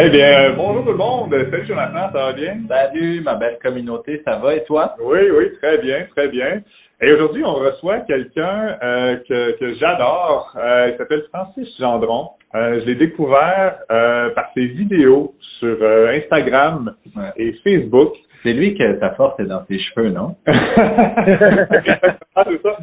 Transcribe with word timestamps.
Eh 0.00 0.10
bien, 0.10 0.44
euh, 0.44 0.52
bonjour 0.56 0.84
tout 0.84 0.92
le 0.92 0.96
monde. 0.96 1.34
Salut 1.34 1.66
Jonathan, 1.66 2.12
ça 2.12 2.26
va 2.26 2.32
bien? 2.32 2.56
Salut, 2.68 3.20
ma 3.20 3.34
belle 3.34 3.58
communauté, 3.60 4.22
ça 4.24 4.36
va 4.36 4.54
et 4.54 4.62
toi? 4.64 4.94
Oui, 5.02 5.18
oui, 5.36 5.50
très 5.60 5.78
bien, 5.78 6.06
très 6.14 6.28
bien. 6.28 6.60
Et 7.00 7.12
aujourd'hui, 7.12 7.44
on 7.44 7.54
reçoit 7.54 7.98
quelqu'un 8.00 8.76
euh, 8.80 9.16
que, 9.28 9.58
que 9.58 9.74
j'adore. 9.74 10.54
Euh, 10.56 10.90
il 10.92 10.98
s'appelle 10.98 11.24
Francis 11.34 11.68
Gendron. 11.80 12.30
Euh, 12.54 12.80
je 12.80 12.86
l'ai 12.86 12.94
découvert 12.94 13.78
euh, 13.90 14.30
par 14.30 14.50
ses 14.54 14.66
vidéos 14.66 15.34
sur 15.58 15.76
euh, 15.82 16.16
Instagram 16.16 16.94
Ouais. 17.16 17.32
et 17.36 17.52
Facebook. 17.64 18.12
C'est 18.44 18.52
lui 18.52 18.78
que 18.78 18.92
ta 19.00 19.10
force 19.14 19.38
est 19.40 19.46
dans 19.46 19.64
ses 19.66 19.80
cheveux, 19.80 20.10
non? 20.10 20.36
ah, 20.46 22.44
c'est 22.46 22.62
ça. 22.62 22.76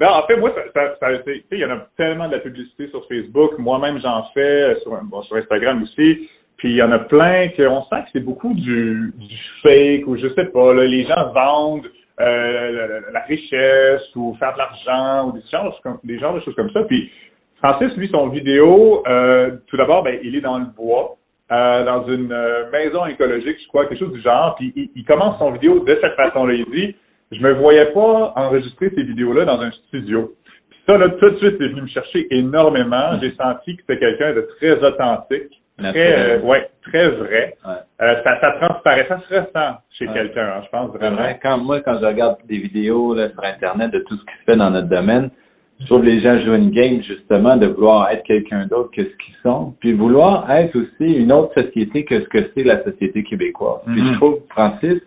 Non, 0.00 0.08
en 0.08 0.22
fait, 0.26 0.36
moi, 0.36 0.52
ça, 0.74 0.94
ça, 1.00 1.08
il 1.50 1.58
y 1.58 1.64
en 1.64 1.70
a 1.70 1.86
tellement 1.96 2.28
de 2.28 2.34
la 2.34 2.40
publicité 2.40 2.88
sur 2.88 3.06
Facebook. 3.08 3.52
Moi-même, 3.58 3.98
j'en 4.02 4.24
fais 4.34 4.76
sur, 4.82 4.92
bon, 5.04 5.22
sur 5.22 5.36
Instagram 5.36 5.82
aussi. 5.82 6.28
Puis 6.58 6.70
il 6.70 6.76
y 6.76 6.82
en 6.82 6.92
a 6.92 6.98
plein 6.98 7.48
qu'on 7.56 7.82
sent 7.84 8.02
que 8.04 8.08
c'est 8.12 8.24
beaucoup 8.24 8.52
du, 8.54 9.12
du 9.16 9.36
fake 9.62 10.06
ou 10.06 10.16
je 10.16 10.28
sais 10.34 10.46
pas. 10.46 10.74
Là, 10.74 10.84
les 10.84 11.04
gens 11.06 11.32
vendent 11.32 11.86
euh, 12.20 12.72
la, 12.72 13.10
la- 13.12 13.20
richesse 13.26 14.02
ou 14.16 14.36
faire 14.40 14.52
de 14.54 14.58
l'argent 14.58 15.28
ou 15.28 15.32
des 15.32 15.42
genres, 15.50 15.80
des 16.04 16.18
genres 16.18 16.34
de 16.34 16.40
choses 16.40 16.54
comme 16.56 16.70
ça. 16.70 16.82
Puis 16.84 17.10
Francis, 17.58 17.96
lui, 17.96 18.08
son 18.08 18.28
vidéo, 18.28 19.02
euh, 19.08 19.52
tout 19.68 19.76
d'abord, 19.76 20.02
ben, 20.02 20.18
il 20.22 20.34
est 20.36 20.40
dans 20.40 20.58
le 20.58 20.66
bois. 20.76 21.14
euh, 21.50 21.84
dans 21.84 22.06
une 22.08 22.30
euh, 22.32 22.70
maison 22.72 23.06
écologique, 23.06 23.56
je 23.62 23.68
crois, 23.68 23.86
quelque 23.86 24.00
chose 24.00 24.12
du 24.12 24.20
genre. 24.20 24.54
Puis 24.56 24.72
il, 24.76 24.90
il 24.96 25.04
commence 25.04 25.38
son 25.38 25.52
vidéo 25.52 25.78
de 25.80 25.98
cette 26.00 26.14
façon-là. 26.14 26.54
Il 26.54 26.64
dit 26.66 26.94
Je 27.32 27.40
me 27.40 27.52
voyais 27.52 27.86
pas 27.92 28.32
enregistrer 28.36 28.90
ces 28.94 29.02
vidéos-là 29.04 29.44
dans 29.46 29.60
un 29.60 29.70
studio. 29.70 30.32
Puis 30.70 30.78
ça, 30.86 30.98
là, 30.98 31.08
tout 31.08 31.30
de 31.30 31.36
suite, 31.38 31.54
c'est 31.58 31.68
venu 31.68 31.82
me 31.82 31.86
chercher 31.88 32.26
énormément. 32.34 33.18
J'ai 33.22 33.32
senti 33.36 33.76
que 33.76 33.82
c'était 33.86 33.98
quelqu'un 34.00 34.34
de 34.34 34.42
très 34.58 34.82
authentique, 34.84 35.52
très, 35.78 36.18
euh, 36.36 36.40
ouais, 36.40 36.68
très 36.82 37.08
vrai. 37.08 37.54
Ouais. 37.66 37.72
Euh, 38.02 38.14
ça, 38.24 38.40
ça 38.40 38.52
transparaît, 38.60 39.06
ça 39.08 39.20
se 39.20 39.34
ressent 39.34 39.76
chez 39.90 40.06
Ouais. 40.08 40.14
quelqu'un, 40.14 40.46
hein, 40.56 40.62
je 40.64 40.68
pense 40.70 40.90
vraiment. 40.94 41.16
vrai, 41.16 41.38
quand 41.42 41.58
moi, 41.58 41.80
quand 41.80 41.98
je 42.00 42.06
regarde 42.06 42.36
des 42.48 42.58
vidéos 42.58 43.14
là, 43.14 43.28
sur 43.30 43.44
Internet 43.44 43.90
de 43.92 44.00
tout 44.00 44.16
ce 44.16 44.22
qui 44.24 44.38
se 44.40 44.44
fait 44.52 44.56
dans 44.56 44.70
notre 44.70 44.88
domaine, 44.88 45.30
je 45.80 45.86
trouve 45.86 46.00
que 46.00 46.06
les 46.06 46.20
gens 46.20 46.38
jouent 46.40 46.56
une 46.56 46.70
game 46.70 47.00
justement 47.02 47.56
de 47.56 47.66
vouloir 47.66 48.10
être 48.10 48.24
quelqu'un 48.24 48.66
d'autre 48.66 48.90
que 48.90 49.02
ce 49.04 49.16
qu'ils 49.24 49.34
sont, 49.44 49.74
puis 49.80 49.92
vouloir 49.92 50.50
être 50.50 50.74
aussi 50.76 51.12
une 51.12 51.30
autre 51.30 51.54
société 51.54 52.04
que 52.04 52.20
ce 52.20 52.28
que 52.28 52.50
c'est 52.54 52.64
la 52.64 52.82
société 52.82 53.22
québécoise. 53.22 53.80
Puis 53.86 54.02
Mhm. 54.02 54.10
je 54.12 54.16
trouve 54.16 54.38
Francis, 54.50 55.00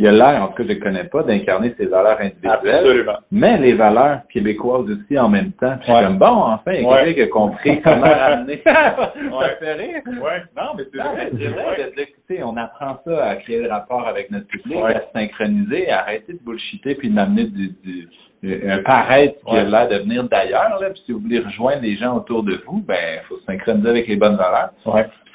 il 0.00 0.06
a 0.06 0.12
l'air, 0.12 0.42
en 0.42 0.48
tout 0.48 0.54
cas 0.54 0.64
je 0.68 0.72
ne 0.74 0.80
connais 0.80 1.04
pas, 1.04 1.22
d'incarner 1.24 1.74
ses 1.76 1.86
valeurs 1.86 2.20
individuelles, 2.20 2.52
Absolument. 2.86 3.18
mais 3.32 3.58
les 3.58 3.72
valeurs 3.74 4.20
québécoises 4.32 4.86
aussi 4.88 5.18
en 5.18 5.28
même 5.28 5.52
temps. 5.52 5.76
Puis 5.82 5.92
Ouais. 5.92 6.02
comme 6.04 6.18
bon, 6.18 6.26
enfin, 6.26 6.72
il 6.72 6.82
y 6.82 6.84
a 6.84 6.88
Ouais. 6.88 7.04
quelqu'un 7.04 7.14
qui 7.14 7.22
a 7.22 7.26
compris 7.28 7.80
comment 7.82 8.00
ramener. 8.02 8.62
ça 8.64 9.48
fait 9.58 9.72
rire. 9.74 10.02
Ouais, 10.06 10.42
non, 10.56 10.70
mais 10.76 10.84
c'est 10.92 10.98
vrai. 10.98 11.30
c'est 11.36 11.48
vrai, 11.48 11.92
d'écouter, 11.96 12.42
on 12.44 12.56
apprend 12.56 12.98
ça 13.04 13.24
à 13.24 13.36
créer 13.36 13.60
le 13.62 13.68
rapport 13.70 14.06
avec 14.06 14.30
notre 14.30 14.46
public, 14.46 14.78
à 14.84 15.00
se 15.00 15.12
synchroniser, 15.12 15.90
à 15.90 16.00
arrêter 16.00 16.32
de 16.34 16.38
bullshiter 16.44 16.94
puis 16.94 17.10
d'amener 17.10 17.44
du, 17.44 17.68
du 17.84 18.08
un 18.44 18.82
paraître 18.84 19.34
qui 19.44 19.56
a 19.56 19.64
l'air 19.64 19.88
de 19.88 19.96
venir 19.96 20.22
d'ailleurs. 20.22 20.78
Là, 20.80 20.90
puis 20.90 21.02
si 21.06 21.10
vous 21.12 21.18
voulez 21.18 21.40
rejoindre 21.40 21.82
les 21.82 21.96
gens 21.96 22.16
autour 22.18 22.44
de 22.44 22.60
vous, 22.66 22.80
ben 22.86 22.96
il 23.20 23.26
faut 23.26 23.36
se 23.36 23.44
synchroniser 23.46 23.88
avec 23.88 24.06
les 24.06 24.14
bonnes 24.14 24.36
valeurs. 24.36 24.70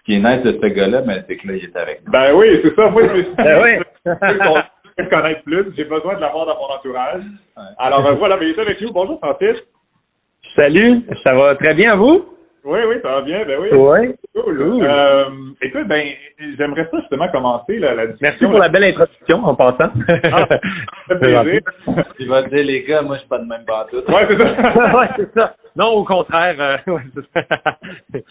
Ce 0.04 0.06
qui 0.06 0.16
est 0.16 0.20
nice 0.20 0.44
de 0.44 0.60
ce 0.62 0.68
gars-là, 0.68 1.02
ben, 1.02 1.24
c'est 1.26 1.38
que 1.38 1.48
là, 1.48 1.54
il 1.56 1.64
est 1.64 1.76
avec 1.78 2.06
nous. 2.06 2.12
Ben 2.12 2.34
oui, 2.36 2.60
c'est 2.62 2.76
ça. 2.76 2.90
Moi, 2.90 3.04
je 3.08 3.14
me 3.14 3.24
suis 3.24 3.36
Ben 3.38 3.62
oui. 3.64 3.80
je 4.98 5.10
connaître 5.10 5.44
plus. 5.44 5.66
J'ai 5.78 5.86
besoin 5.86 6.16
de 6.16 6.20
l'avoir 6.20 6.46
dans 6.46 6.56
mon 6.56 6.76
entourage. 6.76 7.22
Ouais. 7.22 7.64
Alors, 7.78 8.06
euh, 8.06 8.16
voilà, 8.16 8.36
mais 8.36 8.50
il 8.50 8.52
est 8.52 8.60
avec 8.60 8.82
nous. 8.82 8.92
Bonjour, 8.92 9.18
Francis. 9.20 9.56
Salut, 10.58 11.04
ça 11.24 11.34
va 11.34 11.56
très 11.56 11.74
bien, 11.74 11.96
vous? 11.96 12.26
Oui, 12.66 12.80
oui, 12.88 12.96
ça 13.02 13.10
va 13.10 13.22
bien. 13.22 13.46
Ben 13.46 13.60
oui. 13.60 13.70
Oui. 13.74 14.16
Cool. 14.34 14.58
Cool. 14.58 14.86
Euh, 14.88 15.26
écoute, 15.62 15.86
ben, 15.88 16.08
j'aimerais 16.58 16.88
ça 16.90 17.00
justement 17.02 17.28
commencer 17.30 17.78
la, 17.78 17.94
la 17.94 18.08
discussion. 18.08 18.28
Merci 18.30 18.46
pour 18.46 18.58
la 18.60 18.70
belle 18.70 18.86
introduction 18.86 19.44
en 19.46 19.56
passant. 19.56 19.92
Ah, 20.32 20.48
ça 20.50 20.60
fait 21.10 21.20
plaisir. 21.20 21.60
Il 22.20 22.30
va 22.30 22.44
dire, 22.44 22.64
les 22.66 22.84
gars, 22.84 23.02
moi, 23.02 23.16
je 23.16 23.20
suis 23.22 23.30
pas 23.30 23.40
de 23.40 23.46
même 23.46 23.66
bateau. 23.66 23.98
Ouais, 24.08 24.26
c'est 24.30 24.38
ça. 24.38 24.96
ouais, 24.98 25.08
c'est 25.18 25.34
ça. 25.34 25.56
Non, 25.76 25.88
au 25.90 26.04
contraire. 26.06 26.56
euh, 26.60 26.78
ouais, 26.94 27.02
c'est 27.14 27.42
ça. 27.42 27.78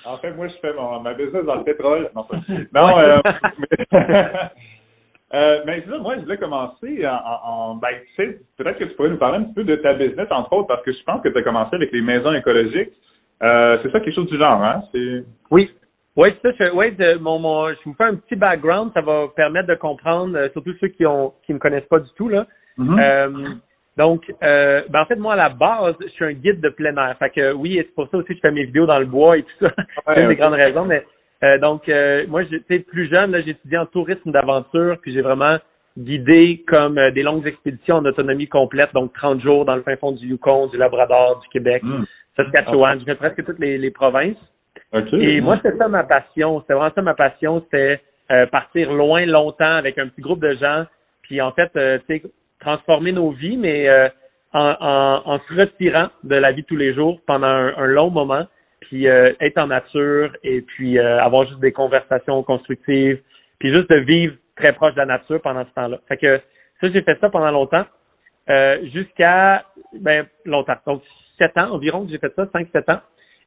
En 0.07 0.17
fait, 0.17 0.31
moi, 0.33 0.49
je 0.49 0.55
fais 0.63 0.73
mon, 0.73 1.01
ma 1.01 1.13
business 1.13 1.45
dans 1.45 1.57
le 1.57 1.65
pétrole. 1.65 2.09
Non, 2.15 2.27
non 2.75 2.99
euh, 2.99 3.21
mais, 3.93 4.31
euh, 5.35 5.61
mais 5.67 5.83
c'est 5.85 5.91
ça, 5.91 5.99
moi, 5.99 6.15
je 6.17 6.23
voulais 6.23 6.39
commencer 6.39 7.07
en, 7.07 7.11
en, 7.15 7.71
en- 7.71 7.75
ben, 7.77 7.89
tu 8.17 8.23
sais, 8.25 8.39
peut-être 8.57 8.79
que 8.79 8.85
tu 8.85 8.95
pourrais 8.95 9.11
nous 9.11 9.19
parler 9.19 9.39
un 9.39 9.43
petit 9.45 9.55
peu 9.55 9.65
de 9.65 9.77
ta 9.77 9.93
business, 9.95 10.29
entre 10.31 10.53
autres, 10.55 10.69
parce 10.69 10.83
que 10.83 10.93
je 10.93 11.03
pense 11.05 11.23
que 11.23 11.29
tu 11.29 11.39
as 11.39 11.43
commencé 11.43 11.75
avec 11.77 11.93
les 11.93 12.01
maisons 12.03 12.33
écologiques. 12.33 12.93
Euh, 13.43 13.79
c'est 13.83 13.91
ça, 13.91 14.01
quelque 14.01 14.15
chose 14.15 14.29
du 14.29 14.39
genre, 14.39 14.63
hein? 14.63 14.83
Oui. 15.51 15.71
Oui, 16.17 16.29
c'est 16.43 16.57
ça. 16.57 16.67
Je, 16.69 16.75
ouais, 16.75 16.91
de- 16.93 17.15
mon, 17.19 17.39
mon, 17.39 17.69
je 17.71 17.79
vous 17.87 17.95
fais 17.95 18.05
un 18.05 18.17
petit 18.17 18.37
background. 18.37 18.91
Ça 18.95 19.01
va 19.01 19.29
permettre 19.35 19.69
de 19.69 19.75
comprendre, 19.75 20.37
euh, 20.37 20.49
surtout 20.53 20.75
ceux 20.81 20.89
qui 20.89 21.07
ont 21.07 21.33
qui 21.47 21.55
me 21.55 21.59
connaissent 21.59 21.89
pas 21.89 22.01
du 22.01 22.11
tout. 22.17 22.29
là. 22.29 22.47
Mhm. 22.77 22.99
Euh, 22.99 23.31
donc, 23.97 24.31
euh, 24.43 24.83
ben 24.91 25.01
en 25.03 25.05
fait, 25.07 25.17
moi, 25.17 25.33
à 25.35 25.37
la 25.37 25.49
base, 25.49 25.95
je 26.01 26.09
suis 26.09 26.25
un 26.25 26.33
guide 26.33 26.61
de 26.61 26.69
plein 26.69 26.95
air. 26.97 27.17
Fait 27.19 27.31
que 27.31 27.53
oui, 27.53 27.77
c'est 27.79 27.95
pour 27.95 28.09
ça 28.11 28.19
aussi 28.19 28.29
que 28.29 28.35
je 28.35 28.41
fais 28.41 28.51
mes 28.51 28.65
vidéos 28.65 28.87
dans 28.87 28.99
le 28.99 29.07
bois 29.07 29.39
et 29.39 29.43
tout 29.43 29.67
ça. 29.67 29.73
c'est 30.15 30.23
une 30.23 30.29
des 30.29 30.37
grandes 30.37 30.55
raisons. 30.55 30.85
Mais 30.85 31.05
euh, 31.43 31.59
donc, 31.59 31.89
euh, 31.89 32.25
moi, 32.29 32.43
j'étais 32.45 32.79
plus 32.81 33.09
jeune, 33.11 33.33
là, 33.33 33.41
j'ai 33.43 33.51
étudié 33.51 33.79
en 33.79 33.87
tourisme 33.87 34.31
d'aventure, 34.33 34.99
puis 35.03 35.13
j'ai 35.15 35.21
vraiment 35.23 35.57
guidé 35.99 36.63
comme 36.69 36.99
des 37.11 37.23
longues 37.23 37.47
expéditions 37.47 37.97
en 37.97 38.05
autonomie 38.07 38.49
complète, 38.49 38.95
donc 38.95 39.13
30 39.13 39.41
jours 39.43 39.65
dans 39.67 39.77
le 39.77 39.83
fin 39.83 39.97
fond 39.97 40.13
du 40.13 40.27
Yukon, 40.27 40.69
du 40.69 40.77
Labrador, 40.79 41.41
du 41.41 41.49
Québec, 41.49 41.83
Mhm. 41.83 42.07
Saskatchewan, 42.37 43.01
je 43.01 43.05
fais 43.05 43.15
presque 43.15 43.45
toutes 43.45 43.59
les, 43.59 43.79
les 43.79 43.91
provinces. 43.91 44.37
Et 45.13 45.41
moi, 45.41 45.59
c'était 45.63 45.77
ça 45.77 45.89
ma 45.89 46.05
passion. 46.05 46.61
C'était 46.61 46.75
vraiment 46.75 46.93
ça 46.95 47.03
ma 47.03 47.15
passion. 47.15 47.63
C'était 47.63 48.01
euh, 48.31 48.47
partir 48.47 48.93
loin, 48.93 49.25
longtemps 49.27 49.77
avec 49.77 49.99
un 49.99 50.09
petit 50.09 50.21
groupe 50.21 50.41
de 50.41 50.55
gens. 50.55 50.85
Puis 51.23 51.41
en 51.41 51.53
fait, 51.53 51.71
euh, 51.77 51.99
tu 52.09 52.19
sais, 52.19 52.23
transformer 52.61 53.13
nos 53.13 53.31
vies, 53.31 53.57
mais 53.57 53.89
euh, 53.89 54.09
en, 54.53 54.77
en, 54.81 55.33
en 55.33 55.39
se 55.41 55.55
retirant 55.55 56.09
de 56.25 56.37
la 56.37 56.53
vie 56.53 56.63
de 56.63 56.67
tous 56.67 56.77
les 56.77 56.95
jours 56.95 57.21
pendant 57.27 57.47
un, 57.47 57.77
un 57.77 57.87
long 57.87 58.11
moment. 58.11 58.47
Puis 58.81 59.09
euh, 59.09 59.33
être 59.41 59.59
en 59.59 59.69
nature 59.69 60.37
et 60.43 60.61
puis 60.61 60.99
euh, 60.99 61.21
avoir 61.23 61.47
juste 61.47 61.61
des 61.61 61.73
conversations 61.73 62.43
constructives. 62.43 63.21
Puis 63.59 63.73
juste 63.73 63.91
de 63.91 63.97
vivre 63.97 64.35
très 64.57 64.73
proche 64.73 64.93
de 64.95 64.99
la 64.99 65.07
nature 65.07 65.41
pendant 65.41 65.65
ce 65.65 65.71
temps-là. 65.75 65.99
Fait 66.09 66.17
que 66.17 66.41
ça, 66.81 66.89
j'ai 66.93 67.03
fait 67.03 67.19
ça 67.21 67.31
pendant 67.31 67.51
longtemps. 67.51 67.85
Euh, 68.51 68.79
jusqu'à 68.93 69.65
ben 70.01 70.27
longtemps. 70.45 70.77
Donc 70.87 71.03
sept 71.43 71.57
ans 71.59 71.71
environ 71.73 72.05
que 72.05 72.13
j'ai 72.13 72.19
fait 72.19 72.33
ça, 72.37 72.47
cinq, 72.53 72.69
sept 72.73 72.89
ans. 72.89 73.01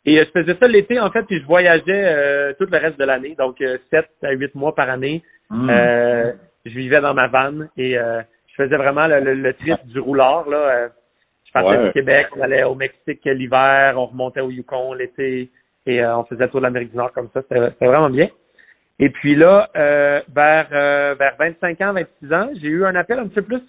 Et 0.06 0.20
euh, 0.20 0.26
je 0.26 0.40
faisais 0.42 0.56
ça 0.60 0.68
l'été, 0.68 1.00
en 1.00 1.10
fait, 1.12 1.24
puis 1.24 1.40
je 1.40 1.46
voyageais 1.46 1.84
euh, 2.06 2.54
tout 2.60 2.68
le 2.70 2.78
reste 2.78 3.00
de 3.00 3.06
l'année, 3.06 3.36
donc 3.38 3.62
euh, 3.62 3.78
sept 3.92 4.10
à 4.24 4.32
huit 4.32 4.54
mois 4.56 4.76
par 4.76 4.90
année. 4.90 5.24
Mm. 5.50 5.70
Euh, 5.70 6.32
je 6.66 6.72
vivais 6.78 7.02
dans 7.02 7.14
ma 7.14 7.28
vanne 7.28 7.70
et 7.78 7.98
euh, 7.98 8.22
je 8.48 8.64
faisais 8.64 8.78
vraiment 8.78 9.08
le, 9.08 9.20
le, 9.20 9.34
le 9.36 9.54
trip 9.54 9.78
du 9.86 10.00
roulard. 10.00 10.50
Là. 10.50 10.58
Euh, 10.58 10.90
je 11.46 11.52
partais 11.52 11.78
Ouais. 11.78 11.86
du 11.86 11.92
Québec, 11.94 12.28
on 12.36 12.42
allait 12.42 12.64
au 12.64 12.76
Mexique 12.76 13.22
l'hiver, 13.26 13.94
on 13.98 14.08
remontait 14.08 14.42
au 14.42 14.50
Yukon 14.52 14.94
l'été 14.94 15.50
et 15.86 16.04
euh, 16.04 16.18
on 16.18 16.24
faisait 16.26 16.44
le 16.46 16.50
tour 16.50 16.60
de 16.60 16.66
l'Amérique 16.66 16.92
du 16.92 16.98
Nord 16.98 17.14
comme 17.14 17.30
ça. 17.34 17.42
C'était 17.44 17.86
vraiment 17.86 18.10
bien. 18.10 18.28
Et 19.00 19.10
puis 19.10 19.36
là, 19.36 19.70
euh, 19.76 20.22
vers, 20.34 20.68
euh, 20.72 21.16
vers 21.18 21.36
25 21.38 21.82
ans, 21.82 21.94
26 21.94 22.34
ans, 22.34 22.50
j'ai 22.62 22.68
eu 22.68 22.86
un 22.86 22.96
appel 22.96 23.20
un 23.20 23.28
petit 23.28 23.42
peu 23.42 23.44
plus... 23.44 23.62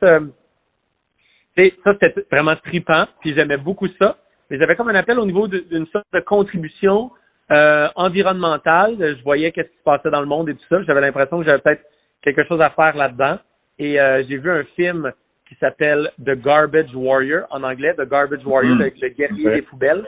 Ça, 1.84 1.94
c'était 2.00 2.26
vraiment 2.30 2.56
tripant, 2.56 3.06
puis 3.20 3.34
j'aimais 3.34 3.56
beaucoup 3.56 3.88
ça. 3.98 4.16
Mais 4.50 4.58
j'avais 4.58 4.76
comme 4.76 4.88
un 4.88 4.94
appel 4.94 5.18
au 5.18 5.26
niveau 5.26 5.48
d'une 5.48 5.86
sorte 5.86 6.06
de 6.12 6.20
contribution 6.20 7.10
euh, 7.50 7.88
environnementale. 7.96 8.96
Je 9.18 9.22
voyais 9.22 9.50
qu'est-ce 9.52 9.68
qui 9.70 9.78
se 9.78 9.82
passait 9.82 10.10
dans 10.10 10.20
le 10.20 10.26
monde 10.26 10.48
et 10.48 10.54
tout 10.54 10.64
ça. 10.68 10.82
J'avais 10.84 11.00
l'impression 11.00 11.38
que 11.38 11.44
j'avais 11.44 11.58
peut-être 11.60 11.82
quelque 12.22 12.44
chose 12.44 12.60
à 12.60 12.70
faire 12.70 12.96
là-dedans. 12.96 13.38
Et 13.78 14.00
euh, 14.00 14.22
j'ai 14.28 14.36
vu 14.36 14.50
un 14.50 14.64
film 14.76 15.12
qui 15.48 15.54
s'appelle 15.56 16.10
The 16.24 16.32
Garbage 16.42 16.94
Warrior, 16.94 17.46
en 17.50 17.62
anglais, 17.62 17.94
The 17.94 18.08
Garbage 18.08 18.44
Warrior, 18.44 18.76
Mhm. 18.76 18.82
le, 18.82 18.92
le 19.00 19.08
guerrier 19.08 19.50
des 19.50 19.62
poubelles. 19.62 20.04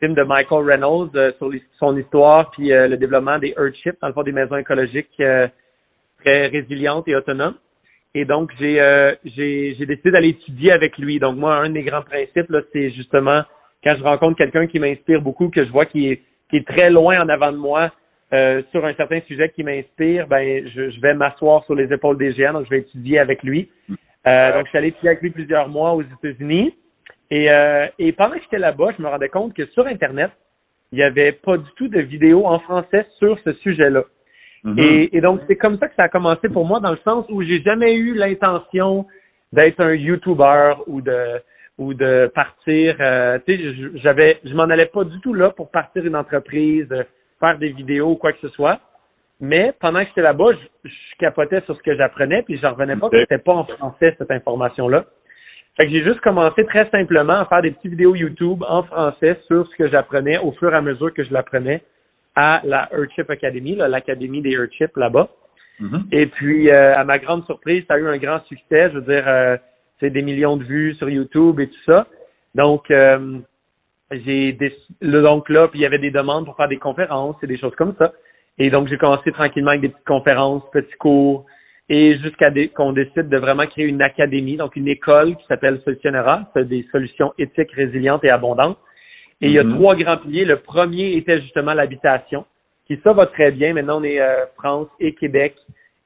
Film 0.00 0.14
de 0.14 0.22
Michael 0.22 0.64
Reynolds 0.64 1.10
euh, 1.14 1.32
sur 1.38 1.50
son 1.78 1.96
histoire 1.96 2.50
puis 2.52 2.72
euh, 2.72 2.88
le 2.88 2.96
développement 2.96 3.38
des 3.38 3.54
Earthships, 3.58 4.00
dans 4.00 4.08
le 4.08 4.14
fond 4.14 4.22
des 4.22 4.32
maisons 4.32 4.56
écologiques 4.56 5.10
euh, 5.20 5.46
très 6.24 6.46
résilientes 6.46 7.06
et 7.08 7.14
autonomes. 7.14 7.54
Et 8.14 8.24
donc, 8.24 8.50
j'ai 8.58 8.80
euh, 8.80 9.14
j'ai 9.24 9.76
j'ai 9.78 9.86
décidé 9.86 10.10
d'aller 10.10 10.30
étudier 10.30 10.72
avec 10.72 10.98
lui. 10.98 11.18
Donc, 11.18 11.36
moi, 11.36 11.56
un 11.56 11.70
des 11.70 11.82
grands 11.82 12.02
principes, 12.02 12.50
là, 12.50 12.60
c'est 12.72 12.90
justement 12.90 13.42
quand 13.84 13.96
je 13.96 14.02
rencontre 14.02 14.36
quelqu'un 14.36 14.66
qui 14.66 14.78
m'inspire 14.78 15.22
beaucoup, 15.22 15.48
que 15.48 15.64
je 15.64 15.70
vois 15.70 15.86
qui 15.86 16.10
est, 16.10 16.22
qui 16.50 16.56
est 16.56 16.66
très 16.66 16.90
loin 16.90 17.20
en 17.20 17.28
avant 17.28 17.52
de 17.52 17.56
moi 17.56 17.92
euh, 18.32 18.62
sur 18.70 18.84
un 18.84 18.94
certain 18.94 19.20
sujet 19.22 19.48
qui 19.50 19.64
m'inspire, 19.64 20.26
ben 20.26 20.68
je, 20.68 20.90
je 20.90 21.00
vais 21.00 21.14
m'asseoir 21.14 21.64
sur 21.64 21.74
les 21.74 21.92
épaules 21.92 22.18
des 22.18 22.32
géants, 22.34 22.52
donc 22.52 22.64
je 22.66 22.70
vais 22.70 22.80
étudier 22.80 23.18
avec 23.18 23.42
lui. 23.42 23.70
Euh, 24.26 24.52
donc, 24.52 24.64
je 24.66 24.68
suis 24.68 24.78
allé 24.78 24.88
étudier 24.88 25.10
avec 25.10 25.22
lui 25.22 25.30
plusieurs 25.30 25.68
mois 25.68 25.94
aux 25.94 26.02
États-Unis. 26.02 26.74
Et, 27.30 27.50
euh, 27.50 27.86
et 27.98 28.12
pendant 28.12 28.34
que 28.34 28.42
j'étais 28.42 28.58
là-bas, 28.58 28.90
je 28.96 29.02
me 29.02 29.08
rendais 29.08 29.28
compte 29.28 29.54
que 29.54 29.64
sur 29.66 29.86
Internet, 29.86 30.30
il 30.92 30.96
n'y 30.96 31.04
avait 31.04 31.32
pas 31.32 31.56
du 31.56 31.70
tout 31.76 31.88
de 31.88 32.00
vidéos 32.00 32.46
en 32.46 32.58
français 32.58 33.06
sur 33.18 33.38
ce 33.44 33.52
sujet-là. 33.54 34.04
Mhm. 34.64 34.78
Et, 34.78 35.16
et 35.16 35.20
donc, 35.20 35.40
c'est 35.46 35.56
comme 35.56 35.78
ça 35.78 35.88
que 35.88 35.94
ça 35.96 36.04
a 36.04 36.08
commencé 36.08 36.48
pour 36.48 36.66
moi, 36.66 36.80
dans 36.80 36.90
le 36.90 36.98
sens 37.04 37.24
où 37.30 37.42
j'ai 37.42 37.62
jamais 37.62 37.94
eu 37.94 38.14
l'intention 38.14 39.06
d'être 39.52 39.80
un 39.80 39.94
YouTuber 39.94 40.74
ou 40.86 41.00
de 41.00 41.40
ou 41.78 41.94
de 41.94 42.30
partir. 42.34 42.94
euh, 43.00 43.38
tu 43.46 43.56
sais, 43.56 43.72
je- 43.74 43.96
j'avais, 43.98 44.38
je 44.44 44.52
m'en 44.54 44.64
allais 44.64 44.84
pas 44.86 45.02
du 45.04 45.18
tout 45.20 45.32
là 45.32 45.48
pour 45.50 45.70
partir 45.70 46.04
une 46.04 46.14
entreprise, 46.14 46.86
faire 47.40 47.56
des 47.58 47.70
vidéos 47.70 48.10
ou 48.10 48.16
quoi 48.16 48.32
que 48.32 48.38
ce 48.40 48.48
soit. 48.50 48.80
Mais 49.40 49.72
pendant 49.80 50.00
que 50.00 50.08
j'étais 50.08 50.20
là-bas, 50.20 50.52
je, 50.52 50.90
je, 50.90 51.16
capotais 51.18 51.62
sur 51.62 51.74
ce 51.76 51.82
que 51.82 51.96
j'apprenais, 51.96 52.42
puis 52.42 52.58
je 52.58 52.66
revenais 52.66 52.96
pas 52.96 53.08
que 53.08 53.18
c'était 53.18 53.38
pas 53.38 53.54
en 53.54 53.64
français 53.64 54.14
cette 54.18 54.30
information-là. 54.30 55.06
Fait 55.78 55.86
que 55.86 55.90
j'ai 55.92 56.04
juste 56.04 56.20
commencé 56.20 56.66
très 56.66 56.88
simplement 56.90 57.40
à 57.40 57.46
faire 57.46 57.62
des 57.62 57.70
petites 57.70 57.92
vidéos 57.92 58.14
YouTube 58.14 58.62
en 58.68 58.82
français 58.82 59.38
sur 59.46 59.66
ce 59.66 59.76
que 59.76 59.88
j'apprenais 59.88 60.36
au 60.38 60.52
fur 60.52 60.70
et 60.72 60.76
à 60.76 60.82
mesure 60.82 61.14
que 61.14 61.24
je 61.24 61.32
l'apprenais 61.32 61.82
à 62.40 62.62
la 62.64 62.88
Earthship 62.92 63.28
Academy, 63.28 63.74
l'académie 63.76 64.40
des 64.40 64.52
Earthship 64.52 64.96
là-bas. 64.96 65.28
Mm-hmm. 65.78 66.02
Et 66.12 66.26
puis, 66.26 66.70
euh, 66.70 66.96
à 66.96 67.04
ma 67.04 67.18
grande 67.18 67.44
surprise, 67.44 67.84
ça 67.86 67.94
a 67.94 67.98
eu 67.98 68.08
un 68.08 68.16
grand 68.16 68.42
succès. 68.44 68.90
Je 68.90 68.98
veux 68.98 69.12
dire, 69.12 69.24
euh, 69.26 69.56
c'est 69.98 70.10
des 70.10 70.22
millions 70.22 70.56
de 70.56 70.64
vues 70.64 70.94
sur 70.94 71.10
YouTube 71.10 71.60
et 71.60 71.68
tout 71.68 71.84
ça. 71.84 72.06
Donc, 72.54 72.90
euh, 72.90 73.38
j'ai 74.10 74.56
donc 75.02 75.48
là, 75.50 75.68
puis 75.68 75.80
il 75.80 75.82
y 75.82 75.86
avait 75.86 75.98
des 75.98 76.10
demandes 76.10 76.46
pour 76.46 76.56
faire 76.56 76.68
des 76.68 76.78
conférences 76.78 77.36
et 77.42 77.46
des 77.46 77.58
choses 77.58 77.74
comme 77.76 77.94
ça. 77.98 78.12
Et 78.58 78.70
donc, 78.70 78.88
j'ai 78.88 78.96
commencé 78.96 79.30
tranquillement 79.32 79.70
avec 79.70 79.82
des 79.82 79.90
petites 79.90 80.06
conférences, 80.06 80.62
petits 80.72 80.96
cours, 80.98 81.46
et 81.88 82.18
jusqu'à 82.18 82.50
qu'on 82.74 82.92
décide 82.92 83.28
de 83.28 83.36
vraiment 83.36 83.66
créer 83.66 83.84
une 83.84 84.02
académie, 84.02 84.56
donc 84.56 84.76
une 84.76 84.88
école 84.88 85.36
qui 85.36 85.44
s'appelle 85.46 85.80
Solutionnera, 85.84 86.50
c'est 86.54 86.68
des 86.68 86.86
solutions 86.90 87.32
éthiques, 87.38 87.72
résilientes 87.72 88.24
et 88.24 88.30
abondantes. 88.30 88.78
Et 89.40 89.46
il 89.46 89.52
y 89.52 89.58
a 89.58 89.64
mm-hmm. 89.64 89.74
trois 89.74 89.96
grands 89.96 90.16
piliers. 90.18 90.44
Le 90.44 90.56
premier 90.56 91.16
était 91.16 91.40
justement 91.40 91.72
l'habitation, 91.72 92.44
qui 92.86 93.00
ça 93.02 93.12
va 93.12 93.26
très 93.26 93.50
bien. 93.50 93.72
Maintenant, 93.74 94.00
on 94.00 94.04
est 94.04 94.20
euh, 94.20 94.46
France 94.56 94.88
et 95.00 95.14
Québec, 95.14 95.54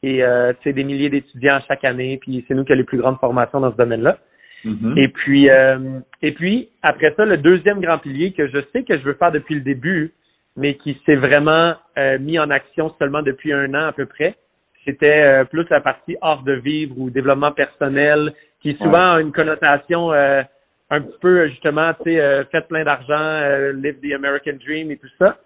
et 0.02 0.22
euh, 0.22 0.52
c'est 0.62 0.72
des 0.72 0.84
milliers 0.84 1.10
d'étudiants 1.10 1.60
chaque 1.66 1.84
année, 1.84 2.19
puis 2.20 2.44
c'est 2.46 2.54
nous 2.54 2.64
qui 2.64 2.72
avons 2.72 2.78
les 2.78 2.84
plus 2.84 2.98
grandes 2.98 3.19
formations 3.19 3.60
dans 3.60 3.72
ce 3.72 3.76
domaine-là. 3.76 4.19
Mm-hmm. 4.64 4.98
Et 4.98 5.08
puis, 5.08 5.50
euh, 5.50 6.00
et 6.22 6.32
puis 6.32 6.69
après 6.82 7.12
ça, 7.16 7.25
le 7.25 7.36
deuxième 7.36 7.81
grand 7.81 7.98
pilier 7.98 8.32
que 8.32 8.46
je 8.48 8.58
sais 8.72 8.82
que 8.82 8.96
je 8.98 9.02
veux 9.02 9.14
faire 9.14 9.32
depuis 9.32 9.54
le 9.54 9.60
début, 9.60 10.12
mais 10.56 10.75
qui 10.76 11.00
s'est 11.04 11.16
vraiment 11.16 11.75
euh, 11.98 12.19
mis 12.19 12.38
en 12.38 12.50
action 12.50 12.94
seulement 12.98 13.22
depuis 13.22 13.52
un 13.52 13.75
an 13.75 13.86
à 13.88 13.92
peu 13.92 14.06
près, 14.06 14.36
c'était 14.84 15.22
euh, 15.22 15.44
plus 15.44 15.66
la 15.70 15.81
partie 15.81 16.16
art 16.20 16.42
de 16.42 16.52
vivre 16.52 16.94
ou 16.98 17.10
développement 17.10 17.52
personnel, 17.52 18.32
qui 18.60 18.75
souvent 18.76 19.14
a 19.14 19.20
une 19.20 19.32
connotation 19.32 20.12
euh, 20.12 20.42
un 20.90 21.00
petit 21.00 21.19
peu 21.20 21.48
justement, 21.48 21.92
tu 21.94 22.04
sais, 22.04 22.20
euh, 22.20 22.44
faites 22.52 22.69
plein 22.69 22.84
d'argent, 22.84 23.72
live 23.75 23.98
the 24.00 24.12
American 24.14 24.54
dream 24.64 24.90
et 24.90 24.96
tout 24.96 25.08
ça. 25.19 25.38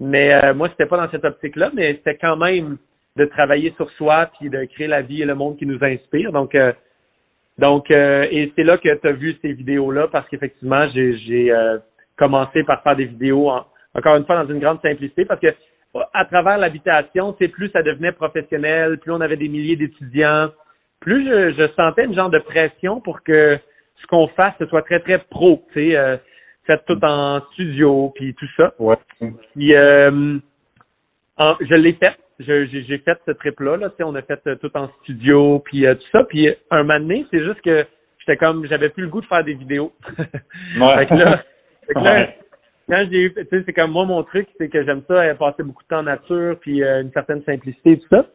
Mais 0.00 0.52
moi, 0.54 0.68
c'était 0.70 0.86
pas 0.86 0.96
dans 0.96 1.10
cette 1.10 1.24
optique-là, 1.24 1.70
mais 1.72 1.94
c'était 1.94 2.16
quand 2.16 2.36
même 2.36 2.78
de 3.16 3.24
travailler 3.26 3.72
sur 3.76 3.88
soi 3.92 4.28
puis 4.36 4.50
de 4.50 4.64
créer 4.64 4.88
la 4.88 5.02
vie 5.02 5.22
et 5.22 5.24
le 5.24 5.36
monde 5.36 5.56
qui 5.56 5.66
nous 5.66 5.78
inspire. 5.82 6.32
Donc, 6.32 6.56
donc, 7.58 7.92
et 7.92 8.52
c'est 8.56 8.64
là 8.64 8.76
que 8.76 8.92
tu 8.92 9.06
as 9.06 9.12
vu 9.12 9.36
ces 9.40 9.52
vidéos-là 9.52 10.08
parce 10.08 10.28
qu'effectivement, 10.28 10.88
j'ai 10.92 11.54
commencé 12.16 12.64
par 12.64 12.82
faire 12.82 12.96
des 12.96 13.04
vidéos 13.04 13.52
encore 13.94 14.16
une 14.16 14.26
fois 14.26 14.42
dans 14.42 14.52
une 14.52 14.58
grande 14.58 14.82
simplicité 14.82 15.24
parce 15.24 15.40
que 15.40 15.54
à 16.12 16.24
travers 16.24 16.58
l'habitation, 16.58 17.36
c'est 17.38 17.48
plus 17.48 17.70
ça 17.70 17.82
devenait 17.82 18.12
professionnel, 18.12 18.98
plus 18.98 19.12
on 19.12 19.20
avait 19.20 19.36
des 19.36 19.48
milliers 19.48 19.76
d'étudiants, 19.76 20.50
plus 21.00 21.24
je, 21.26 21.68
sentais 21.76 22.04
une 22.04 22.14
genre 22.14 22.30
de 22.30 22.38
pression 22.38 23.00
pour 23.00 23.22
que 23.22 23.58
ce 24.00 24.06
qu'on 24.06 24.28
fasse 24.28 24.54
ce 24.58 24.66
soit 24.66 24.82
très 24.82 25.00
très 25.00 25.18
pro, 25.18 25.64
tu 25.72 25.90
sais, 25.90 25.96
euh, 25.96 26.16
fait 26.66 26.82
tout 26.86 26.98
en 27.02 27.40
studio 27.52 28.12
puis 28.14 28.34
tout 28.34 28.48
ça. 28.56 28.74
Ouais. 28.78 28.96
Puis 29.54 29.74
euh, 29.74 30.38
je 31.38 31.74
l'ai 31.74 31.94
fait. 31.94 32.16
J'ai 32.40 32.98
fait 32.98 33.18
ce 33.26 33.30
trip-là, 33.30 33.76
là, 33.76 33.90
tu 33.90 33.96
sais, 33.96 34.02
on 34.02 34.14
a 34.16 34.22
fait 34.22 34.40
euh, 34.48 34.56
tout 34.56 34.70
en 34.76 34.88
studio, 35.02 35.60
puis 35.60 35.82
tout 35.82 36.08
ça. 36.10 36.24
Puis 36.24 36.48
un 36.70 36.82
moment 36.82 36.98
donné, 36.98 37.26
c'est 37.30 37.44
juste 37.44 37.60
que 37.60 37.86
j'étais 38.18 38.36
comme, 38.36 38.66
j'avais 38.66 38.88
plus 38.88 39.04
le 39.04 39.08
goût 39.08 39.20
de 39.20 39.26
faire 39.26 39.44
des 39.44 39.54
vidéos. 39.54 39.92
Ouais. 40.80 41.06
fait 41.06 42.34
quand 42.88 43.06
j'ai 43.10 43.22
eu, 43.22 43.34
tu 43.34 43.44
sais, 43.50 43.62
c'est 43.64 43.72
comme 43.72 43.92
moi, 43.92 44.04
mon 44.04 44.22
truc, 44.22 44.46
c'est 44.58 44.68
que 44.68 44.84
j'aime 44.84 45.02
ça, 45.08 45.14
euh, 45.14 45.34
passer 45.34 45.62
beaucoup 45.62 45.82
de 45.82 45.88
temps 45.88 46.00
en 46.00 46.04
nature, 46.04 46.56
puis 46.60 46.82
euh, 46.82 47.02
une 47.02 47.12
certaine 47.12 47.42
simplicité 47.44 47.98
tout 47.98 48.08
ça. 48.10 48.26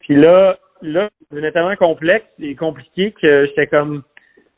Puis 0.00 0.16
là, 0.16 0.58
là, 0.80 1.10
c'est 1.30 1.52
tellement 1.52 1.76
complexe 1.76 2.26
et 2.40 2.54
compliqué 2.54 3.12
que 3.12 3.46
j'étais 3.46 3.66
comme, 3.66 4.02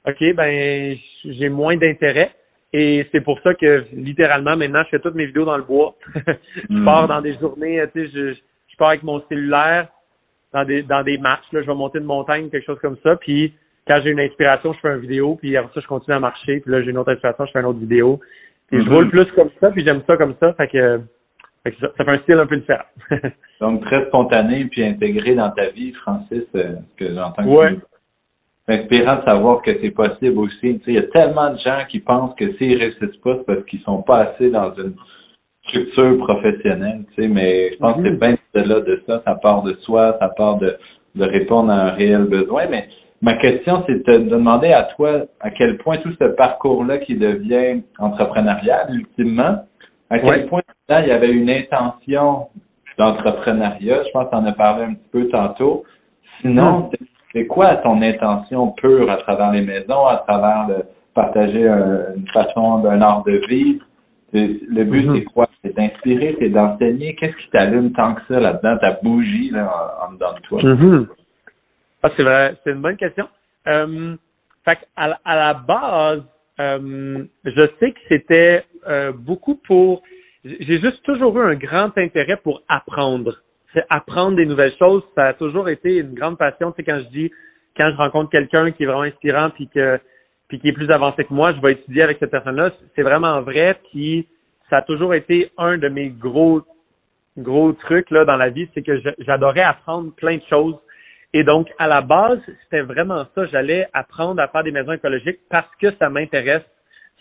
OK, 0.06 0.34
ben, 0.34 0.96
j'ai 1.24 1.48
moins 1.48 1.76
d'intérêt. 1.76 2.32
Et 2.72 3.06
c'est 3.12 3.20
pour 3.20 3.40
ça 3.40 3.54
que, 3.54 3.84
littéralement, 3.92 4.56
maintenant, 4.56 4.82
je 4.84 4.88
fais 4.90 4.98
toutes 4.98 5.14
mes 5.14 5.26
vidéos 5.26 5.44
dans 5.44 5.56
le 5.56 5.62
bois. 5.62 5.94
je 6.16 6.84
pars 6.84 7.04
hmm. 7.04 7.08
dans 7.08 7.20
des 7.20 7.36
journées, 7.38 7.82
tu 7.94 8.06
sais, 8.06 8.10
je, 8.12 8.34
je 8.68 8.76
pars 8.76 8.88
avec 8.88 9.02
mon 9.02 9.22
cellulaire 9.28 9.88
dans 10.52 10.64
des, 10.64 10.82
dans 10.82 11.02
des 11.02 11.18
marches, 11.18 11.50
là, 11.52 11.62
je 11.62 11.66
vais 11.66 11.74
monter 11.74 11.98
une 11.98 12.04
montagne, 12.04 12.48
quelque 12.48 12.64
chose 12.64 12.78
comme 12.80 12.96
ça, 13.02 13.16
puis 13.16 13.52
quand 13.86 14.00
j'ai 14.02 14.10
une 14.10 14.20
inspiration, 14.20 14.72
je 14.72 14.80
fais 14.80 14.94
une 14.94 15.00
vidéo, 15.00 15.36
puis 15.36 15.56
après 15.56 15.72
ça, 15.74 15.80
je 15.80 15.86
continue 15.86 16.16
à 16.16 16.20
marcher, 16.20 16.60
puis 16.60 16.70
là, 16.70 16.82
j'ai 16.82 16.90
une 16.90 16.98
autre 16.98 17.12
inspiration, 17.12 17.46
je 17.46 17.52
fais 17.52 17.60
une 17.60 17.66
autre 17.66 17.78
vidéo. 17.78 18.20
Puis 18.68 18.84
je 18.84 18.90
roule 18.90 19.10
plus 19.10 19.26
comme 19.32 19.50
ça, 19.60 19.70
puis 19.70 19.84
j'aime 19.84 20.02
ça 20.06 20.16
comme 20.16 20.34
ça. 20.40 20.52
Fait 20.54 20.68
que, 20.68 21.00
ça, 21.80 22.04
fait 22.04 22.10
un 22.10 22.18
style 22.18 22.38
un 22.38 22.46
peu 22.46 22.56
différent. 22.56 22.84
Donc, 23.60 23.82
très 23.84 24.06
spontané 24.06 24.64
puis 24.64 24.84
intégré 24.84 25.34
dans 25.34 25.50
ta 25.50 25.68
vie, 25.68 25.92
Francis, 25.92 26.44
euh, 26.54 26.74
que 26.96 27.14
j'entends 27.14 27.44
ouais. 27.44 27.76
C'est 28.66 28.74
inspirant 28.80 29.16
de 29.16 29.24
savoir 29.24 29.62
que 29.62 29.70
c'est 29.80 29.90
possible 29.90 30.38
aussi. 30.38 30.80
Il 30.86 30.94
y 30.94 30.98
a 30.98 31.02
tellement 31.02 31.52
de 31.52 31.58
gens 31.58 31.84
qui 31.88 32.00
pensent 32.00 32.34
que 32.34 32.52
s'ils 32.54 32.76
réussissent 32.78 33.20
pas, 33.22 33.36
c'est 33.38 33.46
parce 33.46 33.64
qu'ils 33.66 33.80
sont 33.80 34.02
pas 34.02 34.18
assez 34.18 34.50
dans 34.50 34.74
une 34.74 34.94
structure 35.64 36.18
professionnelle, 36.18 37.04
tu 37.14 37.22
sais, 37.22 37.28
mais 37.28 37.72
je 37.72 37.78
pense 37.78 37.96
que 37.96 38.02
c'est 38.02 38.10
mhm. 38.10 38.18
bien 38.18 38.36
de 38.54 38.80
de 38.80 39.02
ça, 39.06 39.22
ça 39.24 39.34
part 39.34 39.62
de 39.62 39.74
soi, 39.82 40.16
ça 40.20 40.28
part 40.36 40.58
de, 40.58 40.76
de 41.14 41.24
répondre 41.24 41.70
à 41.70 41.74
un 41.74 41.90
réel 41.90 42.24
besoin, 42.24 42.66
mais 42.70 42.88
Ma 43.22 43.32
question, 43.34 43.82
c'est 43.86 44.06
de, 44.06 44.18
demander 44.28 44.72
à 44.72 44.84
toi 44.96 45.22
à 45.40 45.50
quel 45.50 45.78
point 45.78 45.98
tout 45.98 46.12
ce 46.20 46.24
parcours-là 46.24 46.98
qui 46.98 47.16
devient 47.16 47.82
entrepreneurial, 47.98 48.94
ultimement, 48.94 49.64
à 50.10 50.18
quel 50.18 50.46
point 50.46 50.60
il 50.90 51.08
y 51.08 51.10
avait 51.10 51.32
une 51.32 51.48
intention 51.48 52.48
d'entrepreneuriat. 52.98 54.04
Je 54.04 54.10
pense 54.12 54.28
qu'on 54.28 54.38
en 54.38 54.46
a 54.46 54.52
parlé 54.52 54.84
un 54.84 54.94
petit 54.94 55.08
peu 55.10 55.28
tantôt. 55.28 55.84
Sinon, 56.40 56.90
c'est 57.32 57.46
quoi 57.46 57.76
ton 57.76 58.00
intention 58.02 58.72
pure 58.72 59.10
à 59.10 59.18
travers 59.18 59.52
les 59.52 59.62
maisons, 59.62 60.06
à 60.06 60.24
travers 60.26 60.68
le, 60.68 60.84
partager 61.14 61.66
une 61.66 62.28
façon 62.32 62.78
d'un 62.80 63.00
art 63.00 63.24
de 63.24 63.40
vivre? 63.48 63.84
Le 64.32 64.84
but, 64.84 65.06
mm-hmm. 65.06 65.18
c'est 65.18 65.24
quoi? 65.24 65.48
C'est 65.62 65.74
d'inspirer, 65.74 66.36
c'est 66.38 66.50
d'enseigner? 66.50 67.14
Qu'est-ce 67.14 67.36
qui 67.36 67.50
t'allume 67.50 67.92
tant 67.92 68.14
que 68.14 68.20
ça 68.28 68.38
là-dedans, 68.38 68.76
ta 68.78 68.92
bougie 69.02 69.50
là, 69.50 69.96
en, 70.06 70.12
dedans 70.12 70.34
de 70.34 70.40
toi? 70.40 70.62
Mm-hmm. 70.62 71.06
Ah, 72.02 72.10
c'est 72.16 72.22
vrai, 72.22 72.54
c'est 72.62 72.72
une 72.72 72.82
bonne 72.82 72.96
question. 72.96 73.28
Euh, 73.66 74.16
fait 74.64 74.78
à, 74.96 75.18
à, 75.24 75.36
la 75.36 75.54
base, 75.54 76.22
euh, 76.60 77.24
je 77.44 77.68
sais 77.80 77.92
que 77.92 77.98
c'était 78.08 78.64
euh, 78.86 79.12
beaucoup 79.12 79.56
pour. 79.66 80.02
J'ai 80.44 80.80
juste 80.80 81.02
toujours 81.02 81.36
eu 81.38 81.42
un 81.42 81.54
grand 81.54 81.96
intérêt 81.98 82.36
pour 82.36 82.62
apprendre. 82.68 83.36
Apprendre 83.90 84.36
des 84.36 84.46
nouvelles 84.46 84.74
choses. 84.78 85.02
Ça 85.14 85.26
a 85.26 85.32
toujours 85.34 85.68
été 85.68 85.96
une 85.96 86.14
grande 86.14 86.38
passion. 86.38 86.72
Tu 86.72 86.76
sais, 86.76 86.84
quand 86.84 86.98
je 86.98 87.08
dis, 87.10 87.30
quand 87.76 87.90
je 87.90 87.96
rencontre 87.96 88.30
quelqu'un 88.30 88.70
qui 88.70 88.84
est 88.84 88.86
vraiment 88.86 89.02
inspirant 89.02 89.50
puis 89.50 89.68
que 89.68 90.00
puis 90.48 90.60
qui 90.60 90.68
est 90.68 90.72
plus 90.72 90.90
avancé 90.90 91.24
que 91.24 91.34
moi, 91.34 91.52
je 91.52 91.60
vais 91.60 91.72
étudier 91.72 92.02
avec 92.02 92.18
cette 92.20 92.30
personne-là. 92.30 92.70
C'est 92.94 93.02
vraiment 93.02 93.42
vrai. 93.42 93.76
Puis 93.90 94.28
ça 94.70 94.78
a 94.78 94.82
toujours 94.82 95.12
été 95.12 95.50
un 95.58 95.76
de 95.76 95.88
mes 95.88 96.08
gros 96.08 96.62
gros 97.36 97.72
trucs 97.72 98.10
là 98.10 98.24
dans 98.24 98.36
la 98.36 98.48
vie, 98.48 98.66
c'est 98.72 98.82
que 98.82 98.98
j'adorais 99.18 99.60
apprendre 99.60 100.10
plein 100.14 100.36
de 100.36 100.42
choses 100.48 100.78
et 101.36 101.44
donc, 101.44 101.68
à 101.78 101.86
la 101.86 102.00
base, 102.00 102.38
c'était 102.62 102.80
vraiment 102.80 103.26
ça. 103.34 103.44
J'allais 103.46 103.86
apprendre 103.92 104.40
à 104.40 104.48
faire 104.48 104.62
des 104.62 104.70
maisons 104.70 104.92
écologiques 104.92 105.40
parce 105.50 105.68
que 105.78 105.94
ça 105.98 106.08
m'intéresse 106.08 106.62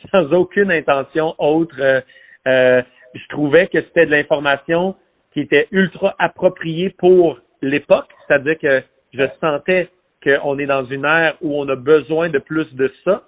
sans 0.09 0.31
aucune 0.31 0.71
intention 0.71 1.35
autre. 1.37 1.75
Euh, 1.79 1.99
euh, 2.47 2.81
je 3.13 3.27
trouvais 3.27 3.67
que 3.67 3.81
c'était 3.81 4.05
de 4.05 4.11
l'information 4.11 4.95
qui 5.35 5.41
était 5.41 5.67
ultra 5.71 6.15
appropriée 6.17 6.91
pour 6.91 7.39
l'époque, 7.61 8.07
c'est-à-dire 8.25 8.57
que 8.57 8.81
je 9.13 9.23
sentais 9.41 9.89
qu'on 10.23 10.57
est 10.57 10.65
dans 10.65 10.85
une 10.85 11.03
ère 11.03 11.35
où 11.41 11.59
on 11.59 11.67
a 11.67 11.75
besoin 11.75 12.29
de 12.29 12.39
plus 12.39 12.73
de 12.73 12.89
ça, 13.03 13.23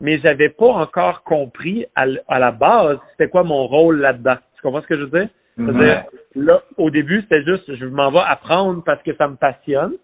mais 0.00 0.20
j'avais 0.20 0.48
pas 0.48 0.68
encore 0.68 1.24
compris 1.24 1.86
à, 1.96 2.06
la 2.06 2.52
base 2.52 2.98
c'était 3.10 3.28
quoi 3.28 3.42
mon 3.42 3.66
rôle 3.66 3.98
là-dedans. 3.98 4.36
Tu 4.54 4.62
comprends 4.62 4.80
ce 4.80 4.86
que 4.86 4.96
je 4.96 5.02
veux 5.02 5.20
dire? 5.20 5.28
C'est-à-dire, 5.56 6.04
là, 6.36 6.62
au 6.76 6.88
début, 6.88 7.20
c'était 7.22 7.42
juste, 7.42 7.74
je 7.74 7.84
m'en 7.84 8.12
vais 8.12 8.22
apprendre 8.24 8.84
parce 8.84 9.02
que 9.02 9.14
ça 9.16 9.26
me 9.26 9.34
passionne. 9.34 9.94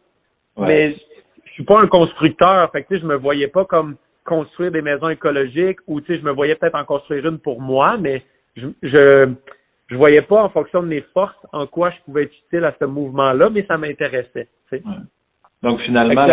Mais 0.59 0.97
je 1.45 1.50
suis 1.53 1.65
pas 1.65 1.81
un 1.81 1.87
constructeur, 1.87 2.71
fait 2.73 2.83
que 2.83 2.99
je 2.99 3.07
me 3.07 3.15
voyais 3.15 3.47
pas 3.47 3.65
comme 3.65 3.95
construire 4.25 4.73
des 4.73 4.83
maisons 4.83 5.11
écologiques 5.11 5.79
ou 5.87 6.00
tu 6.00 6.09
sais, 6.09 6.19
je 6.19 6.25
me 6.25 6.33
voyais 6.33 6.57
peut-être 6.57 6.75
en 6.75 6.85
construire 6.85 7.25
une 7.29 7.38
pour 7.38 7.61
moi, 7.61 7.97
mais 7.99 8.25
je, 8.57 8.67
je 8.83 9.31
je 9.88 9.97
voyais 9.97 10.23
pas 10.23 10.43
en 10.43 10.49
fonction 10.49 10.83
de 10.83 10.88
mes 10.88 11.02
forces 11.14 11.47
en 11.52 11.66
quoi 11.66 11.90
je 11.90 11.97
pouvais 12.05 12.25
être 12.25 12.35
utile 12.47 12.64
à 12.64 12.75
ce 12.78 12.85
mouvement-là, 12.85 13.50
mais 13.50 13.64
ça 13.66 13.78
m'intéressait. 13.78 14.49
Donc 15.62 15.81
finalement, 15.83 16.26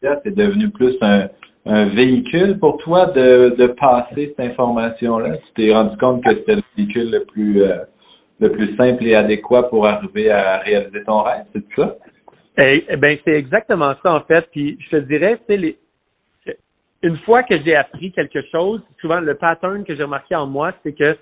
c'est 0.00 0.34
devenu 0.34 0.70
plus 0.70 0.96
un, 1.00 1.28
un, 1.66 1.86
véhicule 1.94 2.58
pour 2.58 2.78
toi 2.78 3.06
de, 3.06 3.54
de 3.56 3.66
passer 3.68 4.34
cette 4.36 4.40
information-là? 4.40 5.36
Tu 5.38 5.52
t'es 5.54 5.72
rendu 5.72 5.96
compte 5.98 6.22
que 6.24 6.34
c'était 6.34 6.56
le 6.56 6.62
véhicule 6.76 7.10
le 7.10 7.24
plus 7.24 7.62
euh, 7.62 7.78
le 8.40 8.50
plus 8.50 8.76
simple 8.76 9.06
et 9.06 9.14
adéquat 9.14 9.64
pour 9.64 9.86
arriver 9.86 10.30
à 10.30 10.58
réaliser 10.58 11.04
ton 11.04 11.22
rêve, 11.22 11.44
c'est 11.52 11.64
ça? 11.76 11.96
Eh, 12.58 12.84
eh, 12.88 12.96
ben, 12.96 13.16
c'est 13.24 13.32
exactement 13.32 13.94
ça, 14.02 14.12
en 14.12 14.20
fait. 14.20 14.48
Puis, 14.50 14.76
je 14.80 14.90
te 14.90 14.96
dirais, 14.96 15.38
c'est 15.46 15.56
les, 15.56 15.78
une 17.02 17.18
fois 17.18 17.42
que 17.42 17.54
j'ai 17.62 17.76
appris 17.76 18.12
quelque 18.12 18.42
chose, 18.50 18.82
souvent, 19.00 19.20
le 19.20 19.34
pattern 19.34 19.84
que 19.84 19.94
j'ai 19.94 20.04
remarqué 20.04 20.34
en 20.34 20.46
moi, 20.46 20.72
c'est 20.82 20.94
que 20.94 21.16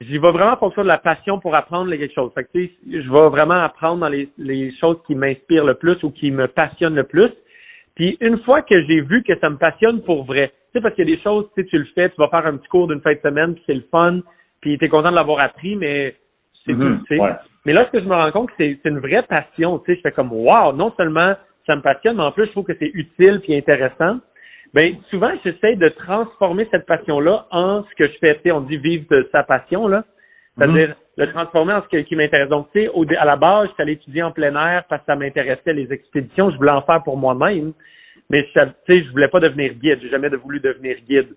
j'y 0.00 0.18
vais 0.18 0.30
vraiment 0.30 0.52
en 0.52 0.56
fonction 0.56 0.82
de 0.82 0.88
la 0.88 0.98
passion 0.98 1.38
pour 1.38 1.54
apprendre 1.54 1.90
quelque 1.90 2.14
chose. 2.14 2.32
Fait 2.34 2.44
que, 2.44 2.50
tu 2.54 2.66
sais, 2.66 3.02
je 3.02 3.10
vais 3.10 3.28
vraiment 3.28 3.62
apprendre 3.62 4.00
dans 4.00 4.08
les, 4.08 4.28
les 4.38 4.72
choses 4.80 4.96
qui 5.06 5.14
m'inspirent 5.14 5.64
le 5.64 5.74
plus 5.74 6.02
ou 6.02 6.10
qui 6.10 6.30
me 6.30 6.46
passionnent 6.48 6.94
le 6.94 7.04
plus. 7.04 7.30
Puis 7.94 8.16
une 8.20 8.38
fois 8.40 8.62
que 8.62 8.80
j'ai 8.86 9.00
vu 9.02 9.22
que 9.22 9.38
ça 9.40 9.50
me 9.50 9.56
passionne 9.56 10.02
pour 10.02 10.24
vrai, 10.24 10.48
tu 10.48 10.78
sais, 10.78 10.80
parce 10.80 10.94
qu'il 10.94 11.08
y 11.08 11.12
a 11.12 11.16
des 11.16 11.22
choses, 11.22 11.46
tu 11.54 11.62
sais, 11.62 11.68
tu 11.68 11.78
le 11.78 11.84
fais, 11.94 12.08
tu 12.08 12.16
vas 12.16 12.28
faire 12.28 12.46
un 12.46 12.56
petit 12.56 12.68
cours 12.68 12.88
d'une 12.88 13.00
fin 13.00 13.12
de 13.12 13.20
semaine, 13.22 13.54
puis 13.54 13.62
c'est 13.66 13.74
le 13.74 13.84
fun, 13.90 14.20
puis 14.60 14.78
tu 14.78 14.84
es 14.84 14.88
content 14.88 15.10
de 15.10 15.16
l'avoir 15.16 15.42
appris, 15.42 15.76
mais 15.76 16.14
c'est 16.64 16.72
Mhm, 16.72 16.98
tout, 16.98 17.04
tu 17.06 17.16
sais. 17.16 17.20
ouais. 17.20 17.32
Mais 17.66 17.72
là, 17.74 17.84
ce 17.86 17.90
que 17.90 18.00
je 18.00 18.08
me 18.08 18.14
rends 18.14 18.30
compte, 18.30 18.50
c'est 18.56 18.78
c'est 18.82 18.88
une 18.88 19.00
vraie 19.00 19.22
passion, 19.22 19.78
tu 19.80 19.92
sais. 19.92 19.96
Je 19.96 20.00
fais 20.02 20.12
comme, 20.12 20.32
wow, 20.32 20.72
non 20.72 20.92
seulement 20.96 21.34
ça 21.66 21.76
me 21.76 21.82
passionne, 21.82 22.16
mais 22.16 22.22
en 22.22 22.32
plus, 22.32 22.46
je 22.46 22.52
trouve 22.52 22.64
que 22.64 22.76
c'est 22.78 22.90
utile 22.94 23.40
puis 23.42 23.54
intéressant. 23.54 24.18
Ben, 24.72 24.96
souvent, 25.10 25.32
j'essaie 25.44 25.76
de 25.76 25.88
transformer 25.88 26.68
cette 26.70 26.86
passion-là 26.86 27.46
en 27.50 27.84
ce 27.84 27.94
que 27.96 28.06
je 28.06 28.18
fais. 28.18 28.36
Tu 28.36 28.42
sais, 28.44 28.52
on 28.52 28.60
dit 28.60 28.76
vivre 28.76 29.04
de 29.10 29.28
sa 29.32 29.42
passion, 29.42 29.88
là. 29.88 30.04
C'est-à-dire 30.56 30.94
le 31.16 31.32
transformer 31.32 31.74
en 31.74 31.82
ce 31.82 31.96
qui 31.96 32.16
m'intéresse. 32.16 32.48
Donc, 32.48 32.68
tu 32.72 32.86
sais, 32.86 33.16
à 33.16 33.24
la 33.24 33.36
base, 33.36 33.68
je 33.68 33.74
suis 33.74 33.82
allé 33.82 33.92
étudier 33.92 34.22
en 34.22 34.32
plein 34.32 34.54
air 34.54 34.84
parce 34.88 35.00
que 35.02 35.06
ça 35.06 35.16
m'intéressait, 35.16 35.72
les 35.72 35.92
expéditions. 35.92 36.50
Je 36.50 36.56
voulais 36.56 36.70
en 36.70 36.82
faire 36.82 37.02
pour 37.02 37.16
moi-même. 37.16 37.72
Mais, 38.28 38.44
tu 38.44 38.60
sais, 38.86 39.02
je 39.02 39.10
voulais 39.10 39.28
pas 39.28 39.40
devenir 39.40 39.74
guide. 39.74 39.98
J'ai 40.02 40.10
jamais 40.10 40.28
voulu 40.28 40.60
devenir 40.60 40.96
guide. 41.08 41.28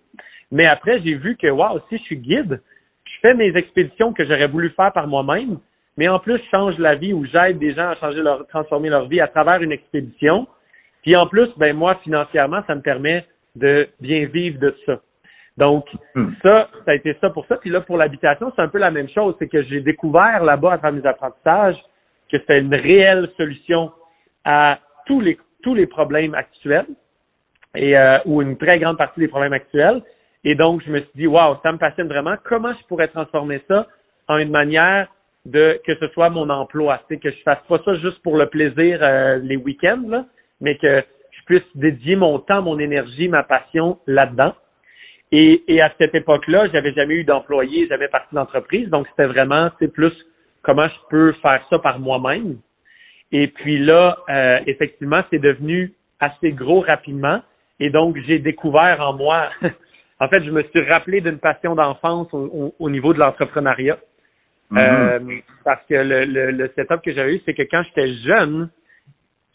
Mais 0.51 0.65
après, 0.65 1.01
j'ai 1.01 1.15
vu 1.15 1.35
que, 1.35 1.47
wow, 1.47 1.79
si 1.89 1.97
je 1.97 2.03
suis 2.03 2.17
guide, 2.17 2.61
je 3.05 3.19
fais 3.21 3.33
mes 3.33 3.55
expéditions 3.55 4.13
que 4.13 4.25
j'aurais 4.25 4.47
voulu 4.47 4.69
faire 4.71 4.93
par 4.93 5.07
moi-même, 5.07 5.57
mais 5.97 6.07
en 6.07 6.19
plus, 6.19 6.37
je 6.37 6.49
change 6.51 6.77
la 6.77 6.95
vie 6.95 7.13
ou 7.13 7.25
j'aide 7.25 7.59
des 7.59 7.73
gens 7.73 7.89
à 7.89 7.95
changer 7.95 8.21
leur, 8.21 8.47
transformer 8.47 8.89
leur 8.89 9.07
vie 9.07 9.21
à 9.21 9.27
travers 9.27 9.61
une 9.61 9.71
expédition. 9.71 10.47
Puis 11.03 11.15
en 11.15 11.27
plus, 11.27 11.49
ben 11.57 11.75
moi, 11.75 11.95
financièrement, 12.03 12.63
ça 12.65 12.75
me 12.75 12.81
permet 12.81 13.25
de 13.55 13.87
bien 14.01 14.25
vivre 14.25 14.59
de 14.59 14.75
ça. 14.85 14.99
Donc, 15.57 15.85
Hmm. 16.15 16.31
ça, 16.41 16.67
ça 16.85 16.91
a 16.91 16.95
été 16.95 17.15
ça 17.21 17.29
pour 17.29 17.45
ça. 17.45 17.57
Puis 17.57 17.69
là, 17.69 17.81
pour 17.81 17.97
l'habitation, 17.97 18.51
c'est 18.55 18.61
un 18.61 18.67
peu 18.67 18.79
la 18.79 18.89
même 18.89 19.09
chose. 19.09 19.35
C'est 19.37 19.47
que 19.47 19.61
j'ai 19.63 19.81
découvert 19.81 20.43
là-bas, 20.43 20.73
à 20.73 20.77
travers 20.79 20.99
mes 20.99 21.07
apprentissages, 21.07 21.77
que 22.31 22.39
c'était 22.39 22.59
une 22.59 22.73
réelle 22.73 23.29
solution 23.37 23.91
à 24.43 24.79
tous 25.05 25.21
les, 25.21 25.37
tous 25.61 25.75
les 25.75 25.85
problèmes 25.85 26.33
actuels 26.33 26.87
et 27.75 27.95
euh, 27.97 28.17
ou 28.25 28.41
une 28.41 28.57
très 28.57 28.79
grande 28.79 28.97
partie 28.97 29.19
des 29.19 29.27
problèmes 29.27 29.53
actuels. 29.53 30.01
Et 30.43 30.55
donc, 30.55 30.81
je 30.85 30.91
me 30.91 30.99
suis 30.99 31.11
dit, 31.15 31.27
waouh, 31.27 31.57
ça 31.61 31.71
me 31.71 31.77
passionne 31.77 32.07
vraiment. 32.07 32.35
Comment 32.43 32.73
je 32.73 32.85
pourrais 32.87 33.07
transformer 33.07 33.61
ça 33.67 33.87
en 34.27 34.37
une 34.37 34.51
manière 34.51 35.07
de 35.45 35.79
que 35.85 35.95
ce 35.95 36.07
soit 36.09 36.29
mon 36.29 36.49
emploi, 36.49 37.01
c'est 37.09 37.17
que 37.17 37.29
je 37.29 37.41
fasse 37.43 37.61
pas 37.67 37.79
ça 37.83 37.95
juste 37.95 38.21
pour 38.23 38.37
le 38.37 38.47
plaisir 38.47 38.99
euh, 39.01 39.37
les 39.37 39.57
week-ends, 39.57 40.03
là, 40.07 40.25
mais 40.63 40.77
que 40.77 41.03
je 41.31 41.43
puisse 41.45 41.77
dédier 41.77 42.15
mon 42.15 42.39
temps, 42.39 42.63
mon 42.63 42.79
énergie, 42.79 43.27
ma 43.27 43.43
passion 43.43 43.99
là-dedans. 44.07 44.55
Et, 45.31 45.63
et 45.67 45.81
à 45.81 45.91
cette 45.99 46.15
époque-là, 46.15 46.67
j'avais 46.71 46.93
jamais 46.93 47.15
eu 47.15 47.23
d'employé, 47.23 47.87
jamais 47.87 48.07
parti 48.07 48.33
d'entreprise, 48.33 48.89
donc 48.89 49.07
c'était 49.09 49.25
vraiment, 49.27 49.69
c'est 49.79 49.91
plus 49.91 50.13
comment 50.63 50.87
je 50.87 51.07
peux 51.09 51.33
faire 51.41 51.63
ça 51.69 51.79
par 51.79 51.99
moi-même. 51.99 52.57
Et 53.31 53.47
puis 53.47 53.79
là, 53.79 54.17
euh, 54.29 54.59
effectivement, 54.67 55.21
c'est 55.31 55.39
devenu 55.39 55.93
assez 56.19 56.51
gros 56.51 56.81
rapidement. 56.81 57.41
Et 57.79 57.89
donc, 57.89 58.17
j'ai 58.27 58.39
découvert 58.39 59.01
en 59.01 59.13
moi, 59.13 59.49
en 60.19 60.27
fait, 60.29 60.43
je 60.43 60.51
me 60.51 60.63
suis 60.63 60.81
rappelé 60.87 61.19
d'une 61.19 61.39
passion 61.39 61.75
d'enfance 61.75 62.29
au, 62.33 62.45
au- 62.45 62.75
au 62.79 62.89
niveau 62.89 63.13
de 63.13 63.19
l'entrepreneuriat. 63.19 63.97
Mhm. 64.69 64.79
Euh, 64.79 65.19
parce 65.65 65.83
que 65.87 65.95
le, 65.95 66.25
le, 66.25 66.51
le 66.51 66.71
setup 66.75 67.01
que 67.03 67.13
j'avais 67.13 67.35
eu, 67.35 67.41
c'est 67.45 67.53
que 67.55 67.63
quand 67.63 67.83
j'étais 67.83 68.13
jeune, 68.25 68.69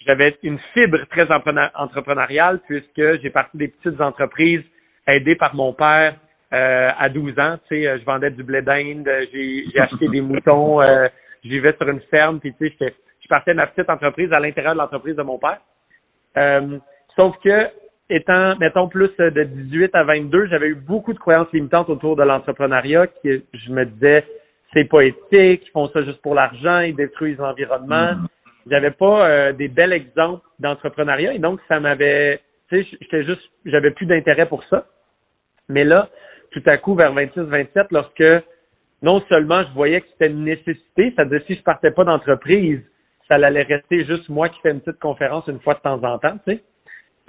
j'avais 0.08 0.38
une 0.42 0.58
fibre 0.72 1.04
très 1.10 1.24
entrepreneur- 1.24 1.70
entrepreneuriale 1.74 2.60
puisque 2.66 3.20
j'ai 3.20 3.28
parti 3.28 3.58
des 3.58 3.68
petites 3.68 4.00
entreprises 4.00 4.62
aidé 5.06 5.36
par 5.36 5.54
mon 5.54 5.74
père 5.74 6.16
euh, 6.54 6.90
à 6.98 7.10
12 7.10 7.38
ans. 7.38 7.58
Tu 7.68 7.76
sais, 7.76 7.86
euh, 7.86 7.98
je 7.98 8.04
vendais 8.06 8.30
du 8.30 8.42
blé 8.42 8.62
d'Inde, 8.62 9.06
euh, 9.06 9.26
j'ai, 9.30 9.78
acheté 9.78 10.08
des 10.08 10.20
moutons, 10.22 10.80
euh, 10.80 11.08
je 11.44 11.50
vivais 11.50 11.74
sur 11.78 11.88
une 11.88 12.00
ferme, 12.10 12.40
puis 12.40 12.54
tu 12.54 12.72
sais, 12.78 12.94
je 13.20 13.28
partais 13.28 13.50
de 13.52 13.56
ma 13.56 13.66
petite 13.66 13.90
entreprise 13.90 14.32
à 14.32 14.40
l'intérieur 14.40 14.72
de 14.72 14.78
l'entreprise 14.78 15.14
de 15.14 15.22
mon 15.22 15.38
père. 15.38 15.60
Euh, 16.38 16.78
sauf 17.14 17.36
que, 17.44 17.68
étant, 18.08 18.56
mettons, 18.56 18.88
plus 18.88 19.10
de 19.18 19.42
18 19.42 19.94
à 19.94 20.04
22, 20.04 20.46
j'avais 20.46 20.68
eu 20.68 20.74
beaucoup 20.74 21.12
de 21.12 21.18
croyances 21.18 21.52
limitantes 21.52 21.90
autour 21.90 22.16
de 22.16 22.22
l'entrepreneuriat 22.22 23.08
qui, 23.08 23.44
je 23.52 23.70
me 23.70 23.84
disais, 23.84 24.24
c'est 24.72 24.84
pas 24.88 25.02
éthique, 25.02 25.66
ils 25.66 25.70
font 25.72 25.88
ça 25.88 26.02
juste 26.02 26.22
pour 26.22 26.34
l'argent, 26.34 26.80
ils 26.80 26.96
détruisent 26.96 27.38
l'environnement. 27.38 28.16
J'avais 28.70 28.90
pas 28.90 29.28
euh, 29.28 29.52
des 29.52 29.68
bels 29.68 29.92
exemples 29.92 30.46
d'entrepreneuriat 30.58 31.34
et 31.34 31.38
donc 31.38 31.60
ça 31.68 31.80
m'avait, 31.80 32.40
tu 32.68 32.82
sais, 32.82 32.88
j'étais 33.00 33.24
juste, 33.24 33.42
j'avais 33.64 33.90
plus 33.90 34.06
d'intérêt 34.06 34.46
pour 34.46 34.64
ça. 34.64 34.86
Mais 35.68 35.84
là, 35.84 36.08
tout 36.50 36.62
à 36.66 36.76
coup, 36.76 36.94
vers 36.94 37.14
26-27, 37.14 37.86
lorsque 37.90 38.44
non 39.02 39.22
seulement 39.28 39.62
je 39.64 39.72
voyais 39.74 40.00
que 40.00 40.08
c'était 40.12 40.28
une 40.28 40.44
nécessité, 40.44 41.12
c'est-à-dire 41.14 41.42
si 41.46 41.56
je 41.56 41.62
partais 41.62 41.90
pas 41.90 42.04
d'entreprise, 42.04 42.80
ça 43.28 43.34
allait 43.34 43.62
rester 43.62 44.04
juste 44.04 44.28
moi 44.28 44.48
qui 44.48 44.60
fais 44.60 44.70
une 44.70 44.80
petite 44.80 45.00
conférence 45.00 45.46
une 45.46 45.60
fois 45.60 45.74
de 45.74 45.80
temps 45.80 46.02
en 46.02 46.18
temps, 46.18 46.38
tu 46.46 46.54
sais. 46.54 46.62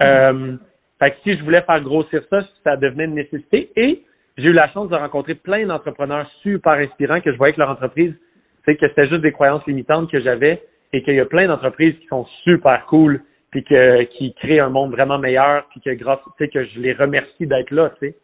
Euh, 0.02 0.56
fait 0.98 1.10
que 1.12 1.16
si 1.22 1.36
je 1.36 1.44
voulais 1.44 1.62
faire 1.62 1.80
grossir 1.80 2.22
ça, 2.30 2.42
ça 2.64 2.76
devenait 2.76 3.04
une 3.04 3.14
nécessité. 3.14 3.70
Et 3.76 4.04
j'ai 4.36 4.48
eu 4.48 4.52
la 4.52 4.70
chance 4.70 4.88
de 4.88 4.96
rencontrer 4.96 5.34
plein 5.34 5.66
d'entrepreneurs 5.66 6.30
super 6.42 6.72
inspirants 6.72 7.20
que 7.20 7.32
je 7.32 7.36
voyais 7.36 7.52
que 7.52 7.60
leur 7.60 7.70
entreprise, 7.70 8.14
tu 8.14 8.64
sais, 8.64 8.76
que 8.76 8.88
c'était 8.88 9.08
juste 9.08 9.22
des 9.22 9.32
croyances 9.32 9.66
limitantes 9.66 10.10
que 10.10 10.20
j'avais 10.20 10.62
et 10.92 11.02
qu'il 11.02 11.14
y 11.14 11.20
a 11.20 11.26
plein 11.26 11.46
d'entreprises 11.46 11.96
qui 11.98 12.06
sont 12.06 12.26
super 12.44 12.86
cool 12.86 13.22
puis 13.50 13.64
que, 13.64 14.02
qui 14.04 14.34
créent 14.34 14.60
un 14.60 14.68
monde 14.68 14.92
vraiment 14.92 15.18
meilleur 15.18 15.66
puis 15.70 15.80
que 15.80 15.90
grâce, 15.90 16.20
tu 16.38 16.44
sais, 16.44 16.48
que 16.48 16.64
je 16.64 16.80
les 16.80 16.92
remercie 16.92 17.46
d'être 17.46 17.70
là, 17.70 17.90
tu 18.00 18.08
sais. 18.08 18.14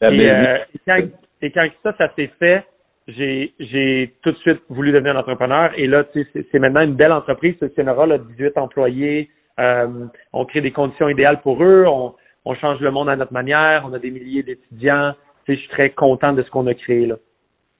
La 0.00 0.10
Et, 0.10 0.18
belle 0.18 0.46
euh, 0.46 0.58
et 0.74 0.80
quand, 0.86 1.08
et 1.42 1.50
quand 1.50 1.68
ça, 1.82 1.94
ça 1.98 2.12
s'est 2.14 2.30
fait, 2.38 2.64
j'ai, 3.08 3.52
j'ai 3.58 4.14
tout 4.22 4.32
de 4.32 4.36
suite 4.38 4.60
voulu 4.68 4.92
devenir 4.92 5.16
un 5.16 5.20
entrepreneur. 5.20 5.72
Et 5.76 5.86
là, 5.86 6.04
tu 6.04 6.24
sais, 6.32 6.46
c'est, 6.52 6.58
maintenant 6.58 6.82
une 6.82 6.94
belle 6.94 7.12
entreprise. 7.12 7.56
Sonora, 7.74 8.06
là, 8.06 8.18
18 8.18 8.58
employés. 8.58 9.30
Euh, 9.58 10.06
on 10.32 10.44
crée 10.44 10.60
des 10.60 10.70
conditions 10.70 11.08
idéales 11.08 11.40
pour 11.40 11.62
eux. 11.62 11.84
On, 11.86 12.14
on 12.44 12.54
change 12.54 12.80
le 12.80 12.90
monde 12.90 13.08
à 13.08 13.16
notre 13.16 13.32
manière. 13.32 13.84
On 13.86 13.92
a 13.92 13.98
des 13.98 14.10
milliers 14.10 14.42
d'étudiants. 14.42 15.14
Tu 15.46 15.52
sais, 15.52 15.56
je 15.56 15.60
suis 15.62 15.70
très 15.70 15.90
content 15.90 16.32
de 16.32 16.42
ce 16.42 16.50
qu'on 16.50 16.66
a 16.66 16.74
créé 16.74 17.06
là. 17.06 17.16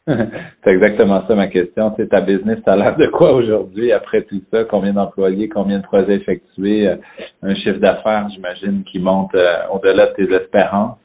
C'est 0.64 0.70
exactement 0.70 1.26
ça 1.26 1.34
ma 1.34 1.48
question. 1.48 1.92
C'est 1.96 2.08
ta 2.08 2.20
business, 2.20 2.58
ça 2.64 2.72
a 2.72 2.76
l'air 2.76 2.96
de 2.96 3.06
quoi 3.06 3.32
aujourd'hui 3.32 3.92
après 3.92 4.22
tout 4.22 4.40
ça? 4.50 4.64
Combien 4.64 4.92
d'employés, 4.94 5.48
combien 5.48 5.78
de 5.78 5.82
projets 5.84 6.14
effectués, 6.14 6.88
euh, 6.88 6.96
un 7.42 7.54
chiffre 7.56 7.78
d'affaires, 7.78 8.26
j'imagine, 8.34 8.84
qui 8.84 8.98
monte 8.98 9.34
euh, 9.34 9.56
au-delà 9.72 10.06
de 10.08 10.14
tes 10.14 10.32
espérances? 10.34 10.98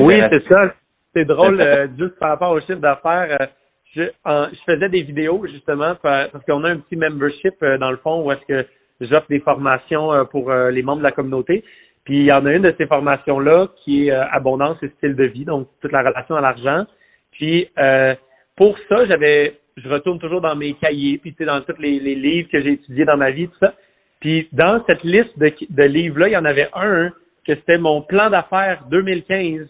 Oui, 0.00 0.14
c'est 0.30 0.44
ça. 0.48 0.72
C'est 1.14 1.24
drôle, 1.24 1.60
euh, 1.60 1.88
juste 1.98 2.18
par 2.20 2.30
rapport 2.30 2.52
au 2.52 2.60
chiffre 2.60 2.76
d'affaires. 2.80 3.36
euh, 3.40 3.46
je, 3.94 4.02
en- 4.24 4.46
je 4.52 4.72
faisais 4.72 4.88
des 4.88 5.02
vidéos 5.02 5.44
justement 5.52 5.96
par- 5.96 6.30
parce 6.30 6.44
qu'on 6.44 6.62
a 6.62 6.68
un 6.70 6.76
petit 6.76 6.94
membership 6.96 7.54
euh, 7.62 7.76
dans 7.78 7.90
le 7.90 7.96
fond 7.96 8.22
où 8.24 8.30
est-ce 8.30 8.46
que 8.46 8.66
j'offre 9.00 9.26
des 9.28 9.40
formations 9.40 10.24
pour 10.30 10.52
les 10.52 10.82
membres 10.82 10.98
de 10.98 11.04
la 11.04 11.10
communauté. 11.10 11.64
Puis 12.04 12.18
il 12.18 12.24
y 12.26 12.32
en 12.32 12.44
a 12.46 12.52
une 12.52 12.62
de 12.62 12.74
ces 12.78 12.86
formations-là 12.86 13.68
qui 13.82 14.08
est 14.08 14.10
abondance 14.10 14.76
et 14.82 14.88
style 14.98 15.16
de 15.16 15.24
vie, 15.24 15.44
donc 15.46 15.68
toute 15.80 15.90
la 15.90 16.00
relation 16.02 16.36
à 16.36 16.40
l'argent. 16.42 16.84
Puis 17.32 17.68
euh, 17.78 18.14
pour 18.56 18.76
ça, 18.88 19.06
j'avais, 19.06 19.58
je 19.76 19.88
retourne 19.88 20.18
toujours 20.18 20.40
dans 20.40 20.56
mes 20.56 20.74
cahiers, 20.74 21.18
puis 21.18 21.32
tu 21.32 21.38
sais, 21.38 21.44
dans 21.44 21.60
tous 21.62 21.80
les, 21.80 21.98
les 22.00 22.14
livres 22.14 22.48
que 22.50 22.60
j'ai 22.62 22.72
étudiés 22.72 23.04
dans 23.04 23.16
ma 23.16 23.30
vie, 23.30 23.48
tout 23.48 23.58
ça. 23.60 23.74
Puis 24.20 24.48
dans 24.52 24.84
cette 24.88 25.02
liste 25.02 25.38
de, 25.38 25.52
de 25.70 25.82
livres-là, 25.84 26.28
il 26.28 26.32
y 26.32 26.36
en 26.36 26.44
avait 26.44 26.68
un 26.74 27.10
que 27.46 27.54
c'était 27.54 27.78
mon 27.78 28.02
plan 28.02 28.28
d'affaires 28.30 28.84
2015 28.90 29.66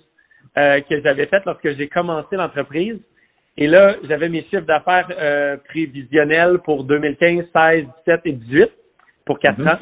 euh, 0.59 0.81
que 0.81 1.00
j'avais 1.02 1.26
fait 1.26 1.43
lorsque 1.47 1.76
j'ai 1.76 1.88
commencé 1.88 2.37
l'entreprise. 2.37 2.99
Et 3.57 3.67
là, 3.67 3.97
j'avais 4.09 4.29
mes 4.29 4.43
chiffres 4.45 4.67
d'affaires 4.67 5.09
euh, 5.11 5.57
prévisionnels 5.69 6.59
pour 6.64 6.85
2015, 6.85 7.45
16, 7.52 7.85
17 8.07 8.21
et 8.25 8.33
18 8.33 8.71
pour 9.26 9.38
quatre 9.38 9.59
Mhm. 9.59 9.69
ans. 9.69 9.79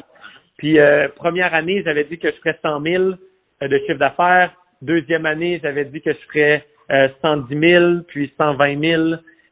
Puis 0.57 0.79
euh, 0.79 1.07
première 1.15 1.53
année, 1.53 1.81
j'avais 1.83 2.03
dit 2.03 2.19
que 2.19 2.29
je 2.29 2.35
ferais 2.37 2.57
100 2.61 2.81
000 2.81 3.03
euh, 3.03 3.67
de 3.67 3.77
chiffre 3.79 3.97
d'affaires. 3.97 4.51
Deuxième 4.81 5.25
année, 5.25 5.59
j'avais 5.63 5.85
dit 5.85 6.01
que 6.01 6.11
je 6.11 6.19
ferais 6.27 6.65
euh, 6.91 7.07
110 7.21 7.59
000, 7.59 7.85
puis 8.07 8.31
120 8.37 8.79
000. 8.79 9.03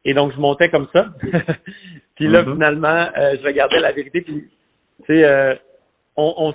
Et 0.06 0.14
donc, 0.14 0.34
je 0.34 0.40
montais 0.40 0.70
comme 0.70 0.88
ça. 0.94 1.08
puis 2.16 2.28
là, 2.28 2.44
Mhm. 2.44 2.54
finalement, 2.54 3.08
euh, 3.18 3.36
je 3.42 3.46
regardais 3.46 3.80
la 3.80 3.92
vérité. 3.92 4.22
Puis, 4.22 4.48
tu 5.06 5.06
sais, 5.06 5.24
euh, 5.24 5.56
on, 6.16 6.34
on, 6.38 6.54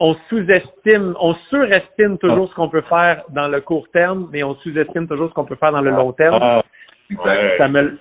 on 0.00 0.16
sous-estime, 0.28 1.14
on 1.20 1.34
surestime 1.50 2.18
toujours 2.18 2.48
ce 2.48 2.54
qu'on 2.54 2.68
peut 2.68 2.80
faire 2.82 3.22
dans 3.30 3.48
le 3.48 3.60
court 3.60 3.88
terme, 3.92 4.28
mais 4.32 4.42
on 4.42 4.54
sous-estime 4.56 5.06
toujours 5.06 5.28
ce 5.28 5.34
qu'on 5.34 5.44
peut 5.44 5.56
faire 5.56 5.72
dans 5.72 5.82
le 5.82 5.90
long 5.90 6.12
terme. 6.12 6.38
Ah, 6.40 6.62
ouais. 7.10 7.54
Ça 7.58 7.68
me, 7.68 7.98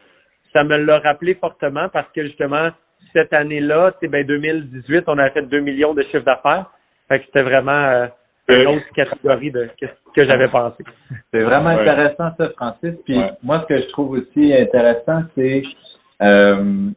ça 0.55 0.63
me 0.63 0.77
l'a 0.77 0.99
rappelé 0.99 1.35
fortement 1.35 1.89
parce 1.89 2.09
que 2.13 2.23
justement, 2.23 2.69
cette 3.13 3.33
année-là, 3.33 3.91
tu 3.93 3.97
sais, 4.01 4.07
ben 4.07 4.25
2018, 4.25 5.03
on 5.07 5.17
a 5.17 5.29
fait 5.31 5.43
2 5.43 5.59
millions 5.59 5.93
de 5.93 6.03
chiffre 6.03 6.23
d'affaires. 6.25 6.65
Fait 7.07 7.19
que 7.19 7.25
c'était 7.25 7.41
vraiment 7.41 7.71
euh, 7.71 8.07
une 8.49 8.67
autre 8.67 8.89
catégorie 8.95 9.51
de 9.51 9.69
que, 9.79 9.85
que 10.15 10.25
j'avais 10.25 10.47
pensé. 10.47 10.83
C'est 11.31 11.43
vraiment 11.43 11.75
Ouais. 11.75 11.81
intéressant 11.81 12.31
ça, 12.37 12.49
Francis. 12.57 12.95
Puis 13.05 13.17
Ouais. 13.17 13.31
moi, 13.43 13.61
ce 13.61 13.73
que 13.73 13.81
je 13.81 13.87
trouve 13.89 14.11
aussi 14.11 14.53
intéressant, 14.53 15.23
c'est 15.35 15.63
euh, 16.21 16.89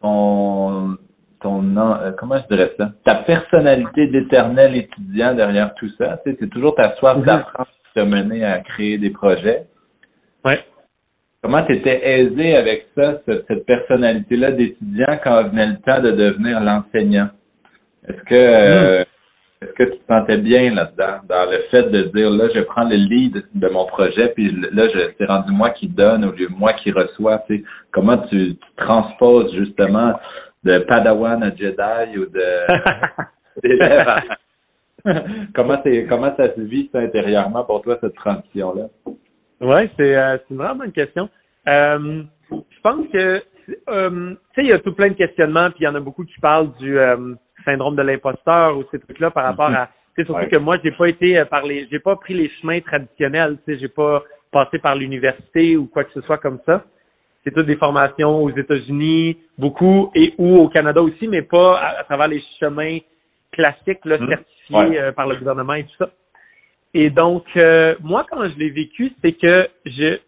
ton, 0.00 0.96
ton 1.40 1.76
euh, 1.76 2.12
comment 2.18 2.40
je 2.42 2.54
dirais 2.54 2.72
ça, 2.76 2.90
ta 3.04 3.16
personnalité 3.16 4.06
d'éternel 4.08 4.76
étudiant 4.76 5.34
derrière 5.34 5.74
tout 5.74 5.88
ça. 5.98 6.18
Tu 6.24 6.30
sais, 6.32 6.36
c'est 6.40 6.50
toujours 6.50 6.74
ta 6.74 6.94
soif 6.96 7.18
Mhm. 7.18 7.24
d'apprendre 7.24 7.68
qui 7.68 7.94
t'a 7.94 8.04
mené 8.04 8.44
à 8.44 8.60
créer 8.60 8.98
des 8.98 9.10
projets. 9.10 9.64
Ouais. 10.44 10.60
Comment 11.42 11.64
tu 11.64 11.74
étais 11.76 12.00
aisé 12.08 12.56
avec 12.56 12.86
ça, 12.96 13.20
cette, 13.26 13.66
personnalité-là 13.66 14.52
d'étudiant 14.52 15.18
quand 15.22 15.44
venait 15.44 15.66
le 15.66 15.76
temps 15.78 16.00
de 16.00 16.10
devenir 16.10 16.60
l'enseignant? 16.60 17.28
Est-ce 18.08 18.22
que 18.22 18.34
euh, 18.34 19.00
hmm. 19.02 19.04
Est-ce 19.62 19.72
que 19.72 19.84
tu 19.84 19.98
te 19.98 20.06
sentais 20.06 20.36
bien 20.36 20.74
là-dedans, 20.74 21.20
dans 21.28 21.50
le 21.50 21.58
fait 21.70 21.84
de 21.84 22.02
dire 22.14 22.30
là, 22.30 22.48
je 22.54 22.60
prends 22.60 22.84
le 22.84 22.96
lead 22.96 23.42
de 23.54 23.68
mon 23.68 23.86
projet, 23.86 24.28
puis 24.34 24.50
là, 24.72 24.88
je 24.92 25.12
c'est 25.16 25.24
rendu 25.24 25.50
moi 25.50 25.70
qui 25.70 25.88
donne 25.88 26.24
au 26.26 26.32
lieu 26.32 26.48
de 26.48 26.54
moi 26.54 26.74
qui 26.74 26.90
reçois. 26.92 27.42
Tu 27.46 27.58
sais, 27.58 27.64
comment 27.90 28.18
tu, 28.28 28.56
tu 28.56 28.74
transposes 28.76 29.54
justement 29.54 30.18
de 30.64 30.78
Padawan 30.80 31.42
à 31.42 31.54
Jedi 31.54 32.18
ou 32.18 32.26
de 32.26 32.66
comment 35.54 35.82
comment 36.08 36.36
ça 36.36 36.54
se 36.54 36.60
vit 36.60 36.90
intérieurement 36.92 37.64
pour 37.64 37.80
toi 37.82 37.96
cette 38.00 38.14
transition 38.14 38.74
là 38.74 38.88
Oui, 39.60 39.88
c'est 39.96 40.16
euh, 40.16 40.36
c'est 40.48 40.54
vraiment 40.54 40.84
une 40.84 40.92
question. 40.92 41.30
Euh, 41.68 42.22
je 42.50 42.80
pense 42.82 43.06
que 43.12 43.42
euh, 43.88 44.34
tu 44.54 44.54
sais 44.54 44.64
il 44.64 44.68
y 44.68 44.72
a 44.72 44.80
tout 44.80 44.92
plein 44.92 45.08
de 45.08 45.14
questionnements 45.14 45.70
puis 45.70 45.80
il 45.80 45.84
y 45.84 45.88
en 45.88 45.94
a 45.94 46.00
beaucoup 46.00 46.24
qui 46.24 46.38
parlent 46.40 46.72
du 46.78 46.98
euh, 46.98 47.34
syndrome 47.66 47.96
de 47.96 48.02
l'imposteur 48.02 48.78
ou 48.78 48.84
ces 48.90 48.98
trucs 48.98 49.20
là 49.20 49.30
par 49.30 49.44
rapport 49.44 49.70
à 49.70 49.90
c'est 50.16 50.24
surtout 50.24 50.48
que 50.48 50.56
moi 50.56 50.78
j'ai 50.82 50.92
pas 50.92 51.08
été 51.08 51.44
par 51.50 51.66
les 51.66 51.86
j'ai 51.90 51.98
pas 51.98 52.16
pris 52.16 52.32
les 52.32 52.48
chemins 52.60 52.80
traditionnels, 52.80 53.58
tu 53.66 53.74
sais 53.74 53.80
j'ai 53.80 53.88
pas 53.88 54.22
passé 54.50 54.78
par 54.78 54.94
l'université 54.94 55.76
ou 55.76 55.86
quoi 55.86 56.04
que 56.04 56.12
ce 56.12 56.22
soit 56.22 56.38
comme 56.38 56.60
ça 56.64 56.84
c'est 57.46 57.52
toutes 57.52 57.66
des 57.66 57.76
formations 57.76 58.42
aux 58.42 58.50
États-Unis, 58.50 59.38
beaucoup, 59.56 60.10
et 60.16 60.34
ou 60.36 60.56
au 60.56 60.68
Canada 60.68 61.00
aussi, 61.00 61.28
mais 61.28 61.42
pas 61.42 61.78
à, 61.78 62.02
travers 62.02 62.26
les 62.26 62.42
chemins 62.58 62.98
classiques 63.52 64.04
là, 64.04 64.18
mmh. 64.18 64.28
certifiés 64.28 65.00
euh, 65.00 65.12
par 65.12 65.28
le 65.28 65.36
gouvernement 65.36 65.74
et 65.74 65.84
tout 65.84 65.96
ça. 65.96 66.10
Et 66.92 67.08
donc, 67.08 67.44
euh, 67.56 67.94
moi, 68.00 68.26
quand 68.28 68.48
je 68.48 68.58
l'ai 68.58 68.70
vécu, 68.70 69.12
c'est 69.22 69.32
que 69.32 69.68
je 69.84 70.18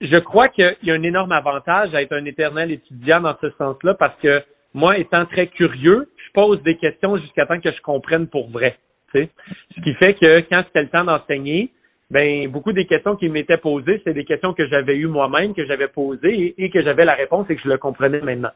je 0.00 0.18
crois 0.18 0.48
qu'il 0.48 0.76
y 0.82 0.90
a 0.90 0.94
un 0.94 1.02
énorme 1.02 1.32
avantage 1.32 1.92
à 1.94 2.02
être 2.02 2.12
un 2.12 2.24
éternel 2.26 2.70
étudiant 2.70 3.20
dans 3.22 3.34
ce 3.40 3.50
sens-là, 3.58 3.94
parce 3.94 4.14
que 4.20 4.42
moi, 4.74 4.98
étant 4.98 5.24
très 5.26 5.48
curieux, 5.48 6.08
pose 6.36 6.62
des 6.62 6.76
questions 6.76 7.16
jusqu'à 7.16 7.46
temps 7.46 7.58
que 7.58 7.72
je 7.72 7.80
comprenne 7.80 8.26
pour 8.28 8.50
vrai. 8.50 8.76
Ce 9.14 9.80
qui 9.82 9.94
fait 9.94 10.12
que 10.12 10.40
quand 10.40 10.62
c'était 10.66 10.82
le 10.82 10.88
temps 10.88 11.04
d'enseigner, 11.04 11.70
ben 12.10 12.48
beaucoup 12.48 12.74
des 12.74 12.84
questions 12.84 13.16
qui 13.16 13.30
m'étaient 13.30 13.56
posées, 13.56 14.02
c'est 14.04 14.12
des 14.12 14.26
questions 14.26 14.52
que 14.52 14.66
j'avais 14.66 14.96
eues 14.96 15.06
moi-même, 15.06 15.54
que 15.54 15.64
j'avais 15.64 15.88
posées 15.88 16.54
et, 16.58 16.70
que 16.70 16.82
j'avais 16.82 17.06
la 17.06 17.14
réponse 17.14 17.48
et 17.48 17.56
que 17.56 17.62
je 17.62 17.68
le 17.68 17.78
comprenais 17.78 18.20
maintenant. 18.20 18.50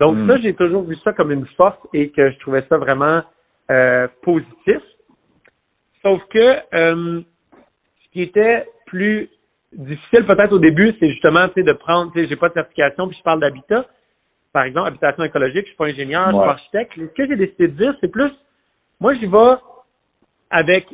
Donc 0.00 0.16
hmm. 0.16 0.26
ça, 0.26 0.38
j'ai 0.38 0.54
toujours 0.54 0.84
vu 0.84 0.96
ça 1.04 1.12
comme 1.12 1.30
une 1.30 1.46
force 1.58 1.78
et 1.92 2.08
que 2.08 2.30
je 2.30 2.38
trouvais 2.38 2.64
ça 2.70 2.78
vraiment 2.78 3.22
euh, 3.70 4.08
positif. 4.22 4.80
Sauf 6.00 6.20
que 6.30 6.56
euh, 6.74 7.20
ce 8.04 8.12
qui 8.12 8.22
était 8.22 8.66
plus 8.86 9.28
difficile 9.74 10.24
peut-être 10.24 10.52
au 10.52 10.58
début, 10.58 10.94
c'est 10.98 11.10
justement 11.10 11.46
de 11.54 11.72
prendre, 11.72 12.10
j'ai 12.14 12.36
pas 12.36 12.48
de 12.48 12.54
certification, 12.54 13.06
puis 13.06 13.18
je 13.18 13.22
parle 13.22 13.40
d'habitat, 13.40 13.86
par 14.52 14.64
exemple, 14.64 14.88
habitation 14.88 15.24
écologique, 15.24 15.62
je 15.62 15.68
suis 15.68 15.76
pas 15.76 15.86
ingénieur, 15.86 16.26
je 16.26 16.30
suis 16.30 16.38
pas 16.38 16.50
architecte. 16.50 16.92
Ce 16.96 17.02
que 17.02 17.26
j'ai 17.26 17.36
décidé 17.36 17.68
de 17.68 17.76
dire, 17.76 17.94
c'est 18.00 18.10
plus, 18.10 18.30
moi, 19.00 19.14
j'y 19.14 19.26
vais 19.26 19.54
avec 20.50 20.86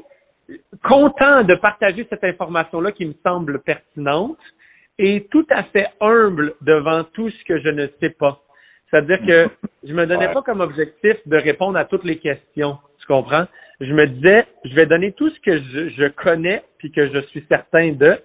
content 0.84 1.42
de 1.42 1.54
partager 1.54 2.06
cette 2.08 2.24
information-là 2.24 2.92
qui 2.92 3.04
me 3.04 3.14
semble 3.24 3.60
pertinente 3.60 4.38
et 4.98 5.26
tout 5.30 5.46
à 5.50 5.64
fait 5.64 5.88
humble 6.00 6.54
devant 6.60 7.04
tout 7.04 7.30
ce 7.30 7.44
que 7.44 7.58
je 7.60 7.68
ne 7.68 7.86
sais 8.00 8.10
pas. 8.10 8.40
C'est-à-dire 8.90 9.18
que 9.20 9.48
je 9.84 9.92
me 9.92 10.06
donnais 10.06 10.32
pas 10.32 10.42
comme 10.42 10.60
objectif 10.60 11.16
de 11.26 11.36
répondre 11.36 11.78
à 11.78 11.84
toutes 11.84 12.04
les 12.04 12.18
questions. 12.18 12.78
Tu 13.00 13.06
comprends? 13.06 13.46
Je 13.80 13.92
me 13.92 14.06
disais, 14.06 14.46
je 14.64 14.74
vais 14.74 14.86
donner 14.86 15.12
tout 15.12 15.30
ce 15.30 15.40
que 15.40 15.58
je, 15.58 16.08
connais 16.08 16.62
puis 16.78 16.90
que 16.90 17.08
je 17.08 17.20
suis 17.26 17.44
certain 17.48 17.92
de. 17.92 18.18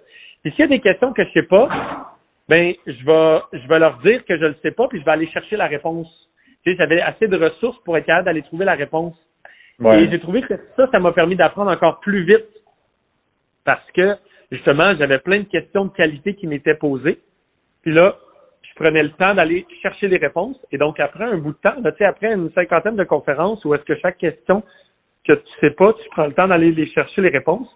Et 0.45 0.51
s'il 0.51 0.61
y 0.61 0.63
a 0.63 0.67
des 0.67 0.79
questions 0.79 1.13
que 1.13 1.23
je 1.23 1.31
sais 1.31 1.43
pas, 1.43 2.12
ben 2.49 2.73
je 2.85 3.05
vais 3.05 3.59
je 3.61 3.67
vais 3.67 3.79
leur 3.79 3.97
dire 3.99 4.23
que 4.25 4.37
je 4.37 4.45
ne 4.45 4.53
sais 4.61 4.71
pas 4.71 4.87
puis 4.87 4.99
je 4.99 5.05
vais 5.05 5.11
aller 5.11 5.27
chercher 5.27 5.57
la 5.57 5.67
réponse. 5.67 6.07
Tu 6.63 6.71
sais, 6.71 6.77
j'avais 6.77 7.01
assez 7.01 7.27
de 7.27 7.37
ressources 7.37 7.77
pour 7.83 7.97
être 7.97 8.05
capable 8.05 8.25
d'aller 8.25 8.41
trouver 8.43 8.65
la 8.65 8.75
réponse. 8.75 9.15
Et 9.83 10.09
j'ai 10.09 10.19
trouvé 10.19 10.41
que 10.43 10.53
ça, 10.77 10.87
ça 10.93 10.99
m'a 10.99 11.11
permis 11.11 11.35
d'apprendre 11.35 11.71
encore 11.71 11.99
plus 11.99 12.23
vite 12.23 12.45
parce 13.65 13.89
que 13.91 14.15
justement, 14.51 14.95
j'avais 14.97 15.19
plein 15.19 15.39
de 15.39 15.45
questions 15.45 15.85
de 15.85 15.91
qualité 15.91 16.35
qui 16.35 16.47
m'étaient 16.47 16.75
posées. 16.75 17.19
Puis 17.81 17.91
là, 17.91 18.15
je 18.61 18.73
prenais 18.75 19.03
le 19.03 19.11
temps 19.11 19.33
d'aller 19.35 19.65
chercher 19.81 20.07
les 20.07 20.17
réponses. 20.17 20.57
Et 20.71 20.77
donc, 20.77 20.99
après 20.99 21.25
un 21.25 21.37
bout 21.37 21.51
de 21.51 21.57
temps, 21.57 21.75
sais, 21.97 22.05
après 22.05 22.33
une 22.33 22.51
cinquantaine 22.51 22.95
de 22.95 23.03
conférences 23.03 23.63
où 23.65 23.73
est-ce 23.73 23.83
que 23.83 23.95
chaque 23.97 24.17
question 24.17 24.63
que 25.25 25.33
tu 25.33 25.51
sais 25.61 25.71
pas, 25.71 25.93
tu 25.93 26.09
prends 26.09 26.27
le 26.27 26.33
temps 26.33 26.47
d'aller 26.47 26.71
les 26.71 26.87
chercher 26.87 27.21
les 27.21 27.29
réponses, 27.29 27.67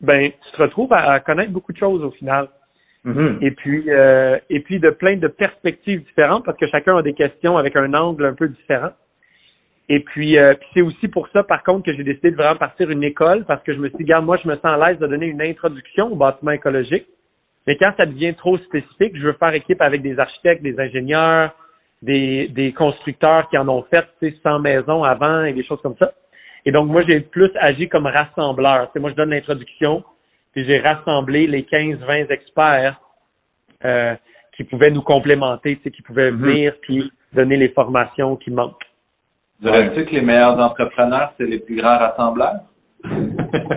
ben, 0.00 0.30
tu 0.30 0.56
te 0.56 0.62
retrouves 0.62 0.92
à, 0.92 1.20
connaître 1.20 1.52
beaucoup 1.52 1.72
de 1.72 1.78
choses 1.78 2.02
au 2.02 2.10
final. 2.10 2.48
Mm-hmm. 3.06 3.38
Et 3.40 3.50
puis, 3.52 3.84
euh, 3.88 4.36
et 4.50 4.60
puis 4.60 4.80
de 4.80 4.90
plein 4.90 5.16
de 5.16 5.28
perspectives 5.28 6.02
différentes 6.04 6.44
parce 6.44 6.58
que 6.58 6.66
chacun 6.66 6.96
a 6.96 7.02
des 7.02 7.14
questions 7.14 7.56
avec 7.56 7.76
un 7.76 7.94
angle 7.94 8.26
un 8.26 8.34
peu 8.34 8.48
différent. 8.48 8.90
Et 9.88 10.00
puis, 10.00 10.36
euh, 10.36 10.54
c'est 10.74 10.82
aussi 10.82 11.06
pour 11.06 11.28
ça, 11.28 11.44
par 11.44 11.62
contre, 11.62 11.84
que 11.84 11.94
j'ai 11.94 12.02
décidé 12.02 12.32
de 12.32 12.36
vraiment 12.36 12.56
partir 12.56 12.90
une 12.90 13.04
école 13.04 13.44
parce 13.44 13.62
que 13.62 13.72
je 13.72 13.78
me 13.78 13.88
suis 13.88 13.98
dit, 13.98 14.04
regarde, 14.04 14.24
moi, 14.24 14.36
je 14.42 14.48
me 14.48 14.56
sens 14.56 14.64
à 14.64 14.76
l'aise 14.76 14.98
de 14.98 15.06
donner 15.06 15.26
une 15.26 15.40
introduction 15.40 16.12
au 16.12 16.16
bâtiment 16.16 16.50
écologique. 16.50 17.06
Mais 17.68 17.76
quand 17.76 17.92
ça 17.96 18.06
devient 18.06 18.34
trop 18.34 18.58
spécifique, 18.58 19.16
je 19.16 19.22
veux 19.22 19.34
faire 19.34 19.54
équipe 19.54 19.80
avec 19.80 20.02
des 20.02 20.18
architectes, 20.18 20.62
des 20.62 20.78
ingénieurs, 20.80 21.54
des, 22.02 22.48
des 22.48 22.72
constructeurs 22.72 23.48
qui 23.48 23.58
en 23.58 23.68
ont 23.68 23.82
fait, 23.82 24.04
tu 24.20 24.30
sais, 24.30 24.36
100 24.42 24.58
maisons 24.58 25.04
avant 25.04 25.44
et 25.44 25.52
des 25.52 25.64
choses 25.64 25.80
comme 25.82 25.96
ça. 25.98 26.12
Et 26.64 26.72
donc, 26.72 26.88
moi, 26.88 27.02
j'ai 27.06 27.20
plus 27.20 27.50
agi 27.60 27.88
comme 27.88 28.06
rassembleur. 28.06 28.90
Tu 28.92 28.98
moi, 28.98 29.10
je 29.10 29.14
donne 29.14 29.30
l'introduction, 29.30 30.02
puis 30.56 30.64
j'ai 30.64 30.78
rassemblé 30.78 31.46
les 31.46 31.64
15-20 31.64 32.32
experts 32.32 32.98
euh, 33.84 34.14
qui 34.56 34.64
pouvaient 34.64 34.90
nous 34.90 35.02
complémenter, 35.02 35.76
tu 35.76 35.82
sais, 35.82 35.90
qui 35.90 36.00
pouvaient 36.00 36.32
mm-hmm. 36.32 36.36
venir 36.36 36.72
puis 36.80 37.12
donner 37.34 37.58
les 37.58 37.68
formations 37.68 38.36
qui 38.36 38.50
manquent. 38.50 38.86
Dirais-tu 39.60 40.06
que 40.06 40.12
les 40.12 40.22
meilleurs 40.22 40.58
entrepreneurs, 40.58 41.34
c'est 41.36 41.44
les 41.44 41.58
plus 41.58 41.76
grands 41.76 41.98
rassembleurs? 41.98 42.60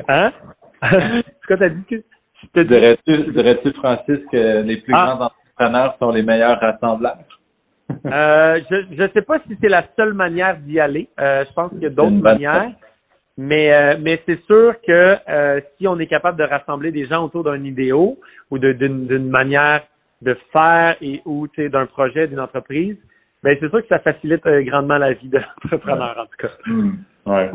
hein? 0.08 0.32
Ce 0.82 1.48
que 1.48 1.54
t'as 1.56 1.68
dit 1.68 1.84
que. 1.84 2.64
Dirais-tu, 2.64 3.32
dirais-tu, 3.34 3.74
Francis, 3.74 4.20
que 4.32 4.62
les 4.62 4.78
plus 4.78 4.94
ah. 4.96 5.16
grands 5.18 5.26
entrepreneurs 5.26 5.98
sont 6.00 6.12
les 6.12 6.24
meilleurs 6.24 6.62
rassembleurs? 6.62 7.18
euh, 8.06 8.62
je 8.70 9.04
ne 9.04 9.08
sais 9.10 9.22
pas 9.24 9.40
si 9.40 9.58
c'est 9.60 9.68
la 9.68 9.84
seule 9.98 10.14
manière 10.14 10.56
d'y 10.60 10.80
aller. 10.80 11.10
Euh, 11.20 11.44
je 11.46 11.54
pense 11.54 11.72
qu'il 11.72 11.82
y 11.82 11.88
a 11.88 11.90
d'autres 11.90 12.12
manières. 12.12 12.72
Mais, 13.42 13.72
euh, 13.72 13.96
mais 14.02 14.22
c'est 14.26 14.44
sûr 14.48 14.76
que 14.86 15.16
euh, 15.30 15.62
si 15.78 15.88
on 15.88 15.98
est 15.98 16.08
capable 16.08 16.38
de 16.38 16.44
rassembler 16.44 16.92
des 16.92 17.08
gens 17.08 17.24
autour 17.24 17.46
d'un 17.46 17.64
idéal 17.64 18.16
ou 18.52 18.58
d'une 18.58 19.30
manière 19.30 19.84
de 20.22 20.36
faire 20.52 20.98
et 21.02 21.22
ou 21.24 21.48
d'un 21.58 21.86
projet, 21.86 22.28
d'une 22.28 22.42
entreprise, 22.42 22.98
ben 23.42 23.56
c'est 23.58 23.70
sûr 23.70 23.82
que 23.82 23.88
ça 23.88 24.00
facilite 24.00 24.46
euh, 24.46 24.62
grandement 24.64 24.98
la 24.98 25.14
vie 25.14 25.30
de 25.30 25.38
l'entrepreneur, 25.38 26.18
en 26.20 26.26
tout 26.26 26.38
cas. 26.38 26.50
Hmm. 26.66 26.92
Ouais. 27.26 27.50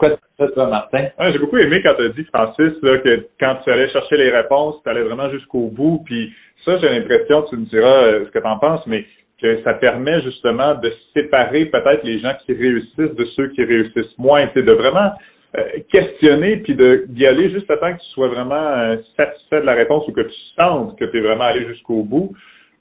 quoi 0.00 0.16
toi, 0.48 0.66
Martin? 0.66 1.06
j'ai 1.30 1.38
beaucoup 1.38 1.58
aimé 1.58 1.82
quand 1.84 1.94
tu 1.94 2.06
as 2.06 2.08
dit, 2.08 2.24
Francis, 2.24 2.72
là, 2.82 2.98
que 2.98 3.28
quand 3.38 3.58
tu 3.62 3.70
allais 3.70 3.88
chercher 3.90 4.16
les 4.16 4.30
réponses, 4.30 4.82
tu 4.82 4.90
allais 4.90 5.04
vraiment 5.04 5.30
jusqu'au 5.30 5.68
bout. 5.68 6.02
Puis 6.04 6.34
ça, 6.64 6.78
j'ai 6.78 6.88
l'impression, 6.88 7.42
tu 7.42 7.58
me 7.58 7.66
diras 7.66 8.02
euh, 8.02 8.24
ce 8.26 8.30
que 8.32 8.40
tu 8.40 8.46
en 8.46 8.58
penses, 8.58 8.84
mais 8.88 9.06
que 9.40 9.62
ça 9.62 9.74
permet 9.74 10.20
justement 10.22 10.74
de 10.74 10.92
séparer 11.14 11.66
peut-être 11.66 12.02
les 12.04 12.18
gens 12.20 12.32
qui 12.44 12.52
réussissent 12.52 13.14
de 13.14 13.24
ceux 13.36 13.48
qui 13.48 13.64
réussissent 13.64 14.18
moins. 14.18 14.48
C'est 14.54 14.64
de 14.64 14.72
vraiment 14.72 15.12
euh, 15.56 15.62
questionner 15.90 16.56
puis 16.58 16.76
d'y 17.08 17.26
aller 17.26 17.50
juste 17.50 17.70
à 17.70 17.76
temps 17.76 17.92
que 17.92 18.00
tu 18.00 18.10
sois 18.14 18.28
vraiment 18.28 18.96
satisfait 19.16 19.60
de 19.60 19.66
la 19.66 19.74
réponse 19.74 20.06
ou 20.08 20.12
que 20.12 20.22
tu 20.22 20.38
sentes 20.58 20.98
que 20.98 21.04
tu 21.04 21.18
es 21.18 21.20
vraiment 21.20 21.44
allé 21.44 21.66
jusqu'au 21.66 22.02
bout. 22.02 22.32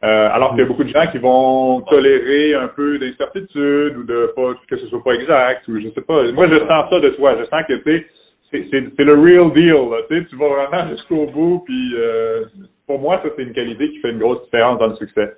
Euh, 0.03 0.29
alors 0.31 0.51
qu'il 0.51 0.59
y 0.59 0.61
a 0.61 0.65
beaucoup 0.65 0.83
de 0.83 0.93
gens 0.93 1.07
qui 1.11 1.17
vont 1.17 1.81
tolérer 1.81 2.53
un 2.53 2.67
peu 2.67 2.99
d'incertitude 2.99 3.97
ou 3.97 4.03
de 4.03 4.31
pas 4.35 4.53
que 4.69 4.77
ce 4.77 4.85
soit 4.87 5.03
pas 5.03 5.13
exact 5.13 5.67
ou 5.67 5.79
je 5.79 5.89
sais 5.89 6.01
pas. 6.01 6.31
Moi, 6.33 6.47
je 6.49 6.59
sens 6.59 6.89
ça 6.89 6.99
de 6.99 7.09
toi. 7.09 7.35
Je 7.39 7.45
sens 7.45 7.63
que 7.67 7.73
tu 7.73 8.07
c'est 8.51 9.03
le 9.03 9.13
real 9.15 9.51
deal. 9.53 9.89
Là, 9.89 9.97
tu 10.09 10.35
vas 10.35 10.49
vraiment 10.49 10.89
jusqu'au 10.91 11.25
bout. 11.25 11.63
Puis 11.65 11.93
euh, 11.95 12.45
pour 12.85 12.99
moi, 12.99 13.19
ça 13.23 13.29
c'est 13.35 13.43
une 13.43 13.53
qualité 13.53 13.89
qui 13.89 13.97
fait 13.99 14.11
une 14.11 14.19
grosse 14.19 14.43
différence 14.43 14.77
dans 14.77 14.87
le 14.87 14.95
succès. 14.97 15.33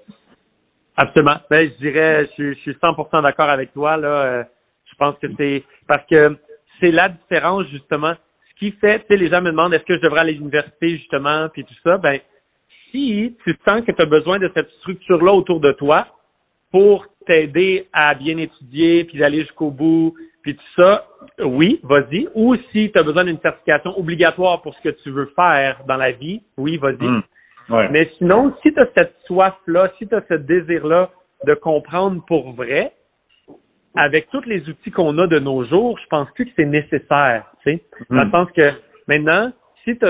Absolument. 1.01 1.37
Ben, 1.49 1.71
je 1.71 1.77
dirais, 1.77 2.29
je, 2.37 2.53
je 2.53 2.59
suis 2.59 2.71
100% 2.73 3.23
d'accord 3.23 3.49
avec 3.49 3.71
toi 3.71 3.95
là. 3.95 4.07
Euh, 4.07 4.43
je 4.83 4.95
pense 4.95 5.15
que 5.19 5.27
c'est 5.37 5.63
parce 5.87 6.05
que 6.07 6.37
c'est 6.81 6.91
la 6.91 7.07
différence 7.07 7.65
justement. 7.67 8.13
Ce 8.49 8.59
qui 8.59 8.71
fait, 8.71 8.99
tu 8.99 9.05
sais, 9.07 9.15
les 9.15 9.29
gens 9.29 9.41
me 9.41 9.51
demandent 9.51 9.73
est-ce 9.73 9.85
que 9.85 9.95
je 9.95 10.01
devrais 10.01 10.19
aller 10.19 10.33
à 10.33 10.37
l'université 10.37 10.97
justement, 10.97 11.47
puis 11.53 11.63
tout 11.63 11.73
ça? 11.85 11.97
Ben 11.97 12.19
si 12.91 13.37
tu 13.45 13.55
sens 13.65 13.85
que 13.85 13.93
tu 13.93 14.01
as 14.01 14.07
besoin 14.07 14.39
de 14.39 14.51
cette 14.53 14.69
structure-là 14.81 15.31
autour 15.31 15.61
de 15.61 15.71
toi 15.71 16.05
pour 16.69 17.05
t'aider 17.25 17.87
à 17.93 18.13
bien 18.13 18.37
étudier, 18.37 19.05
puis 19.05 19.19
d'aller 19.19 19.43
jusqu'au 19.43 19.71
bout, 19.71 20.15
puis 20.41 20.55
tout 20.55 20.81
ça, 20.81 21.05
oui, 21.39 21.79
vas-y. 21.83 22.27
Ou 22.35 22.57
si 22.73 22.91
tu 22.91 22.99
as 22.99 23.03
besoin 23.03 23.23
d'une 23.23 23.39
certification 23.39 23.97
obligatoire 23.97 24.61
pour 24.61 24.75
ce 24.75 24.81
que 24.81 24.95
tu 25.01 25.11
veux 25.11 25.31
faire 25.33 25.81
dans 25.87 25.97
la 25.97 26.11
vie, 26.11 26.41
oui, 26.57 26.75
vas-y. 26.75 27.21
Mais 27.69 28.11
sinon, 28.17 28.53
si 28.61 28.73
tu 28.73 28.79
as 28.79 28.87
cette 28.95 29.15
soif-là, 29.25 29.91
si 29.97 30.07
tu 30.07 30.15
as 30.15 30.23
ce 30.27 30.33
désir-là 30.35 31.11
de 31.45 31.53
comprendre 31.53 32.23
pour 32.25 32.53
vrai, 32.53 32.93
avec 33.95 34.29
tous 34.29 34.41
les 34.45 34.67
outils 34.69 34.91
qu'on 34.91 35.17
a 35.17 35.27
de 35.27 35.39
nos 35.39 35.65
jours, 35.65 35.97
je 35.99 36.07
pense 36.07 36.29
plus 36.31 36.45
que 36.45 36.51
c'est 36.55 36.65
nécessaire. 36.65 37.45
Tu 37.63 37.71
sais? 37.71 37.83
Dans 38.09 38.23
le 38.23 38.27
hmm. 38.27 38.31
sens 38.31 38.51
que 38.51 38.71
maintenant, 39.07 39.51
si 39.83 39.97
tu 39.97 40.05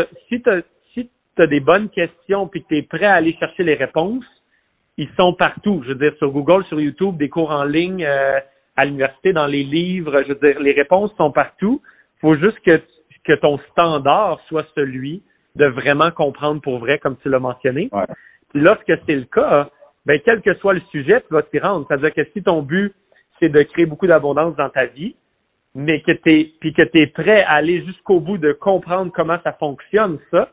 si 0.94 1.10
tu 1.36 1.42
as 1.42 1.48
des 1.48 1.60
bonnes 1.60 1.90
questions 1.90 2.48
puis 2.48 2.64
que 2.64 2.68
tu 2.70 2.78
es 2.78 2.82
prêt 2.82 3.06
à 3.06 3.14
aller 3.14 3.34
chercher 3.40 3.64
les 3.64 3.76
réponses, 3.76 4.26
ils 4.98 5.10
sont 5.18 5.34
partout. 5.34 5.82
Je 5.86 5.90
veux 5.94 5.96
dire, 5.96 6.14
sur 6.18 6.32
Google, 6.32 6.66
sur 6.66 6.80
YouTube, 6.80 7.18
des 7.18 7.30
cours 7.30 7.52
en 7.52 7.64
ligne, 7.64 8.04
euh, 8.04 8.40
à 8.76 8.86
l'université, 8.86 9.32
dans 9.32 9.48
les 9.48 9.64
livres, 9.64 10.24
je 10.24 10.34
veux 10.34 10.40
dire, 10.40 10.60
les 10.60 10.74
réponses 10.74 11.12
sont 11.16 11.32
partout. 11.32 11.82
faut 12.20 12.36
juste 12.36 12.60
que, 12.62 12.82
que 13.24 13.34
ton 13.34 13.58
standard 13.72 14.40
soit 14.48 14.66
celui 14.76 15.24
de 15.56 15.66
vraiment 15.66 16.12
comprendre 16.12 16.62
pour 16.62 16.80
vrai, 16.80 17.00
comme 17.00 17.18
tu 17.18 17.30
l'as 17.30 17.40
mentionné. 17.40 17.90
Puis 18.50 18.62
lorsque 18.62 18.92
c'est 19.06 19.16
le 19.16 19.26
cas, 19.26 19.70
ben, 20.06 20.20
quel 20.24 20.42
que 20.42 20.54
soit 20.56 20.74
le 20.74 20.82
sujet, 20.92 21.22
tu 21.22 21.34
vas 21.34 21.44
t'y 21.44 21.60
rendre. 21.60 21.86
C'est-à-dire 21.88 22.14
que 22.14 22.24
si 22.34 22.42
ton 22.42 22.62
but, 22.62 22.94
c'est 23.40 23.50
de 23.50 23.62
créer 23.64 23.86
beaucoup 23.86 24.08
d'abondance 24.08 24.56
dans 24.56 24.70
ta 24.70 24.86
vie, 24.86 25.16
mais 25.76 26.02
que 26.02 26.12
tu 26.12 26.52
puis 26.60 26.74
que 26.74 26.82
tu 26.82 27.02
es 27.02 27.08
prêt 27.08 27.44
à 27.44 27.54
aller 27.54 27.86
jusqu'au 27.86 28.20
bout 28.20 28.38
de 28.38 28.52
comprendre 28.54 29.12
comment 29.14 29.38
ça 29.44 29.54
fonctionne, 29.54 30.18
ça, 30.32 30.50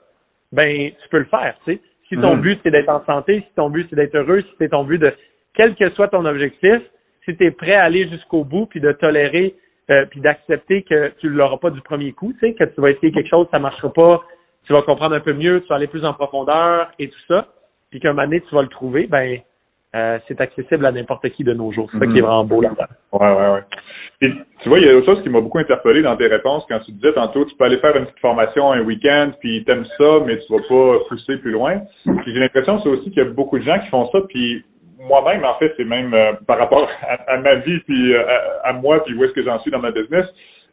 ben, 0.52 0.90
tu 0.90 1.08
peux 1.10 1.18
le 1.18 1.24
faire, 1.24 1.56
tu 1.64 1.74
sais. 1.74 1.80
Si 2.08 2.16
ton 2.16 2.36
mm. 2.36 2.40
but, 2.40 2.60
c'est 2.62 2.70
d'être 2.70 2.88
en 2.88 3.04
santé, 3.04 3.40
si 3.40 3.54
ton 3.56 3.70
but, 3.70 3.86
c'est 3.90 3.96
d'être 3.96 4.14
heureux, 4.14 4.42
si 4.42 4.54
c'est 4.58 4.68
ton 4.68 4.84
but 4.84 4.98
de, 4.98 5.12
quel 5.54 5.74
que 5.74 5.90
soit 5.90 6.08
ton 6.08 6.24
objectif, 6.24 6.82
si 7.24 7.36
tu 7.36 7.44
es 7.44 7.50
prêt 7.50 7.74
à 7.74 7.84
aller 7.84 8.08
jusqu'au 8.08 8.44
bout 8.44 8.66
puis 8.66 8.80
de 8.80 8.92
tolérer 8.92 9.56
euh, 9.90 10.04
puis 10.06 10.20
d'accepter 10.20 10.82
que 10.82 11.12
tu 11.18 11.28
l'auras 11.28 11.58
pas 11.58 11.70
du 11.70 11.80
premier 11.80 12.12
coup, 12.12 12.32
tu 12.34 12.40
sais, 12.40 12.54
que 12.54 12.64
tu 12.64 12.80
vas 12.80 12.90
essayer 12.90 13.10
quelque 13.10 13.28
chose, 13.28 13.48
ça 13.50 13.58
marchera 13.58 13.92
pas, 13.92 14.22
tu 14.66 14.72
vas 14.72 14.82
comprendre 14.82 15.14
un 15.14 15.20
peu 15.20 15.32
mieux, 15.32 15.62
tu 15.62 15.68
vas 15.68 15.76
aller 15.76 15.86
plus 15.86 16.04
en 16.04 16.12
profondeur 16.12 16.90
et 16.98 17.08
tout 17.08 17.18
ça, 17.28 17.46
puis 17.90 18.00
qu'un 18.00 18.12
moment 18.12 18.24
donné, 18.24 18.40
tu 18.42 18.54
vas 18.54 18.62
le 18.62 18.68
trouver, 18.68 19.06
ben 19.06 19.38
euh, 19.94 20.18
c'est 20.28 20.40
accessible 20.40 20.84
à 20.84 20.92
n'importe 20.92 21.28
qui 21.30 21.44
de 21.44 21.54
nos 21.54 21.72
jours. 21.72 21.88
C'est 21.92 21.98
ça 21.98 22.06
qui 22.06 22.18
est 22.18 22.22
mhm. 22.22 22.26
vraiment 22.26 22.44
beau 22.44 22.60
là-dedans. 22.60 22.84
Ouais, 23.12 23.32
ouais, 23.32 23.52
ouais. 23.54 23.64
Et, 24.22 24.30
tu 24.62 24.68
vois, 24.68 24.78
il 24.78 24.86
y 24.86 24.90
a 24.90 24.96
autre 24.96 25.06
chose 25.06 25.22
qui 25.22 25.28
m'a 25.28 25.40
beaucoup 25.40 25.58
interpellé 25.58 26.02
dans 26.02 26.16
tes 26.16 26.26
réponses 26.26 26.64
quand 26.68 26.80
tu 26.80 26.92
disais 26.92 27.12
tantôt, 27.12 27.44
tu 27.44 27.54
peux 27.56 27.64
aller 27.64 27.78
faire 27.78 27.96
une 27.96 28.04
petite 28.04 28.18
formation 28.18 28.72
un 28.72 28.80
week-end, 28.80 29.30
puis 29.40 29.64
t'aimes 29.64 29.86
ça, 29.96 30.20
mais 30.26 30.38
tu 30.38 30.52
vas 30.52 30.60
pas 30.68 30.98
pousser 31.08 31.36
plus 31.36 31.52
loin. 31.52 31.80
Puis 32.04 32.32
j'ai 32.32 32.40
l'impression 32.40 32.80
c'est 32.82 32.88
aussi 32.88 33.10
qu'il 33.10 33.22
y 33.22 33.26
a 33.26 33.30
beaucoup 33.30 33.58
de 33.58 33.64
gens 33.64 33.78
qui 33.78 33.88
font 33.88 34.10
ça, 34.10 34.18
puis 34.28 34.64
moi-même, 34.98 35.44
en 35.44 35.54
fait, 35.54 35.72
c'est 35.76 35.84
même 35.84 36.12
euh, 36.14 36.32
par 36.46 36.58
rapport 36.58 36.88
à, 37.02 37.36
ma 37.38 37.56
vie, 37.56 37.78
puis 37.80 38.14
euh, 38.14 38.22
à, 38.64 38.72
moi, 38.72 39.02
puis 39.04 39.14
où 39.14 39.24
est-ce 39.24 39.32
que 39.32 39.44
j'en 39.44 39.60
suis 39.60 39.70
dans 39.70 39.78
ma 39.78 39.90
business, 39.90 40.26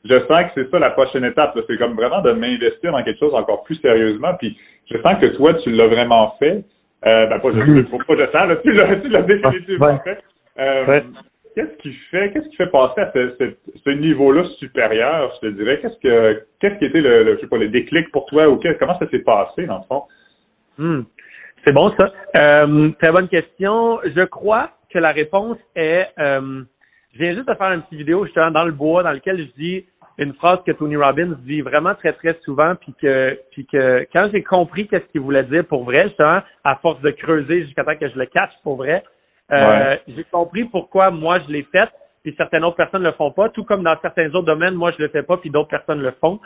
je 0.03 0.19
sens 0.27 0.43
que 0.43 0.63
c'est 0.63 0.69
ça 0.69 0.79
la 0.79 0.91
prochaine 0.91 1.23
étape. 1.23 1.57
C'est 1.67 1.77
comme 1.77 1.95
vraiment 1.95 2.21
de 2.21 2.31
m'investir 2.31 2.91
dans 2.91 3.03
quelque 3.03 3.19
chose 3.19 3.33
encore 3.33 3.63
plus 3.63 3.75
sérieusement. 3.77 4.33
Puis 4.39 4.57
je 4.91 4.97
sens 5.01 5.19
que 5.19 5.27
toi, 5.37 5.53
tu 5.55 5.71
l'as 5.71 5.87
vraiment 5.87 6.35
fait. 6.39 6.63
Euh, 7.05 7.27
ben 7.27 7.39
pas 7.39 7.51
je, 7.51 7.59
mm. 7.59 7.85
pas 7.85 8.15
je 8.15 8.37
sens, 8.37 8.47
là, 8.47 8.55
tu 9.01 9.09
l'as, 9.09 9.21
définitivement 9.21 9.99
fait. 9.99 10.19
Euh, 10.59 11.01
Qu'est-ce 11.55 11.77
qui 11.83 11.93
fait, 12.09 12.31
qu'est-ce 12.31 12.49
qui 12.49 12.55
fait 12.55 12.71
passer 12.71 12.99
à 12.99 13.11
ce, 13.13 13.35
ce, 13.39 13.79
ce, 13.85 13.89
niveau-là 13.91 14.43
supérieur, 14.57 15.31
je 15.35 15.47
te 15.47 15.53
dirais? 15.53 15.79
Qu'est-ce 15.81 15.99
que, 15.99 16.43
qu'est-ce 16.59 16.79
qui 16.79 16.85
était 16.85 17.01
le, 17.01 17.23
le, 17.23 17.35
je 17.35 17.41
sais 17.41 17.47
pas, 17.47 17.57
le 17.57 17.69
déclic 17.69 18.11
pour 18.11 18.25
toi 18.25 18.49
ou 18.49 18.59
comment 18.79 18.97
ça 18.97 19.07
s'est 19.09 19.19
passé, 19.19 19.67
dans 19.67 19.77
le 19.77 19.83
fond? 19.83 20.03
Hmm. 20.79 21.01
C'est 21.63 21.71
bon, 21.71 21.93
ça. 21.99 22.11
Euh, 22.37 22.89
très 22.99 23.11
bonne 23.11 23.27
question. 23.27 23.99
Je 24.03 24.25
crois 24.25 24.71
que 24.89 24.97
la 24.97 25.11
réponse 25.11 25.57
est, 25.75 26.07
euh, 26.17 26.63
je 27.13 27.19
viens 27.19 27.35
juste 27.35 27.47
de 27.47 27.53
faire 27.53 27.71
une 27.71 27.83
petite 27.83 27.99
vidéo, 27.99 28.25
justement, 28.25 28.49
dans 28.49 28.65
le 28.65 28.71
bois, 28.71 29.03
dans 29.03 29.11
lequel 29.11 29.37
je 29.37 29.61
dis, 29.61 29.85
une 30.17 30.33
phrase 30.33 30.59
que 30.65 30.71
Tony 30.71 30.95
Robbins 30.95 31.35
dit 31.39 31.61
vraiment 31.61 31.95
très 31.95 32.13
très 32.13 32.37
souvent, 32.45 32.75
puis 32.75 32.93
que 33.01 33.39
puis 33.51 33.65
que 33.65 34.05
quand 34.13 34.29
j'ai 34.31 34.43
compris 34.43 34.87
qu'est-ce 34.87 35.05
qu'il 35.11 35.21
voulait 35.21 35.43
dire 35.43 35.65
pour 35.65 35.83
vrai, 35.83 36.07
justement, 36.07 36.41
à 36.63 36.75
force 36.77 37.01
de 37.01 37.11
creuser 37.11 37.63
jusqu'à 37.63 37.83
temps 37.83 37.95
que 37.95 38.07
je 38.07 38.17
le 38.17 38.25
cache 38.27 38.53
pour 38.63 38.77
vrai, 38.77 39.03
euh, 39.51 39.97
j'ai 40.07 40.23
compris 40.25 40.65
pourquoi 40.65 41.09
moi 41.09 41.39
je 41.39 41.51
l'ai 41.51 41.63
fait, 41.63 41.89
puis 42.23 42.33
certaines 42.37 42.63
autres 42.63 42.77
personnes 42.77 43.03
le 43.03 43.11
font 43.13 43.31
pas, 43.31 43.49
tout 43.49 43.63
comme 43.63 43.83
dans 43.83 43.97
certains 44.01 44.27
autres 44.27 44.45
domaines, 44.45 44.75
moi 44.75 44.91
je 44.91 45.01
le 45.01 45.09
fais 45.09 45.23
pas, 45.23 45.37
puis 45.37 45.49
d'autres 45.49 45.69
personnes 45.69 46.01
le 46.01 46.11
font. 46.21 46.39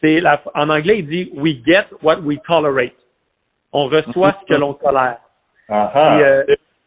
C'est 0.00 0.20
la, 0.20 0.40
en 0.54 0.68
anglais 0.68 0.98
il 0.98 1.06
dit 1.06 1.30
we 1.34 1.56
get 1.64 1.86
what 2.02 2.18
we 2.20 2.38
tolerate. 2.46 2.96
On 3.72 3.86
reçoit 3.86 4.36
ce 4.40 4.46
que 4.46 4.58
l'on 4.58 4.74
tolère. 4.74 5.18
Puis, 5.66 5.76
euh, 5.76 6.44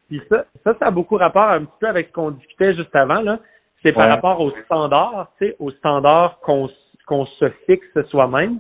puis 0.08 0.22
ça, 0.30 0.46
ça, 0.64 0.76
ça 0.80 0.88
a 0.88 0.92
beaucoup 0.92 1.16
rapport 1.16 1.50
un 1.50 1.66
petit 1.66 1.78
peu 1.80 1.88
avec 1.88 2.08
ce 2.08 2.12
qu'on 2.14 2.32
discutait 2.32 2.76
juste 2.76 2.96
avant 2.96 3.22
là 3.22 3.40
c'est 3.84 3.94
par 3.94 4.10
rapport 4.10 4.40
aux 4.42 4.52
standards, 4.66 5.32
tu 5.38 5.48
sais, 5.48 5.56
aux 5.60 5.72
standards 5.72 6.40
qu'on 6.42 6.70
qu'on 7.08 7.26
se 7.26 7.50
fixe 7.66 8.02
soi-même. 8.10 8.60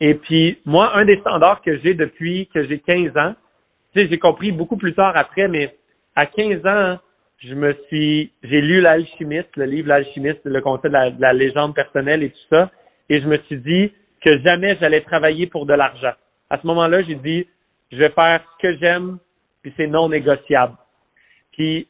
Et 0.00 0.14
puis, 0.14 0.58
moi, 0.64 0.96
un 0.96 1.04
des 1.04 1.18
standards 1.18 1.60
que 1.60 1.78
j'ai 1.80 1.94
depuis 1.94 2.48
que 2.54 2.66
j'ai 2.66 2.78
15 2.78 3.16
ans, 3.16 3.34
tu 3.92 4.00
sais, 4.00 4.08
j'ai 4.08 4.18
compris 4.18 4.52
beaucoup 4.52 4.76
plus 4.76 4.94
tard 4.94 5.16
après, 5.16 5.48
mais 5.48 5.76
à 6.16 6.26
15 6.26 6.66
ans, 6.66 6.98
je 7.38 7.54
me 7.54 7.74
suis, 7.88 8.32
j'ai 8.42 8.60
lu 8.60 8.80
l'alchimiste, 8.80 9.54
le 9.56 9.64
livre 9.66 9.88
l'alchimiste, 9.88 10.40
le 10.44 10.60
concept 10.60 10.94
de 10.94 11.20
la, 11.20 11.32
légende 11.32 11.74
personnelle 11.74 12.22
et 12.22 12.30
tout 12.30 12.46
ça, 12.48 12.70
et 13.08 13.20
je 13.20 13.26
me 13.26 13.36
suis 13.38 13.58
dit 13.58 13.92
que 14.24 14.38
jamais 14.38 14.76
j'allais 14.80 15.02
travailler 15.02 15.46
pour 15.46 15.66
de 15.66 15.74
l'argent. 15.74 16.12
À 16.48 16.58
ce 16.58 16.66
moment-là, 16.66 17.02
j'ai 17.02 17.16
dit, 17.16 17.46
je 17.92 17.98
vais 17.98 18.10
faire 18.10 18.42
ce 18.42 18.62
que 18.62 18.76
j'aime, 18.78 19.18
puis 19.62 19.74
c'est 19.76 19.86
non 19.86 20.08
négociable. 20.08 20.76
Puis, 21.52 21.86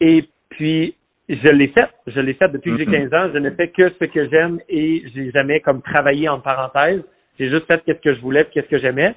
et 0.00 0.28
puis, 0.50 0.94
je 1.36 1.48
l'ai 1.48 1.68
fait. 1.68 1.88
Je 2.06 2.20
l'ai 2.20 2.34
fait 2.34 2.48
depuis 2.48 2.72
que 2.72 2.78
j'ai 2.78 2.86
15 2.86 3.14
ans. 3.14 3.30
Je 3.32 3.38
ne 3.38 3.50
fais 3.50 3.68
que 3.68 3.90
ce 3.90 4.04
que 4.04 4.28
j'aime 4.28 4.60
et 4.68 5.02
j'ai 5.14 5.30
jamais 5.30 5.60
comme 5.60 5.82
travaillé 5.82 6.28
en 6.28 6.40
parenthèse. 6.40 7.02
J'ai 7.38 7.48
juste 7.48 7.66
fait 7.66 7.82
qu'est-ce 7.84 8.00
que 8.00 8.14
je 8.14 8.20
voulais, 8.20 8.44
qu'est-ce 8.52 8.68
que 8.68 8.78
j'aimais. 8.78 9.14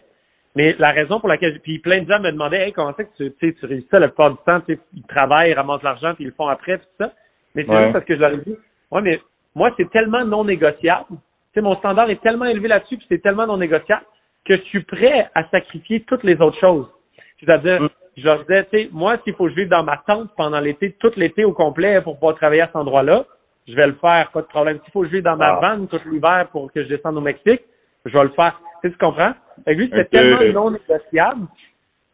Mais 0.56 0.76
la 0.80 0.92
raison 0.92 1.20
pour 1.20 1.28
laquelle, 1.28 1.60
puis 1.60 1.80
plein 1.80 2.02
de 2.02 2.10
gens 2.10 2.20
me 2.20 2.32
demandaient, 2.32 2.68
hey, 2.68 2.74
comment 2.74 2.94
c'est 2.96 3.06
que 3.06 3.30
tu, 3.30 3.56
tu 3.56 3.66
réussis 3.66 3.88
ça 3.92 4.00
le 4.00 4.08
plupart 4.08 4.32
du 4.32 4.38
temps, 4.46 4.62
tu 4.62 4.80
ils 4.94 5.04
travaillent, 5.04 5.52
ils 5.52 5.54
ramassent 5.54 5.84
l'argent, 5.84 6.14
puis 6.16 6.24
ils 6.24 6.28
le 6.28 6.34
font 6.34 6.48
après, 6.48 6.78
tout 6.78 6.86
ça. 6.98 7.12
Mais 7.56 7.66
c'est 7.68 7.78
juste 7.78 7.94
parce 7.94 8.06
que 8.06 8.16
je 8.16 8.20
leur 8.22 8.32
ai 8.32 8.38
dit, 8.38 8.56
ouais, 8.92 9.02
mais 9.02 9.20
moi, 9.54 9.74
c'est 9.76 9.90
tellement 9.92 10.24
non 10.24 10.46
négociable. 10.46 11.08
Tu 11.10 11.16
sais, 11.56 11.62
mon 11.62 11.76
standard 11.76 12.10
est 12.10 12.22
tellement 12.22 12.46
élevé 12.46 12.70
là-dessus, 12.70 12.98
puis 12.98 13.06
c'est 13.10 13.22
tellement 13.22 13.48
non 13.48 13.58
négociable 13.58 14.06
que 14.46 14.56
je 14.56 14.62
suis 14.62 14.84
prêt 14.84 15.30
à 15.36 15.44
sacrifier 15.50 16.02
toutes 16.02 16.24
les 16.24 16.40
autres 16.40 16.60
choses. 16.60 16.88
C'est-à-dire, 17.40 17.82
mm 17.82 17.90
je 18.18 18.26
leur 18.26 18.40
disais, 18.42 18.64
tu 18.66 18.70
sais, 18.78 18.90
moi, 18.92 19.18
s'il 19.24 19.34
faut 19.34 19.46
que 19.46 19.52
je 19.52 19.56
vive 19.56 19.70
dans 19.70 19.84
ma 19.84 19.98
tente 20.08 20.30
pendant 20.38 20.60
l'été, 20.60 20.94
tout 21.00 21.12
l'été 21.18 21.44
au 21.44 21.52
complet 21.52 22.02
pour 22.02 22.16
pouvoir 22.16 22.36
travailler 22.36 22.62
à 22.62 22.68
cet 22.68 22.78
endroit-là, 22.78 23.26
je 23.68 23.76
vais 23.76 23.88
le 23.88 23.94
faire, 23.94 24.30
pas 24.32 24.42
de 24.42 24.48
problème. 24.48 24.80
S'il 24.84 24.92
faut 24.94 25.02
que 25.02 25.08
je 25.08 25.14
vive 25.14 25.24
dans 25.24 25.36
ma 25.36 25.58
ah. 25.58 25.60
vanne 25.60 25.88
tout 25.88 26.00
l'hiver 26.10 26.48
pour 26.52 26.72
que 26.72 26.84
je 26.84 26.88
descende 26.88 27.18
au 27.18 27.22
Mexique, 27.22 27.62
je 28.06 28.18
vais 28.18 28.24
le 28.24 28.30
faire. 28.30 28.60
Tu, 28.82 28.88
sais, 28.88 28.94
tu 28.94 28.98
comprends? 28.98 29.34
Et 29.68 29.74
lui, 29.74 29.90
c'est 29.94 30.10
tellement 30.10 30.54
non 30.54 30.72
négociable 30.72 31.48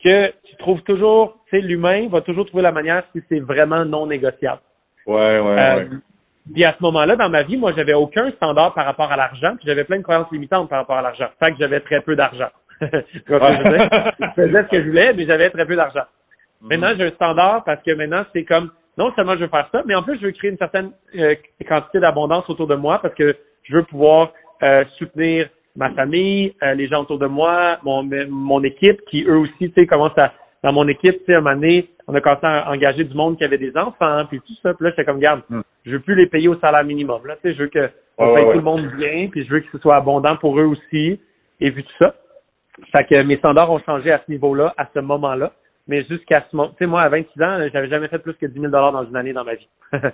que 0.04 0.32
tu 0.46 0.56
trouves 0.58 0.82
toujours, 0.84 1.38
tu 1.50 1.58
sais, 1.58 1.62
l'humain 1.62 2.08
va 2.10 2.22
toujours 2.22 2.46
trouver 2.46 2.64
la 2.64 2.72
manière 2.72 3.04
si 3.14 3.22
c'est 3.30 3.40
vraiment 3.40 3.86
non 3.86 4.08
négociable. 4.08 4.62
Ouais, 5.06 5.40
ouais, 5.40 5.60
euh, 5.60 5.76
ouais. 5.78 5.90
Puis 6.52 6.66
à 6.66 6.74
ce 6.78 6.84
moment-là, 6.84 7.16
dans 7.16 7.30
ma 7.30 7.44
vie, 7.44 7.58
moi, 7.58 7.72
j'avais 7.76 7.94
aucun 7.94 8.32
standard 8.32 8.74
par 8.74 8.86
rapport 8.86 9.12
à 9.12 9.16
l'argent, 9.16 9.56
puis 9.58 9.66
j'avais 9.68 9.84
plein 9.84 9.98
de 9.98 10.04
croyances 10.04 10.32
limitantes 10.32 10.70
par 10.70 10.80
rapport 10.80 10.98
à 10.98 11.02
l'argent. 11.02 11.28
Fait 11.40 11.52
que 11.52 11.58
j'avais 11.60 11.82
très 11.82 12.02
peu 12.02 12.16
d'argent. 12.16 12.50
je 12.82 14.26
faisais 14.36 14.63
ce 14.63 14.70
que 14.70 14.82
je 14.82 14.88
voulais, 14.88 15.13
mais 15.13 15.26
j'avais 15.26 15.50
très 15.50 15.65
peu 15.65 15.76
d'argent. 15.76 16.06
Mhm. 16.62 16.70
Maintenant, 16.70 16.94
j'ai 16.98 17.06
un 17.06 17.12
standard 17.12 17.63
parce 17.63 17.82
que 17.84 17.91
maintenant, 17.91 18.24
c'est 18.34 18.44
comme, 18.44 18.72
non 18.98 19.12
seulement 19.15 19.36
je 19.36 19.41
veux 19.41 19.48
faire 19.48 19.70
ça, 19.72 19.84
mais 19.86 19.96
en 19.96 20.04
plus, 20.04 20.17
je 20.20 20.26
veux 20.26 20.32
créer 20.32 20.52
une 20.52 20.58
certaine 20.58 20.91
euh, 21.17 21.36
quantité 21.67 22.00
d'abondance 22.00 22.50
autour 22.50 22.67
de 22.67 22.76
moi 22.76 23.00
parce 23.02 23.13
que 23.13 23.36
je 23.63 23.76
veux 23.76 23.84
pouvoir 23.84 24.32
euh, 24.63 24.84
soutenir 24.98 25.48
ma 25.76 25.91
famille, 25.91 26.54
euh, 26.63 26.74
les 26.74 26.88
gens 26.88 27.02
autour 27.02 27.20
de 27.20 27.28
moi, 27.28 27.78
mon, 27.84 28.08
mon 28.30 28.63
équipe 28.63 29.02
qui, 29.10 29.24
eux 29.24 29.38
aussi, 29.38 29.72
tu 29.72 29.74
sais, 29.74 29.88
commencent 29.88 30.17
à, 30.17 30.34
dans 30.63 30.74
mon 30.74 30.88
équipe, 30.88 31.17
tu 31.20 31.26
sais, 31.26 31.36
à 31.36 31.38
un 31.38 31.41
moment 31.41 31.56
donné, 31.56 31.89
on 32.08 32.15
a 32.15 32.22
commencé 32.22 32.46
à 32.46 32.70
engager 32.70 33.04
du 33.04 33.15
monde 33.15 33.38
qui 33.38 33.44
avait 33.44 33.58
des 33.58 33.76
enfants, 33.78 34.26
puis 34.28 34.41
tout 34.41 34.54
ça. 34.62 34.74
Puis 34.74 34.84
là, 34.84 34.89
j'étais 34.89 35.06
comme, 35.06 35.20
garde, 35.20 35.41
mm. 35.50 35.62
je 35.86 35.91
veux 35.91 36.00
plus 36.00 36.15
les 36.15 36.28
payer 36.28 36.48
au 36.48 36.60
salaire 36.60 36.84
minimum. 36.84 37.26
Là, 37.26 37.36
tu 37.36 37.50
sais, 37.50 37.56
je 37.56 37.63
veux 37.63 37.70
que 37.70 37.89
on 38.17 38.36
paye 38.36 38.46
tout 38.46 38.58
le 38.58 38.62
monde 38.62 38.86
bien, 38.98 39.30
puis 39.32 39.46
je 39.46 39.50
veux 39.50 39.62
que 39.62 39.72
ce 39.72 39.78
soit 39.80 39.96
abondant 39.96 40.36
pour 40.36 40.60
eux 40.60 40.65
aussi, 40.65 41.20
et 41.60 41.72
puis 41.72 41.84
tout 41.84 41.94
ça. 42.00 42.13
Fait 42.91 43.03
que 43.05 43.21
mes 43.23 43.38
standards 43.38 43.71
ont 43.71 43.79
changé 43.79 44.12
à 44.12 44.21
ce 44.25 44.31
niveau-là, 44.31 44.73
à 44.77 44.88
ce 44.93 44.99
moment-là. 44.99 45.51
Mais 45.88 46.03
jusqu'à 46.03 46.45
ce 46.49 46.55
moment, 46.55 46.69
tu 46.69 46.77
sais, 46.79 46.86
moi, 46.86 47.01
à 47.01 47.10
26 47.10 47.41
ans, 47.41 47.67
j'avais 47.73 47.89
jamais 47.89 48.07
fait 48.07 48.19
plus 48.19 48.34
que 48.36 48.45
10 48.45 48.60
000 48.60 48.71
dans 48.71 49.03
une 49.03 49.15
année 49.15 49.34
dans 49.34 49.43
ma 49.43 49.55
vie. 49.55 49.67
fait 49.91 50.05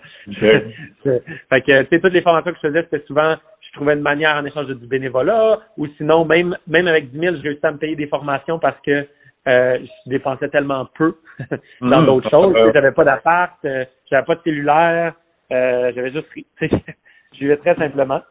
que, 1.61 1.81
tu 1.83 1.87
sais, 1.89 1.99
toutes 1.99 2.13
les 2.13 2.21
formations 2.21 2.51
que 2.51 2.57
je 2.63 2.67
faisais, 2.67 2.83
c'était 2.83 3.05
souvent, 3.05 3.35
je 3.61 3.71
trouvais 3.73 3.93
une 3.93 4.01
manière 4.01 4.35
en 4.37 4.45
échange 4.45 4.67
de 4.67 4.73
du 4.73 4.87
bénévolat, 4.87 5.59
ou 5.77 5.87
sinon, 5.97 6.25
même, 6.25 6.57
même 6.67 6.87
avec 6.87 7.11
10 7.11 7.19
000, 7.19 7.35
je 7.35 7.41
réussissais 7.41 7.67
à 7.67 7.71
me 7.73 7.77
payer 7.77 7.95
des 7.95 8.07
formations 8.07 8.59
parce 8.59 8.79
que 8.81 9.05
euh, 9.47 9.79
je 9.79 10.09
dépensais 10.09 10.49
tellement 10.49 10.87
peu 10.95 11.15
dans 11.81 12.01
mmh. 12.01 12.05
d'autres 12.05 12.29
choses. 12.29 12.55
J'avais 12.73 12.91
pas 12.91 13.03
d'appart, 13.03 13.53
euh, 13.65 13.85
j'avais 14.09 14.25
pas 14.25 14.35
de 14.35 14.41
cellulaire, 14.43 15.13
euh, 15.51 15.91
j'avais 15.95 16.11
juste, 16.11 16.27
je 16.61 17.39
vivais 17.39 17.57
très 17.57 17.75
simplement. 17.75 18.21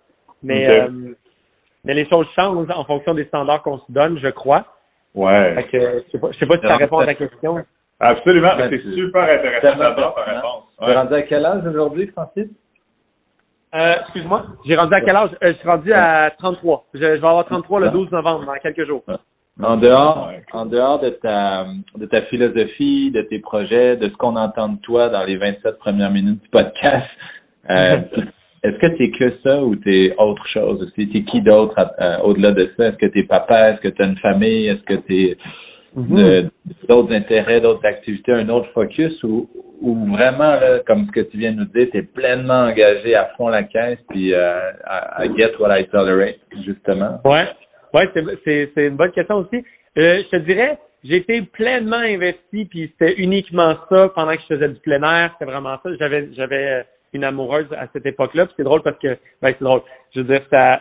Mais, 0.43 0.69
euh, 0.69 1.15
mais 1.87 1.95
les 1.95 2.09
choses 2.09 2.27
changent 2.35 2.69
en 2.69 2.85
fonction 2.85 3.15
des 3.15 3.25
standards 3.27 3.63
qu'on 3.63 3.79
se 3.79 3.91
donne, 3.91 4.19
je 4.19 4.29
crois. 4.29 4.67
Ouais. 5.15 5.55
Fait 5.55 5.65
que, 5.65 6.03
je 6.07 6.11
sais 6.13 6.19
pas, 6.19 6.29
je 6.33 6.39
sais 6.39 6.47
pas 6.47 6.57
si 6.57 6.67
ça 6.67 6.77
répond 6.77 6.99
à 6.99 7.07
ta 7.07 7.15
question. 7.15 7.65
Absolument, 7.99 8.51
c'est 8.59 8.83
super 8.83 9.23
intéressant 9.23 9.79
d'abord 9.79 10.15
ta 10.15 10.23
réponse. 10.25 10.65
Tu 10.83 10.91
es 10.91 10.95
rendu 10.95 11.15
à 11.15 11.23
quel 11.23 11.47
âge 11.47 11.65
aujourd'hui, 11.65 12.09
Francis? 12.09 12.49
Euh, 13.75 13.95
excuse-moi, 14.03 14.45
j'ai 14.67 14.77
rendu 14.77 14.95
à 14.95 15.01
quel 15.01 15.17
âge? 15.17 15.31
Euh, 15.43 15.53
je 15.53 15.59
suis 15.59 15.69
rendu 15.69 15.93
à 15.93 16.31
33. 16.39 16.85
Je, 16.93 16.99
je 16.99 17.05
vais 17.05 17.15
avoir 17.15 17.47
33 17.47 17.81
le 17.81 17.91
12 17.91 18.11
novembre, 18.11 18.45
dans 18.45 18.55
quelques 18.55 18.87
jours. 18.87 19.03
En 19.63 19.79
dehors, 19.79 20.31
en 20.53 20.67
dehors 20.67 21.01
de 21.01 21.11
ta, 21.11 21.67
de 21.97 22.05
ta 22.05 22.23
philosophie, 22.23 23.11
de 23.11 23.23
tes 23.23 23.39
projets, 23.39 23.97
de 23.97 24.09
ce 24.11 24.17
qu'on 24.17 24.37
entend 24.37 24.69
de 24.69 24.81
toi 24.81 25.09
dans 25.09 25.25
les 25.25 25.39
27 25.39 25.79
premières 25.79 26.11
minutes 26.11 26.43
du 26.43 26.49
podcast, 26.51 27.07
euh, 27.71 28.01
est-ce 28.63 28.79
que 28.79 28.97
tu 28.97 29.05
es 29.05 29.11
que 29.11 29.33
ça 29.43 29.63
ou 29.63 29.77
tu 29.77 30.07
es 30.07 30.15
autre 30.19 30.47
chose 30.49 30.83
aussi? 30.83 31.09
Tu 31.09 31.19
es 31.19 31.23
qui 31.23 31.41
d'autre 31.43 31.75
au-delà 32.25 32.53
de 32.53 32.71
ça? 32.77 32.89
Est-ce 32.89 32.97
que 32.97 33.07
tu 33.07 33.21
es 33.21 33.23
papa? 33.25 33.71
Est-ce 33.71 33.81
que 33.81 33.89
tu 33.89 34.03
as 34.03 34.07
une 34.07 34.19
famille? 34.19 34.69
Est-ce 34.69 34.83
que 34.83 34.95
tu 35.07 35.25
es 35.25 35.37
mm-hmm. 35.97 36.49
d'autres 36.89 37.13
intérêts, 37.13 37.61
d'autres 37.61 37.85
activités, 37.87 38.33
un 38.33 38.49
autre 38.49 38.69
focus 38.73 39.23
ou, 39.23 39.49
ou 39.81 40.07
vraiment, 40.07 40.59
comme 40.87 41.07
ce 41.07 41.13
que 41.13 41.21
tu 41.21 41.39
viens 41.39 41.53
de 41.53 41.59
nous 41.59 41.65
dire, 41.67 41.89
tu 41.91 41.99
es 41.99 42.03
pleinement 42.03 42.65
engagé 42.67 43.15
à 43.15 43.27
fond 43.37 43.49
la 43.49 43.65
caisse 43.65 43.99
puis 44.09 44.33
euh, 44.33 44.73
à, 44.85 45.25
get 45.37 45.53
what 45.59 45.79
I 45.79 45.87
tolerate, 45.89 46.41
justement? 46.65 47.21
Ouais, 47.25 47.45
ouais 47.95 48.09
c'est 48.45 48.87
une 48.87 48.97
bonne 48.97 49.13
question 49.13 49.37
aussi. 49.37 49.65
Euh, 49.99 50.23
je 50.25 50.29
te 50.29 50.37
dirais, 50.45 50.79
j'ai 51.05 51.17
été 51.17 51.43
pleinement 51.43 51.97
investi, 51.97 52.65
puis 52.65 52.93
c'était 52.93 53.15
uniquement 53.15 53.77
ça 53.89 54.11
pendant 54.15 54.35
que 54.35 54.43
je 54.43 54.55
faisais 54.55 54.69
du 54.69 54.81
plein 54.81 55.03
air. 55.03 55.31
C'était 55.35 55.51
vraiment 55.51 55.79
ça. 55.83 55.91
J'avais 55.99 56.29
j'avais 56.35 56.67
euh, 56.67 56.83
une 57.17 57.25
amoureuse 57.25 57.67
à 57.73 57.87
cette 57.93 58.07
époque-là. 58.07 58.47
c'est 58.57 58.63
drôle 58.63 58.83
parce 58.83 58.99
que, 58.99 59.19
ben 59.43 59.55
c'est 59.59 59.63
drôle. 59.63 59.83
Je 60.15 60.21
veux 60.21 60.27
dire, 60.27 60.43
ça, 60.51 60.81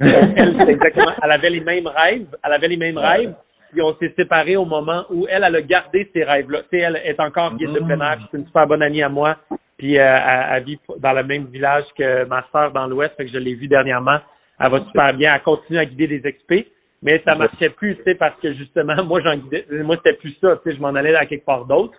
elle, 0.00 0.68
exactement, 0.68 1.12
elle 1.22 1.32
avait 1.32 1.50
les 1.50 1.60
mêmes 1.60 1.86
rêves. 1.86 2.26
Elle 2.44 2.52
avait 2.52 2.68
les 2.68 2.76
mêmes 2.76 2.98
rêves. 2.98 3.34
Puis 3.72 3.82
on 3.82 3.94
s'est 3.96 4.12
séparés 4.16 4.56
au 4.56 4.64
moment 4.64 5.04
où 5.10 5.26
elle, 5.28 5.44
elle 5.44 5.56
a 5.56 5.62
gardé 5.62 6.10
ses 6.12 6.24
rêves-là. 6.24 6.62
Tu 6.62 6.68
sais, 6.70 6.78
elle 6.78 7.00
est 7.04 7.20
encore 7.20 7.54
guide 7.54 7.72
de 7.72 7.78
plein 7.78 8.00
air. 8.00 8.18
C'est 8.30 8.38
une 8.38 8.46
super 8.46 8.66
bonne 8.66 8.82
amie 8.82 9.02
à 9.02 9.08
moi. 9.08 9.36
Puis 9.78 9.98
euh, 9.98 10.18
elle, 10.50 10.64
vit 10.64 10.78
dans 10.98 11.12
le 11.12 11.22
même 11.22 11.46
village 11.46 11.84
que 11.96 12.24
ma 12.24 12.44
sœur 12.52 12.72
dans 12.72 12.86
l'Ouest. 12.86 13.14
Fait 13.16 13.26
que 13.26 13.32
je 13.32 13.38
l'ai 13.38 13.54
vue 13.54 13.68
dernièrement. 13.68 14.18
Elle 14.58 14.70
va 14.70 14.84
super 14.84 15.14
bien. 15.14 15.34
Elle 15.34 15.42
continue 15.42 15.78
à 15.78 15.84
guider 15.84 16.08
des 16.08 16.26
expés 16.26 16.66
mais 17.02 17.22
ça 17.26 17.34
marchait 17.34 17.70
plus, 17.70 17.96
tu 17.96 18.02
sais, 18.04 18.14
parce 18.14 18.38
que 18.40 18.52
justement, 18.54 19.02
moi, 19.04 19.20
j'en 19.22 19.36
moi, 19.84 19.96
c'était 19.96 20.18
plus 20.18 20.36
ça, 20.40 20.56
tu 20.56 20.70
sais, 20.70 20.76
je 20.76 20.80
m'en 20.80 20.88
allais 20.88 21.14
à 21.14 21.26
quelque 21.26 21.46
part 21.46 21.64
d'autre. 21.64 21.94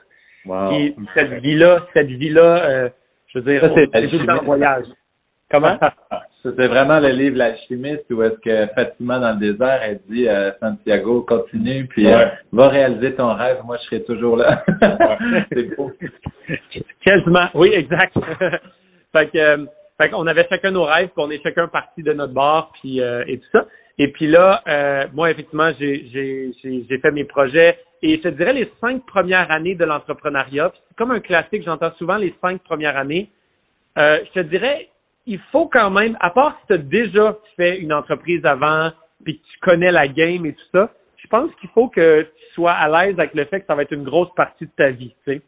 Wow. 0.45 0.71
Et 0.73 0.95
cette 1.13 1.33
vie-là, 1.41 1.87
cette 1.93 2.07
vie-là, 2.07 2.65
euh, 2.65 2.89
je 3.33 3.39
veux 3.39 3.51
dire, 3.51 3.71
c'est 3.93 4.09
juste 4.09 4.29
un 4.29 4.37
voyage. 4.37 4.85
Comment? 5.49 5.77
C'était 6.43 6.67
vraiment 6.67 6.99
le 6.99 7.09
livre 7.09 7.37
L'alchimiste 7.37 8.05
où 8.09 8.23
est-ce 8.23 8.39
que 8.39 8.73
Fatima 8.73 9.19
dans 9.19 9.33
le 9.33 9.51
désert, 9.51 9.79
elle 9.83 9.99
dit 10.09 10.27
euh, 10.27 10.51
Santiago, 10.59 11.21
continue, 11.21 11.85
puis 11.85 12.11
euh, 12.11 12.25
va 12.51 12.69
réaliser 12.69 13.13
ton 13.13 13.33
rêve, 13.33 13.57
moi 13.63 13.77
je 13.77 13.85
serai 13.85 14.03
toujours 14.03 14.37
là. 14.37 14.63
c'est 15.53 15.75
beau. 15.75 15.91
Quasiment, 17.05 17.45
oui, 17.53 17.71
exact. 17.73 18.17
fait 19.15 19.27
que, 19.27 19.37
euh, 19.37 19.65
fait 20.01 20.09
qu'on 20.09 20.25
avait 20.25 20.47
chacun 20.49 20.71
nos 20.71 20.85
rêves, 20.85 21.09
puis 21.09 21.23
on 21.23 21.29
est 21.29 21.43
chacun 21.43 21.67
parti 21.67 22.01
de 22.01 22.13
notre 22.13 22.33
bar, 22.33 22.71
puis 22.81 22.99
et 22.99 23.37
tout 23.37 23.49
ça. 23.51 23.67
Et 23.97 24.07
puis 24.07 24.27
là, 24.27 24.63
euh, 24.67 25.05
moi, 25.13 25.29
effectivement, 25.29 25.71
j'ai 25.79 26.53
fait 27.01 27.11
mes 27.11 27.25
projets. 27.25 27.77
Et 28.03 28.17
je 28.17 28.21
te 28.21 28.27
dirais 28.29 28.53
les 28.53 28.71
cinq 28.81 29.05
premières 29.05 29.51
années 29.51 29.75
de 29.75 29.85
l'entrepreneuriat, 29.85 30.71
c'est 30.87 30.95
comme 30.97 31.11
un 31.11 31.19
classique, 31.19 31.63
j'entends 31.63 31.91
souvent 31.93 32.17
les 32.17 32.33
cinq 32.41 32.61
premières 32.63 32.97
années. 32.97 33.29
Euh, 33.97 34.19
je 34.25 34.41
te 34.41 34.47
dirais, 34.47 34.89
il 35.25 35.39
faut 35.51 35.67
quand 35.67 35.91
même, 35.91 36.17
à 36.19 36.31
part 36.31 36.57
si 36.61 36.67
tu 36.67 36.73
as 36.73 36.77
déjà 36.77 37.37
fait 37.55 37.77
une 37.77 37.93
entreprise 37.93 38.43
avant, 38.45 38.91
puis 39.23 39.37
que 39.37 39.43
tu 39.43 39.59
connais 39.59 39.91
la 39.91 40.07
game 40.07 40.45
et 40.45 40.53
tout 40.53 40.65
ça, 40.71 40.89
je 41.17 41.27
pense 41.27 41.53
qu'il 41.55 41.69
faut 41.69 41.89
que 41.89 42.23
tu 42.23 42.53
sois 42.55 42.71
à 42.71 42.87
l'aise 42.87 43.19
avec 43.19 43.33
le 43.35 43.45
fait 43.45 43.61
que 43.61 43.67
ça 43.67 43.75
va 43.75 43.83
être 43.83 43.93
une 43.93 44.03
grosse 44.03 44.33
partie 44.35 44.65
de 44.65 44.71
ta 44.75 44.89
vie. 44.89 45.13
Tu 45.25 45.33
sais. 45.33 45.41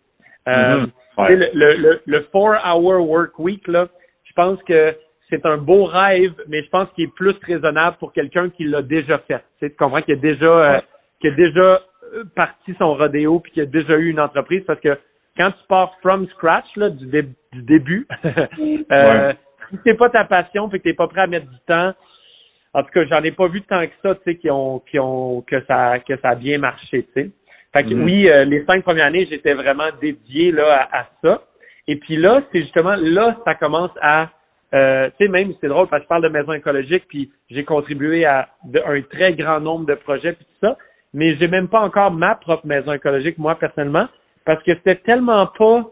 Euh, 0.48 0.86
mm-hmm. 1.18 1.36
le, 1.36 1.50
le, 1.54 2.02
le, 2.06 2.22
four-hour 2.32 3.10
work 3.10 3.40
week, 3.40 3.68
là, 3.68 3.88
je 4.26 4.34
pense 4.34 4.62
que 4.64 4.96
c'est 5.30 5.46
un 5.46 5.58
beau 5.58 5.86
rêve, 5.86 6.34
mais 6.48 6.64
je 6.64 6.70
pense 6.70 6.90
qu'il 6.92 7.06
est 7.06 7.16
plus 7.16 7.36
raisonnable 7.42 7.98
pour 7.98 8.14
quelqu'un 8.14 8.50
qui 8.50 8.66
l'a 8.66 8.82
déjà 8.82 9.18
fait. 9.20 9.40
Tu, 9.60 9.66
sais, 9.66 9.70
tu 9.72 9.76
comprends 9.78 10.02
qu'il 10.02 10.14
a 10.14 10.18
déjà, 10.18 10.46
euh, 10.46 10.80
a 11.24 11.32
déjà 11.32 11.62
euh, 11.62 11.78
parti 12.36 12.74
son 12.78 12.96
rodéo 12.96 13.40
puis 13.40 13.52
qu'il 13.52 13.64
a 13.64 13.66
déjà 13.66 13.98
eu 13.98 14.10
une 14.10 14.20
entreprise 14.20 14.64
parce 14.66 14.80
que 14.80 14.98
quand 15.38 15.52
tu 15.52 15.68
pars 15.68 15.96
from 16.02 16.28
scratch 16.30 16.66
là, 16.76 16.90
du, 16.90 17.08
début, 17.54 18.08
euh, 18.92 19.34
si 19.70 19.80
c'est 19.84 19.96
pas 19.96 20.10
ta 20.10 20.26
passion 20.26 20.70
puis 20.70 20.80
que 20.80 20.84
t'es 20.84 20.94
pas 20.94 21.08
prêt 21.08 21.22
à 21.22 21.28
mettre 21.28 21.50
du 21.50 21.60
temps, 21.68 21.94
en 22.74 22.84
tout 22.84 22.90
cas, 22.90 23.06
j'en 23.06 23.24
ai 23.24 23.32
pas 23.32 23.48
vu 23.48 23.62
tant 23.64 23.86
que 23.86 23.94
ça, 24.02 24.16
tu 24.16 24.22
sais, 24.26 24.36
qui 24.36 24.50
ont, 24.50 24.80
qui 24.80 25.00
ont, 25.00 25.42
que 25.42 25.64
ça, 25.66 26.00
que 26.00 26.18
ça 26.18 26.30
a 26.30 26.36
bien 26.36 26.58
marché, 26.58 27.04
tu 27.04 27.22
sais. 27.22 27.30
Fait 27.76 27.84
que 27.84 27.90
mm-hmm. 27.90 28.04
oui, 28.04 28.30
euh, 28.30 28.46
les 28.46 28.64
cinq 28.66 28.84
premières 28.84 29.08
années, 29.08 29.28
j'étais 29.30 29.54
vraiment 29.54 29.90
dédié 30.00 30.52
là 30.52 30.88
à, 30.92 31.02
à 31.02 31.08
ça. 31.24 31.44
Et 31.88 31.98
puis 31.98 32.18
là, 32.18 32.44
c'est 32.52 32.62
justement 32.62 32.96
là, 32.96 33.38
ça 33.46 33.56
commence 33.56 33.92
à 34.02 34.30
euh, 34.74 35.10
tu 35.20 35.26
sais, 35.26 35.32
même, 35.32 35.54
c'est 35.62 35.68
drôle 35.68 35.88
parce 35.88 36.02
que 36.02 36.06
je 36.06 36.10
parle 36.10 36.24
de 36.24 36.30
maison 36.30 36.54
écologique, 36.54 37.04
puis 37.08 37.32
j'ai 37.50 37.64
contribué 37.64 38.26
à 38.26 38.50
un 38.86 39.02
très 39.02 39.34
grand 39.34 39.60
nombre 39.60 39.86
de 39.86 39.94
projets, 39.94 40.34
puis 40.34 40.46
tout 40.46 40.68
ça, 40.68 40.78
mais 41.14 41.36
j'ai 41.38 41.48
même 41.48 41.68
pas 41.68 41.82
encore 41.82 42.12
ma 42.12 42.36
propre 42.36 42.66
maison 42.66 42.94
écologique, 42.94 43.38
moi, 43.38 43.56
personnellement, 43.56 44.08
parce 44.46 44.62
que 44.64 44.74
c'était 44.76 44.96
tellement 44.98 45.48
pas, 45.48 45.86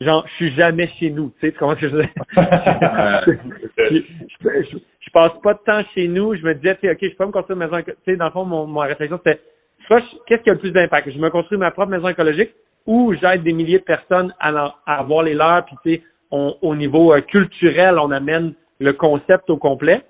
genre, 0.00 0.26
je 0.28 0.32
suis 0.34 0.54
jamais 0.54 0.88
chez 0.98 1.10
nous, 1.10 1.32
tu 1.40 1.48
sais, 1.48 1.52
comment 1.52 1.74
que 1.74 1.88
je 1.88 1.96
veux 1.96 2.06
je, 2.36 4.02
je, 4.38 4.78
je, 5.00 5.10
passe 5.12 5.32
pas 5.42 5.54
de 5.54 5.60
temps 5.64 5.82
chez 5.94 6.08
nous, 6.08 6.34
je 6.34 6.42
me 6.42 6.54
disais, 6.54 6.76
tu 6.76 6.82
sais, 6.82 6.92
OK, 6.92 6.98
je 7.02 7.16
peux 7.16 7.26
me 7.26 7.32
construire 7.32 7.56
une 7.56 7.64
maison 7.64 7.78
écologique, 7.78 8.02
tu 8.04 8.12
sais, 8.12 8.16
dans 8.16 8.26
le 8.26 8.30
fond, 8.30 8.44
mon, 8.44 8.66
mon 8.66 8.80
réflexion, 8.80 9.20
c'était, 9.24 9.40
soit, 9.86 10.02
qu'est-ce 10.26 10.42
qui 10.42 10.50
a 10.50 10.54
le 10.54 10.58
plus 10.58 10.72
d'impact? 10.72 11.10
Je 11.10 11.18
me 11.18 11.30
construis 11.30 11.58
ma 11.58 11.70
propre 11.70 11.90
maison 11.90 12.08
écologique 12.08 12.50
ou 12.86 13.14
j'aide 13.20 13.42
des 13.42 13.52
milliers 13.52 13.78
de 13.78 13.84
personnes 13.84 14.34
à, 14.40 14.74
à 14.86 15.00
avoir 15.00 15.22
les 15.22 15.34
leurs, 15.34 15.64
puis 15.64 15.76
tu 15.84 15.94
sais, 15.96 16.02
au 16.30 16.76
niveau 16.76 17.12
euh, 17.12 17.20
culturel, 17.22 17.98
on 17.98 18.10
amène 18.10 18.54
le 18.78 18.92
concept 18.92 19.50
au 19.50 19.56
complet. 19.56 20.02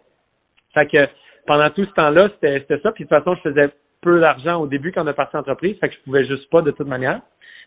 Fait 0.74 0.86
que 0.86 1.08
pendant 1.46 1.70
tout 1.70 1.84
ce 1.84 1.92
temps-là, 1.92 2.28
c'était 2.34 2.80
ça. 2.82 2.92
Puis 2.92 3.04
de 3.04 3.08
toute 3.08 3.18
façon, 3.18 3.34
je 3.36 3.50
faisais 3.50 3.70
peu 4.00 4.20
d'argent 4.20 4.60
au 4.60 4.66
début 4.66 4.92
quand 4.92 5.04
on 5.04 5.06
a 5.06 5.12
parti 5.12 5.36
entreprise, 5.36 5.78
fait 5.78 5.88
que 5.88 5.94
je 5.94 6.00
pouvais 6.00 6.26
juste 6.26 6.48
pas 6.50 6.62
de 6.62 6.70
toute 6.70 6.88
manière. 6.88 7.20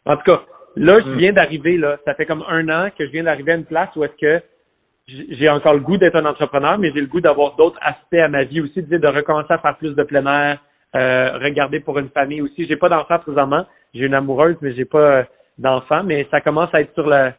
En 0.05 0.17
tout 0.17 0.23
cas, 0.23 0.41
là, 0.75 0.99
je 0.99 1.09
mm. 1.09 1.17
viens 1.17 1.33
d'arriver, 1.33 1.77
là, 1.77 1.97
ça 2.05 2.13
fait 2.15 2.25
comme 2.25 2.43
un 2.47 2.67
an 2.69 2.89
que 2.97 3.05
je 3.05 3.11
viens 3.11 3.23
d'arriver 3.23 3.53
à 3.53 3.55
une 3.55 3.65
place 3.65 3.89
où 3.95 4.03
est-ce 4.03 4.17
que 4.19 4.43
j'ai 5.07 5.49
encore 5.49 5.73
le 5.73 5.81
goût 5.81 5.97
d'être 5.97 6.15
un 6.15 6.25
entrepreneur, 6.25 6.77
mais 6.77 6.91
j'ai 6.93 7.01
le 7.01 7.07
goût 7.07 7.19
d'avoir 7.19 7.55
d'autres 7.55 7.79
aspects 7.81 8.13
à 8.15 8.29
ma 8.29 8.43
vie 8.43 8.61
aussi, 8.61 8.81
de, 8.81 8.97
de 8.97 9.07
recommencer 9.07 9.51
à 9.51 9.57
faire 9.57 9.77
plus 9.77 9.95
de 9.95 10.03
plein 10.03 10.25
air, 10.25 10.59
euh, 10.95 11.37
regarder 11.39 11.79
pour 11.81 11.99
une 11.99 12.09
famille 12.09 12.41
aussi. 12.41 12.65
J'ai 12.67 12.77
pas 12.77 12.89
d'enfant 12.89 13.19
présentement, 13.19 13.65
j'ai 13.93 14.05
une 14.05 14.13
amoureuse, 14.13 14.55
mais 14.61 14.73
j'ai 14.73 14.85
pas 14.85 14.99
euh, 14.99 15.23
d'enfant, 15.57 16.03
mais 16.03 16.25
ça 16.31 16.39
commence 16.39 16.69
à 16.73 16.81
être 16.81 16.93
sur 16.93 17.07
la 17.07 17.33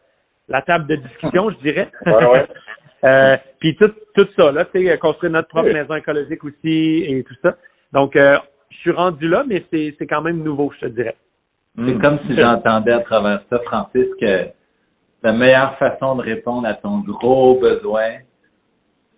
table 0.67 0.87
de 0.87 0.97
discussion, 0.97 1.51
je 1.51 1.57
dirais. 1.59 1.91
euh, 3.05 3.37
puis 3.61 3.75
tout, 3.77 3.93
tout 4.15 4.29
ça, 4.37 4.53
là, 4.53 4.67
tu 4.67 4.87
sais, 4.87 4.99
construire 4.99 5.33
notre 5.33 5.49
propre 5.49 5.73
maison 5.73 5.95
écologique 5.95 6.45
aussi 6.45 7.05
et 7.09 7.25
tout 7.27 7.35
ça. 7.43 7.57
Donc, 7.93 8.15
euh, 8.17 8.37
je 8.75 8.81
suis 8.81 8.91
rendu 8.91 9.29
là, 9.29 9.45
mais 9.47 9.65
c'est, 9.71 9.95
c'est 9.99 10.07
quand 10.07 10.23
même 10.23 10.43
nouveau, 10.43 10.73
je 10.75 10.87
te 10.87 10.93
dirais. 10.93 11.17
C'est 11.77 11.99
comme 12.01 12.19
si 12.27 12.37
j'entendais 12.37 12.93
à 12.93 13.01
travers 13.01 13.43
ça, 13.51 13.59
Francis, 13.61 14.07
que 14.21 14.47
la 15.23 15.33
meilleure 15.33 15.77
façon 15.79 16.15
de 16.17 16.23
répondre 16.23 16.69
à 16.69 16.75
ton 16.75 17.01
gros 17.01 17.59
besoin, 17.59 18.19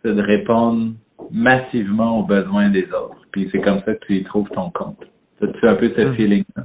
c'est 0.03 0.15
de 0.15 0.23
répondre 0.23 0.93
massivement 1.31 2.21
aux 2.21 2.23
besoins 2.23 2.71
des 2.71 2.87
autres. 2.93 3.21
Puis 3.33 3.49
c'est 3.53 3.61
comme 3.61 3.83
ça 3.85 3.95
que 3.95 4.07
tu 4.07 4.17
y 4.17 4.25
trouves 4.25 4.49
ton 4.51 4.71
compte. 4.71 5.05
As-tu 5.43 5.69
un 5.69 5.75
peu 5.75 5.91
ce 5.95 6.01
mm. 6.01 6.15
feeling-là? 6.15 6.65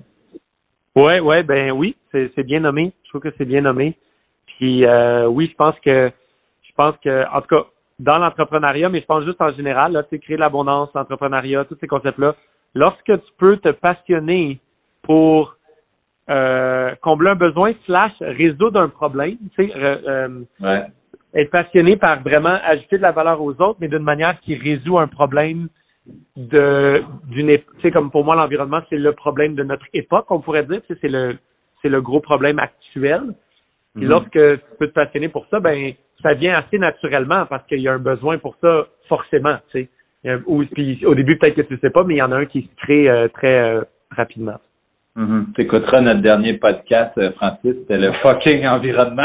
Ouais, 0.96 1.20
ouais, 1.20 1.44
ben 1.44 1.72
oui, 1.72 1.96
c'est, 2.12 2.32
c'est 2.36 2.44
bien 2.44 2.62
nommé. 2.62 2.94
Je 3.04 3.10
trouve 3.10 3.22
que 3.22 3.34
c'est 3.38 3.46
bien 3.46 3.62
nommé. 3.62 3.98
Puis 4.46 4.86
euh, 4.86 5.28
oui, 5.28 5.50
je 5.52 5.56
pense 5.56 5.78
que 5.80 6.12
je 6.62 6.72
pense 6.76 6.96
que, 7.04 7.26
en 7.34 7.42
tout 7.42 7.48
cas, 7.48 7.66
dans 8.00 8.18
l'entrepreneuriat, 8.18 8.90
mais 8.90 9.02
je 9.02 9.06
pense 9.06 9.26
juste 9.26 9.42
en 9.42 9.52
général, 9.52 9.92
là, 9.92 10.04
tu 10.04 10.20
créer 10.20 10.38
l'abondance, 10.38 10.90
l'entrepreneuriat, 10.96 11.66
tous 11.66 11.78
ces 11.82 11.88
concepts-là, 11.88 12.36
lorsque 12.74 13.06
tu 13.06 13.32
peux 13.38 13.58
te 13.58 13.70
passionner 13.70 14.60
pour 15.02 15.56
euh, 16.30 16.94
combler 17.02 17.32
un 17.32 17.36
besoin 17.36 17.74
slash 17.86 18.14
résoudre 18.20 18.80
un 18.80 18.90
problème, 18.90 19.38
tu 19.56 19.68
sais, 19.68 19.74
euh, 19.76 20.44
être 21.34 21.52
passionné 21.52 21.98
par 21.98 22.22
vraiment 22.22 22.58
ajouter 22.64 22.98
de 22.98 23.02
la 23.02 23.12
valeur 23.12 23.42
aux 23.42 23.54
autres, 23.62 23.78
mais 23.80 23.88
d'une 23.88 24.00
manière 24.00 24.40
qui 24.42 24.56
résout 24.56 25.00
un 25.00 25.08
problème 25.08 25.70
de 26.36 27.04
d'une 27.28 27.58
tu 27.58 27.64
sais 27.84 27.92
comme 27.92 28.10
pour 28.10 28.26
moi 28.26 28.36
l'environnement 28.36 28.82
c'est 28.90 28.98
le 28.98 29.14
problème 29.14 29.54
de 29.54 29.62
notre 29.64 29.86
époque 29.94 30.26
on 30.32 30.40
pourrait 30.40 30.66
dire 30.66 30.82
c'est 30.88 31.08
le 31.08 31.38
c'est 31.82 31.90
le 31.90 32.02
gros 32.02 32.20
problème 32.20 32.58
actuel 32.58 33.36
puis 33.96 34.06
mhm. 34.06 34.10
lorsque 34.10 34.32
tu 34.32 34.78
peux 34.80 34.88
te 34.88 34.94
passionner 34.94 35.30
pour 35.30 35.46
ça, 35.48 35.60
ben 35.60 35.94
ça 36.22 36.34
vient 36.34 36.56
assez 36.56 36.78
naturellement 36.78 37.46
parce 37.46 37.66
qu'il 37.68 37.80
y 37.80 37.88
a 37.88 37.94
un 37.94 38.00
besoin 38.00 38.38
pour 38.38 38.56
ça 38.62 38.88
forcément, 39.08 39.58
tu 39.72 39.84
sais. 39.84 39.90
Ou, 40.46 40.64
puis 40.66 41.04
au 41.06 41.16
début 41.16 41.38
peut-être 41.38 41.56
que 41.56 41.62
tu 41.62 41.74
ne 41.74 41.80
sais 41.80 41.90
pas, 41.90 42.04
mais 42.04 42.16
il 42.16 42.18
y 42.18 42.22
en 42.22 42.32
a 42.32 42.38
un 42.38 42.46
qui 42.46 42.62
se 42.64 42.86
crée 42.86 43.10
euh, 43.10 43.28
très 43.28 43.60
euh, 43.60 43.82
rapidement. 44.12 44.60
Mm 45.16 45.46
Tu 45.56 45.62
écouteras 45.62 46.02
notre 46.02 46.22
dernier 46.22 46.54
podcast, 46.54 47.18
euh, 47.18 47.32
Francis, 47.34 47.76
c'était 47.80 47.98
le 47.98 48.14
fucking 48.22 48.66
environnement. 48.68 49.24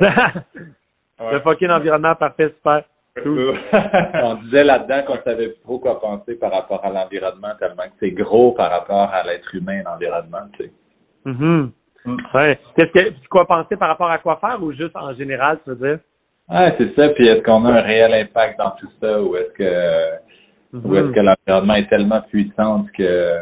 le 0.00 1.40
fucking 1.40 1.70
environnement, 1.70 2.14
parfait, 2.14 2.52
super. 2.56 2.82
on 3.24 4.34
disait 4.44 4.64
là-dedans 4.64 5.02
qu'on 5.06 5.22
savait 5.22 5.48
pas 5.48 5.60
trop 5.64 5.78
quoi 5.78 6.00
penser 6.00 6.34
par 6.34 6.50
rapport 6.50 6.82
à 6.84 6.90
l'environnement, 6.90 7.54
tellement 7.58 7.84
que 7.84 7.94
c'est 8.00 8.10
gros 8.10 8.52
par 8.52 8.70
rapport 8.70 9.10
à 9.12 9.22
l'être 9.22 9.54
humain, 9.54 9.82
l'environnement, 9.84 10.48
tu 10.56 10.64
sais. 10.64 10.72
Mm 11.26 11.68
Mm. 12.04 12.16
Ouais. 12.34 12.58
Qu'est-ce 12.76 12.90
que 12.90 13.28
quoi 13.28 13.46
penser 13.46 13.76
par 13.76 13.88
rapport 13.88 14.10
à 14.10 14.18
quoi 14.18 14.36
faire 14.36 14.62
ou 14.62 14.72
juste 14.72 14.96
en 14.96 15.14
général, 15.14 15.58
tu 15.64 15.70
veux 15.70 15.76
dire? 15.76 15.98
Ouais, 16.52 16.74
c'est 16.78 16.94
ça. 16.94 17.08
Puis 17.10 17.28
est-ce 17.28 17.42
qu'on 17.42 17.64
a 17.64 17.70
un 17.70 17.80
réel 17.80 18.12
impact 18.12 18.58
dans 18.58 18.72
tout 18.72 18.88
ça 19.00 19.22
ou 19.22 19.36
est-ce 19.36 19.52
que 19.52 20.22
ou 20.74 20.96
est-ce 20.96 21.12
que 21.12 21.20
l'environnement 21.20 21.74
est 21.74 21.88
tellement 21.88 22.22
puissant 22.22 22.86
que 22.96 23.38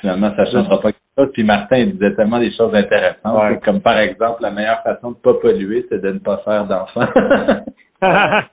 finalement 0.00 0.34
ça 0.36 0.44
ne 0.44 0.50
changera 0.50 0.80
pas 0.80 0.92
quelque 0.92 1.32
Puis 1.32 1.44
Martin 1.44 1.78
il 1.78 1.92
disait 1.92 2.14
tellement 2.14 2.38
des 2.38 2.52
choses 2.54 2.74
intéressantes. 2.74 3.62
Comme 3.64 3.80
par 3.80 3.98
exemple, 3.98 4.42
la 4.42 4.50
meilleure 4.50 4.82
façon 4.82 5.12
de 5.12 5.16
pas 5.16 5.34
polluer, 5.34 5.86
c'est 5.88 6.00
de 6.00 6.12
ne 6.12 6.18
pas 6.18 6.38
faire 6.44 6.66
d'enfants. 6.66 7.08
ben, 8.02 8.44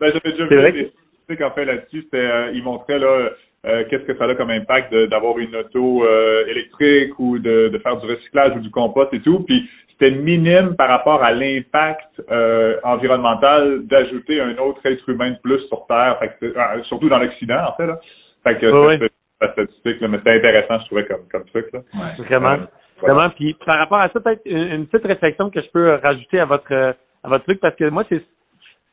j'avais 0.00 0.32
déjà 0.32 0.44
vu 0.44 0.72
des 0.72 0.90
statistiques 0.90 1.42
en 1.42 1.50
fait 1.50 1.64
là-dessus. 1.64 2.02
C'était, 2.02 2.18
euh, 2.18 2.52
il 2.52 2.62
montrait 2.62 2.98
là 2.98 3.30
euh, 3.66 3.84
qu'est-ce 3.88 4.04
que 4.04 4.16
ça 4.16 4.24
a 4.24 4.34
comme 4.34 4.50
impact 4.50 4.94
d'avoir 4.94 5.38
une 5.38 5.56
auto 5.56 6.04
euh, 6.04 6.46
électrique 6.46 7.18
ou 7.18 7.38
de, 7.38 7.68
de, 7.68 7.78
faire 7.78 7.96
du 7.96 8.06
recyclage 8.06 8.56
ou 8.56 8.60
du 8.60 8.70
compost 8.70 9.12
et 9.14 9.20
tout. 9.20 9.40
Puis 9.40 9.68
c'était 9.98 10.10
minime 10.10 10.76
par 10.76 10.88
rapport 10.88 11.22
à 11.22 11.32
l'impact 11.32 12.22
euh, 12.30 12.78
environnemental 12.82 13.86
d'ajouter 13.86 14.40
un 14.40 14.56
autre 14.58 14.80
être 14.84 15.08
humain 15.08 15.30
de 15.30 15.38
plus 15.42 15.60
sur 15.68 15.86
Terre, 15.86 16.18
fait 16.18 16.36
que, 16.40 16.82
surtout 16.84 17.08
dans 17.08 17.18
l'Occident 17.18 17.68
en 17.68 17.72
fait. 17.76 17.86
Là. 17.86 17.98
Fait 18.42 18.58
que 18.58 18.66
oui, 18.66 18.96
oui. 19.00 19.08
la 19.40 19.52
statistique, 19.52 20.00
là, 20.00 20.08
mais 20.08 20.18
c'était 20.18 20.38
intéressant, 20.38 20.80
je 20.80 20.86
trouvais 20.86 21.04
comme, 21.06 21.28
comme 21.30 21.44
truc. 21.46 21.66
Là. 21.72 21.80
Ouais. 21.94 22.24
Vraiment. 22.24 22.56
Vraiment. 23.00 23.30
Puis 23.30 23.56
par 23.66 23.78
rapport 23.78 23.98
à 23.98 24.08
ça, 24.08 24.20
peut-être 24.20 24.42
une, 24.44 24.72
une, 24.72 24.86
petite 24.86 25.06
réflexion 25.06 25.50
que 25.50 25.60
je 25.60 25.70
peux 25.70 25.94
rajouter 26.02 26.40
à 26.40 26.44
votre 26.44 26.72
à 26.72 27.28
votre 27.28 27.44
truc, 27.44 27.60
parce 27.60 27.74
que 27.74 27.88
moi, 27.88 28.04
c'est 28.08 28.22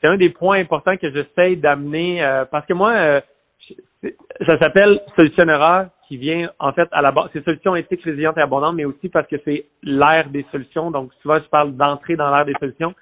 c'est 0.01 0.07
un 0.07 0.17
des 0.17 0.29
points 0.29 0.59
importants 0.59 0.97
que 0.97 1.11
j'essaie 1.11 1.55
d'amener 1.55 2.23
euh, 2.23 2.45
parce 2.45 2.65
que 2.65 2.73
moi, 2.73 2.91
euh, 2.91 3.21
ça 4.47 4.57
s'appelle 4.57 4.99
solutionneur 5.15 5.87
qui 6.07 6.17
vient 6.17 6.49
en 6.59 6.73
fait 6.73 6.89
à 6.91 7.01
la 7.01 7.11
base, 7.11 7.29
c'est 7.33 7.43
solutions 7.43 7.75
éthiques, 7.75 8.03
résilientes 8.03 8.37
et 8.37 8.41
abondantes, 8.41 8.75
mais 8.75 8.85
aussi 8.85 9.09
parce 9.09 9.27
que 9.27 9.37
c'est 9.45 9.65
l'ère 9.83 10.29
des 10.29 10.45
solutions. 10.51 10.91
Donc 10.91 11.11
souvent, 11.21 11.37
je 11.39 11.49
parle 11.49 11.75
d'entrer 11.75 12.15
dans 12.15 12.29
l'ère 12.33 12.45
des 12.45 12.55
solutions. 12.59 12.93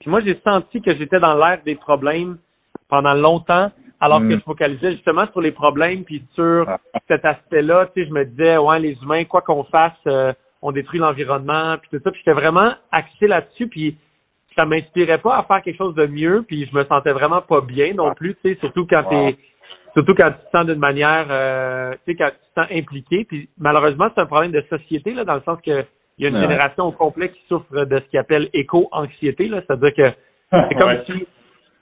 Puis 0.00 0.10
moi, 0.10 0.20
j'ai 0.22 0.38
senti 0.44 0.80
que 0.82 0.94
j'étais 0.96 1.20
dans 1.20 1.34
l'ère 1.34 1.60
des 1.64 1.74
problèmes 1.74 2.38
pendant 2.88 3.14
longtemps, 3.14 3.70
alors 4.00 4.20
que 4.20 4.30
je 4.30 4.40
focalisais 4.40 4.92
justement 4.92 5.26
sur 5.32 5.40
les 5.40 5.52
problèmes, 5.52 6.04
puis 6.04 6.24
sur 6.34 6.66
cet 7.08 7.24
aspect-là. 7.24 7.86
Tu 7.94 8.02
sais, 8.02 8.08
je 8.08 8.12
me 8.12 8.24
disais, 8.24 8.56
ouais, 8.58 8.78
les 8.78 8.96
humains, 9.02 9.24
quoi 9.24 9.40
qu'on 9.42 9.64
fasse, 9.64 9.92
euh, 10.06 10.32
on 10.62 10.72
détruit 10.72 10.98
l'environnement, 10.98 11.76
puis 11.78 11.90
tout 11.90 12.02
ça. 12.02 12.10
Puis 12.10 12.20
j'étais 12.24 12.38
vraiment 12.38 12.72
axé 12.92 13.26
là-dessus, 13.26 13.68
puis 13.68 13.96
ça 14.56 14.64
m'inspirait 14.64 15.18
pas 15.18 15.36
à 15.36 15.42
faire 15.44 15.62
quelque 15.62 15.76
chose 15.76 15.94
de 15.94 16.06
mieux, 16.06 16.44
puis 16.46 16.66
je 16.66 16.76
me 16.76 16.84
sentais 16.84 17.12
vraiment 17.12 17.42
pas 17.42 17.60
bien 17.60 17.92
non 17.92 18.14
plus, 18.14 18.34
tu 18.36 18.54
sais, 18.54 18.58
surtout 18.60 18.86
quand 18.86 19.04
t'es 19.04 19.36
surtout 19.96 20.14
quand 20.14 20.30
tu 20.30 20.46
te 20.46 20.56
sens 20.56 20.66
d'une 20.66 20.78
manière 20.78 21.26
euh, 21.30 21.92
tu 22.06 22.12
sais, 22.12 22.14
quand 22.16 22.28
tu 22.28 22.54
te 22.54 22.60
sens 22.60 22.70
impliqué. 22.70 23.24
Puis 23.24 23.48
malheureusement, 23.58 24.08
c'est 24.14 24.20
un 24.20 24.26
problème 24.26 24.52
de 24.52 24.62
société, 24.68 25.14
là, 25.14 25.24
dans 25.24 25.36
le 25.36 25.42
sens 25.42 25.58
que 25.64 25.84
il 26.18 26.24
y 26.24 26.26
a 26.26 26.30
une 26.30 26.40
génération 26.40 26.84
au 26.84 26.92
complet 26.92 27.28
qui 27.28 27.42
souffre 27.46 27.84
de 27.84 27.98
ce 27.98 28.04
qu'ils 28.06 28.18
appelle 28.18 28.48
éco-anxiété, 28.54 29.48
là. 29.48 29.60
C'est-à-dire 29.66 29.94
que 29.94 30.12
c'est 30.50 30.74
comme 30.78 30.96
si 31.04 31.26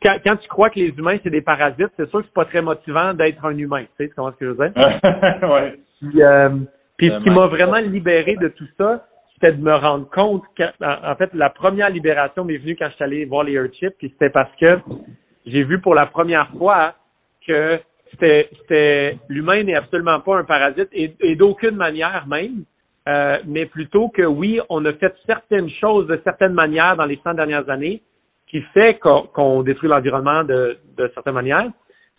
quand, 0.02 0.16
quand, 0.26 0.36
tu 0.36 0.48
crois 0.48 0.70
que 0.70 0.80
les 0.80 0.88
humains, 0.88 1.18
c'est 1.22 1.30
des 1.30 1.40
parasites, 1.40 1.90
c'est 1.96 2.08
sûr 2.10 2.20
que 2.20 2.26
c'est 2.26 2.34
pas 2.34 2.44
très 2.44 2.60
motivant 2.60 3.14
d'être 3.14 3.44
un 3.44 3.56
humain. 3.56 3.82
Tu 3.82 3.88
sais, 3.96 4.08
tu 4.08 4.14
comprends 4.14 4.32
ce 4.32 4.36
que 4.38 4.46
je 4.46 4.50
veux 4.50 4.68
dire? 4.68 4.74
ouais. 5.50 5.78
Puis, 6.00 6.22
euh, 6.22 6.50
puis 6.96 7.10
ce 7.10 7.22
qui 7.22 7.30
m'a 7.30 7.46
vraiment 7.46 7.78
libéré 7.78 8.36
de 8.36 8.48
tout 8.48 8.66
ça, 8.76 9.06
c'était 9.34 9.52
de 9.52 9.62
me 9.62 9.74
rendre 9.74 10.08
compte 10.10 10.42
en 10.80 11.14
fait, 11.14 11.30
la 11.32 11.50
première 11.50 11.90
libération 11.90 12.44
m'est 12.44 12.58
venue 12.58 12.76
quand 12.76 12.88
je 12.88 12.94
suis 12.94 13.04
allé 13.04 13.24
voir 13.24 13.44
les 13.44 13.52
Earthships, 13.52 13.94
puis 13.98 14.10
c'était 14.10 14.30
parce 14.30 14.54
que 14.60 14.80
j'ai 15.46 15.62
vu 15.62 15.80
pour 15.80 15.94
la 15.94 16.06
première 16.06 16.48
fois 16.58 16.94
que 17.46 17.80
c'était, 18.20 19.18
l'humain 19.28 19.62
n'est 19.62 19.74
absolument 19.74 20.20
pas 20.20 20.38
un 20.38 20.44
parasite 20.44 20.88
et, 20.92 21.14
et 21.20 21.36
d'aucune 21.36 21.76
manière 21.76 22.26
même, 22.26 22.64
euh, 23.08 23.38
mais 23.46 23.66
plutôt 23.66 24.08
que 24.08 24.22
oui, 24.22 24.60
on 24.68 24.84
a 24.84 24.92
fait 24.94 25.14
certaines 25.26 25.70
choses 25.70 26.06
de 26.06 26.20
certaines 26.24 26.54
manières 26.54 26.96
dans 26.96 27.04
les 27.04 27.20
100 27.22 27.34
dernières 27.34 27.68
années 27.68 28.02
qui 28.46 28.60
fait 28.72 28.98
qu'on, 28.98 29.62
détruit 29.62 29.88
l'environnement 29.88 30.44
de, 30.44 30.78
de 30.96 31.10
certaines 31.14 31.34
manières. 31.34 31.70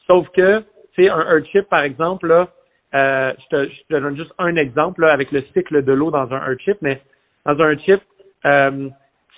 Sauf 0.05 0.27
que, 0.29 0.63
c'est 0.95 1.09
un 1.09 1.21
Earthship, 1.21 1.67
par 1.69 1.81
exemple, 1.81 2.27
là, 2.27 2.49
euh, 2.93 3.33
je, 3.39 3.55
te, 3.55 3.69
je, 3.69 3.79
te, 3.89 3.99
donne 4.01 4.15
juste 4.15 4.31
un 4.37 4.55
exemple 4.55 5.01
là, 5.01 5.11
avec 5.11 5.31
le 5.31 5.43
cycle 5.53 5.83
de 5.83 5.91
l'eau 5.91 6.11
dans 6.11 6.31
un 6.31 6.49
Earthship, 6.49 6.77
mais 6.81 7.01
dans 7.45 7.59
un 7.61 7.77
chip, 7.77 8.01
euh, 8.45 8.89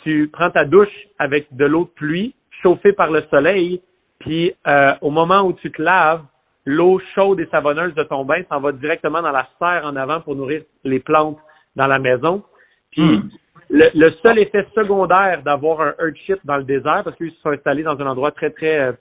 tu 0.03 0.29
prends 0.31 0.51
ta 0.51 0.65
douche 0.65 1.07
avec 1.17 1.47
de 1.55 1.65
l'eau 1.65 1.85
de 1.85 1.89
pluie 1.89 2.35
chauffée 2.61 2.93
par 2.93 3.11
le 3.11 3.23
soleil, 3.29 3.81
puis 4.19 4.53
euh, 4.67 4.93
au 5.01 5.09
moment 5.09 5.41
où 5.41 5.53
tu 5.53 5.71
te 5.71 5.81
laves, 5.81 6.21
l'eau 6.67 6.99
chaude 7.15 7.39
et 7.39 7.47
savonneuse 7.47 7.95
de 7.95 8.03
ton 8.03 8.25
bain 8.25 8.41
s'en 8.49 8.59
va 8.59 8.73
directement 8.73 9.21
dans 9.21 9.31
la 9.31 9.47
serre 9.57 9.85
en 9.85 9.95
avant 9.95 10.19
pour 10.19 10.35
nourrir 10.35 10.63
les 10.83 10.99
plantes 10.99 11.39
dans 11.77 11.87
la 11.87 11.97
maison. 11.97 12.43
Puis 12.91 13.01
hmm. 13.01 13.29
le, 13.69 13.85
le, 13.95 14.11
seul 14.21 14.37
effet 14.37 14.67
secondaire 14.75 15.43
d'avoir 15.43 15.79
un 15.79 15.93
Earthship 15.97 16.39
dans 16.43 16.57
le 16.57 16.65
désert, 16.65 17.03
parce 17.05 17.15
qu'ils 17.15 17.31
se 17.31 17.39
sont 17.39 17.51
installés 17.51 17.83
dans 17.83 17.97
un 18.01 18.07
endroit 18.07 18.31
très, 18.31 18.49
très 18.49 18.79
euh, 18.79 18.91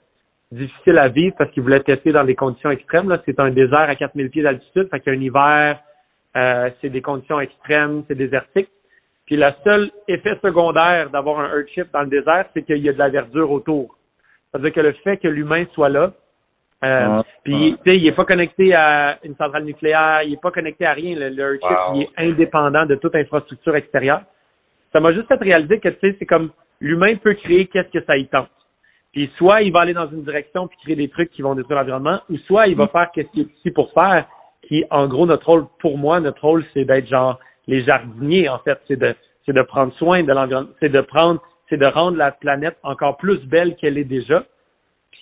difficile 0.49 0.97
à 0.97 1.09
vivre 1.09 1.35
parce 1.37 1.51
qu'ils 1.51 1.61
voulaient 1.61 1.81
tester 1.81 2.13
dans 2.13 2.23
des 2.23 2.35
conditions 2.35 2.71
extrêmes. 2.71 3.09
Là. 3.09 3.21
C'est 3.25 3.37
un 3.37 3.51
désert 3.51 3.89
à 3.89 3.95
4000 3.95 4.29
pieds 4.29 4.43
d'altitude, 4.43 4.87
fait 4.89 5.01
qu'il 5.01 5.13
y 5.13 5.15
a 5.17 5.19
un 5.19 5.21
hiver, 5.21 5.79
euh, 6.37 6.69
c'est 6.79 6.89
des 6.89 7.01
conditions 7.01 7.41
extrêmes, 7.41 8.03
c'est 8.07 8.15
désertique. 8.15 8.69
Puis 9.25 9.35
le 9.35 9.51
seul 9.65 9.91
effet 10.07 10.39
secondaire 10.41 11.09
d'avoir 11.09 11.41
un 11.41 11.49
Earthship 11.49 11.91
dans 11.91 12.03
le 12.03 12.07
désert, 12.07 12.45
c'est 12.53 12.63
qu'il 12.63 12.77
y 12.77 12.87
a 12.87 12.93
de 12.93 12.97
la 12.97 13.09
verdure 13.09 13.51
autour. 13.51 13.97
C'est-à-dire 14.51 14.71
que 14.71 14.79
le 14.79 14.93
fait 15.03 15.17
que 15.17 15.27
l'humain 15.27 15.65
soit 15.73 15.89
là, 15.89 16.13
euh, 16.83 17.23
puis 17.43 17.75
tu 17.83 17.91
sais, 17.91 17.97
il 17.97 18.05
est 18.05 18.11
pas 18.11 18.25
connecté 18.25 18.73
à 18.75 19.17
une 19.23 19.35
centrale 19.35 19.63
nucléaire, 19.63 20.21
il 20.23 20.33
est 20.33 20.41
pas 20.41 20.51
connecté 20.51 20.85
à 20.85 20.93
rien. 20.93 21.15
Le, 21.15 21.29
le 21.29 21.55
Earthship, 21.55 21.77
il 21.95 22.01
est 22.03 22.29
indépendant 22.29 22.85
de 22.85 22.95
toute 22.95 23.15
infrastructure 23.15 23.75
extérieure. 23.75 24.21
Ça 24.93 24.99
m'a 24.99 25.11
juste 25.11 25.27
fait 25.27 25.41
réaliser 25.41 25.79
que 25.79 25.89
tu 25.89 25.99
sais, 26.01 26.15
c'est 26.19 26.25
comme 26.25 26.51
l'humain 26.79 27.15
peut 27.15 27.33
créer 27.33 27.67
qu'est-ce 27.67 27.89
que 27.89 28.03
ça 28.05 28.17
y 28.17 28.27
tente. 28.27 28.49
Puis 29.11 29.31
soit 29.37 29.63
il 29.63 29.71
va 29.71 29.81
aller 29.81 29.93
dans 29.93 30.09
une 30.09 30.23
direction 30.23 30.67
puis 30.67 30.77
créer 30.83 30.95
des 30.95 31.09
trucs 31.09 31.31
qui 31.31 31.41
vont 31.41 31.55
détruire 31.55 31.79
l'environnement, 31.79 32.19
ou 32.29 32.37
soit 32.39 32.67
il 32.67 32.75
va 32.75 32.85
mm. 32.85 32.89
faire 32.89 33.11
qu'est-ce 33.11 33.29
qu'il 33.31 33.41
est 33.43 33.57
ici 33.57 33.71
pour 33.71 33.91
faire. 33.93 34.27
Qui, 34.67 34.83
en 34.91 35.07
gros, 35.07 35.25
notre 35.25 35.47
rôle, 35.47 35.65
pour 35.79 35.97
moi, 35.97 36.19
notre 36.19 36.41
rôle, 36.41 36.65
c'est 36.73 36.83
d'être 36.83 37.07
genre 37.07 37.39
les 37.67 37.83
jardiniers, 37.83 38.49
en 38.49 38.59
fait. 38.59 38.79
C'est 38.87 38.99
de, 38.99 39.15
c'est 39.45 39.53
de 39.53 39.61
prendre 39.61 39.93
soin 39.93 40.23
de 40.23 40.31
l'environnement, 40.31 40.69
c'est 40.79 40.89
de 40.89 41.01
prendre, 41.01 41.41
c'est 41.69 41.77
de 41.77 41.85
rendre 41.85 42.17
la 42.17 42.31
planète 42.31 42.77
encore 42.83 43.17
plus 43.17 43.43
belle 43.45 43.75
qu'elle 43.75 43.97
est 43.97 44.03
déjà. 44.03 44.43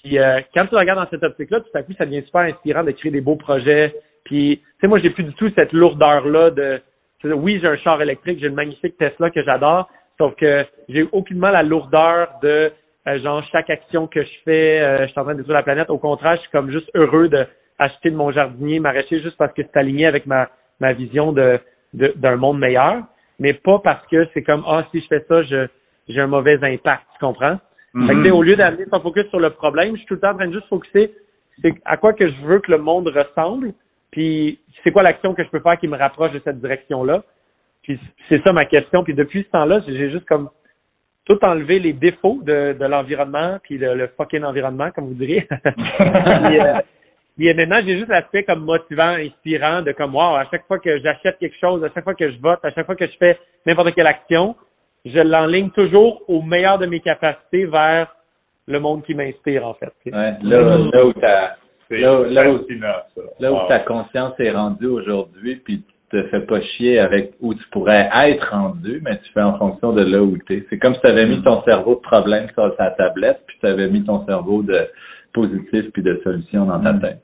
Puis 0.05 0.19
euh, 0.19 0.39
quand 0.53 0.67
tu 0.67 0.75
regardes 0.75 0.99
dans 0.99 1.09
cette 1.09 1.23
optique-là, 1.23 1.61
tout 1.61 1.75
à 1.75 1.81
coup, 1.81 1.93
ça 1.97 2.05
devient 2.05 2.23
super 2.25 2.41
inspirant 2.41 2.83
de 2.83 2.91
créer 2.91 3.11
des 3.11 3.21
beaux 3.21 3.37
projets. 3.37 3.91
Puis, 4.23 4.59
tu 4.59 4.65
sais, 4.79 4.87
moi, 4.87 4.99
j'ai 4.99 5.09
plus 5.09 5.23
du 5.23 5.33
tout 5.33 5.49
cette 5.55 5.73
lourdeur-là 5.73 6.51
de, 6.51 6.79
oui, 7.23 7.57
j'ai 7.59 7.67
un 7.67 7.77
char 7.77 7.99
électrique, 8.03 8.37
j'ai 8.39 8.45
une 8.45 8.53
magnifique 8.53 8.97
Tesla 8.97 9.31
que 9.31 9.41
j'adore, 9.43 9.89
sauf 10.19 10.35
que 10.35 10.63
j'ai 10.89 11.07
aucunement 11.11 11.49
la 11.49 11.63
lourdeur 11.63 12.29
de, 12.43 12.71
euh, 13.07 13.19
genre, 13.19 13.43
chaque 13.51 13.71
action 13.71 14.05
que 14.05 14.21
je 14.21 14.29
fais, 14.43 14.79
euh, 14.79 15.07
je 15.07 15.11
suis 15.11 15.19
en 15.19 15.23
train 15.23 15.33
de 15.33 15.39
détruire 15.39 15.57
la 15.57 15.63
planète. 15.63 15.89
Au 15.89 15.97
contraire, 15.97 16.35
je 16.35 16.41
suis 16.41 16.51
comme 16.51 16.69
juste 16.69 16.89
heureux 16.93 17.27
de 17.27 17.43
acheter 17.79 18.11
de 18.11 18.15
mon 18.15 18.31
jardinier 18.31 18.79
maraîcher 18.79 19.21
juste 19.21 19.37
parce 19.37 19.53
que 19.53 19.63
c'est 19.63 19.77
aligné 19.77 20.05
avec 20.05 20.27
ma, 20.27 20.49
ma 20.79 20.93
vision 20.93 21.33
de, 21.33 21.59
d'un 21.93 22.35
monde 22.35 22.59
meilleur, 22.59 23.01
mais 23.39 23.53
pas 23.53 23.79
parce 23.79 24.05
que 24.05 24.27
c'est 24.35 24.43
comme 24.43 24.63
ah 24.67 24.85
si 24.91 25.01
je 25.01 25.07
fais 25.07 25.25
ça, 25.27 25.41
je 25.43 25.67
j'ai 26.07 26.21
un 26.21 26.27
mauvais 26.27 26.63
impact, 26.63 27.03
tu 27.13 27.19
comprends? 27.19 27.57
Mm 27.95 28.31
au 28.31 28.43
lieu 28.43 28.55
d'amener 28.57 28.85
ton 28.87 28.99
focus 28.99 29.25
sur 29.29 29.39
le 29.39 29.51
problème, 29.51 29.93
je 29.93 29.99
suis 29.99 30.05
tout 30.07 30.15
le 30.15 30.19
temps 30.19 30.31
en 30.31 30.35
train 30.35 30.47
de 30.47 30.53
juste 30.53 30.67
focuser 30.67 31.13
c'est 31.61 31.73
à 31.85 31.97
quoi 31.97 32.13
que 32.13 32.29
je 32.29 32.41
veux 32.45 32.59
que 32.59 32.71
le 32.71 32.77
monde 32.77 33.07
ressemble, 33.07 33.73
puis 34.11 34.59
c'est 34.83 34.91
quoi 34.91 35.03
l'action 35.03 35.33
que 35.33 35.43
je 35.43 35.49
peux 35.49 35.59
faire 35.59 35.77
qui 35.79 35.87
me 35.87 35.97
rapproche 35.97 36.31
de 36.31 36.41
cette 36.43 36.59
direction-là. 36.59 37.23
Puis 37.83 37.99
c'est 38.29 38.41
ça 38.43 38.51
ma 38.51 38.65
question. 38.65 39.03
Puis 39.03 39.13
depuis 39.13 39.43
ce 39.43 39.49
temps-là, 39.49 39.81
j'ai 39.87 40.11
juste 40.11 40.25
comme 40.25 40.49
tout 41.25 41.43
enlevé 41.43 41.79
les 41.79 41.93
défauts 41.93 42.39
de, 42.43 42.75
de 42.79 42.85
l'environnement, 42.85 43.57
puis 43.63 43.77
le, 43.77 43.95
le, 43.95 44.07
fucking 44.15 44.43
environnement, 44.43 44.91
comme 44.91 45.07
vous 45.07 45.13
diriez. 45.13 45.47
puis, 45.63 46.59
euh, 46.59 46.79
puis 47.35 47.53
maintenant, 47.53 47.79
j'ai 47.83 47.97
juste 47.97 48.09
l'aspect 48.09 48.43
comme 48.43 48.63
motivant, 48.63 49.15
inspirant, 49.15 49.81
de 49.81 49.91
comme 49.91 50.13
wow, 50.13 50.35
à 50.35 50.45
chaque 50.51 50.67
fois 50.67 50.79
que 50.79 50.99
j'achète 50.99 51.37
quelque 51.39 51.57
chose, 51.59 51.83
à 51.83 51.89
chaque 51.93 52.03
fois 52.03 52.13
que 52.13 52.29
je 52.29 52.39
vote, 52.39 52.59
à 52.63 52.71
chaque 52.71 52.85
fois 52.85 52.95
que 52.95 53.07
je 53.07 53.17
fais 53.17 53.39
n'importe 53.65 53.95
quelle 53.95 54.07
action, 54.07 54.55
je 55.05 55.19
l'enligne 55.19 55.69
toujours 55.69 56.23
au 56.27 56.41
meilleur 56.41 56.79
de 56.79 56.87
mes 56.87 56.99
capacités 56.99 57.65
vers 57.65 58.15
le 58.67 58.79
monde 58.79 59.03
qui 59.03 59.13
m'inspire, 59.13 59.65
en 59.65 59.75
fait. 59.75 59.93
Ouais, 60.05 60.33
là, 60.41 60.77
là 60.91 61.05
où 61.05 61.13
ta 61.13 61.57
là, 61.91 62.23
là, 62.27 62.51
où, 62.51 62.65
là 63.39 63.53
où 63.53 63.67
ta 63.67 63.79
conscience 63.79 64.33
est 64.39 64.51
rendue 64.51 64.87
aujourd'hui, 64.87 65.57
puis 65.57 65.83
tu 66.09 66.21
te 66.21 66.27
fais 66.29 66.41
pas 66.41 66.59
chier 66.61 66.99
avec 66.99 67.33
où 67.39 67.53
tu 67.53 67.63
pourrais 67.71 68.09
être 68.25 68.49
rendu, 68.49 69.01
mais 69.03 69.17
tu 69.19 69.31
fais 69.33 69.41
en 69.41 69.57
fonction 69.57 69.93
de 69.93 70.03
là 70.03 70.21
où 70.21 70.35
tu 70.47 70.57
es. 70.57 70.65
C'est 70.69 70.79
comme 70.79 70.95
si 70.95 71.01
tu 71.01 71.07
avais 71.07 71.25
mis 71.25 71.41
ton 71.43 71.61
cerveau 71.63 71.95
de 71.95 72.01
problème 72.01 72.47
sur 72.53 72.75
ta 72.75 72.91
tablette, 72.91 73.41
puis 73.45 73.57
tu 73.59 73.67
avais 73.67 73.87
mis 73.87 74.03
ton 74.03 74.25
cerveau 74.25 74.63
de 74.63 74.87
positif 75.33 75.91
puis 75.93 76.01
de 76.01 76.19
solutions 76.23 76.65
dans 76.65 76.79
ta 76.79 76.93
mm. 76.93 77.01
tête. 77.01 77.21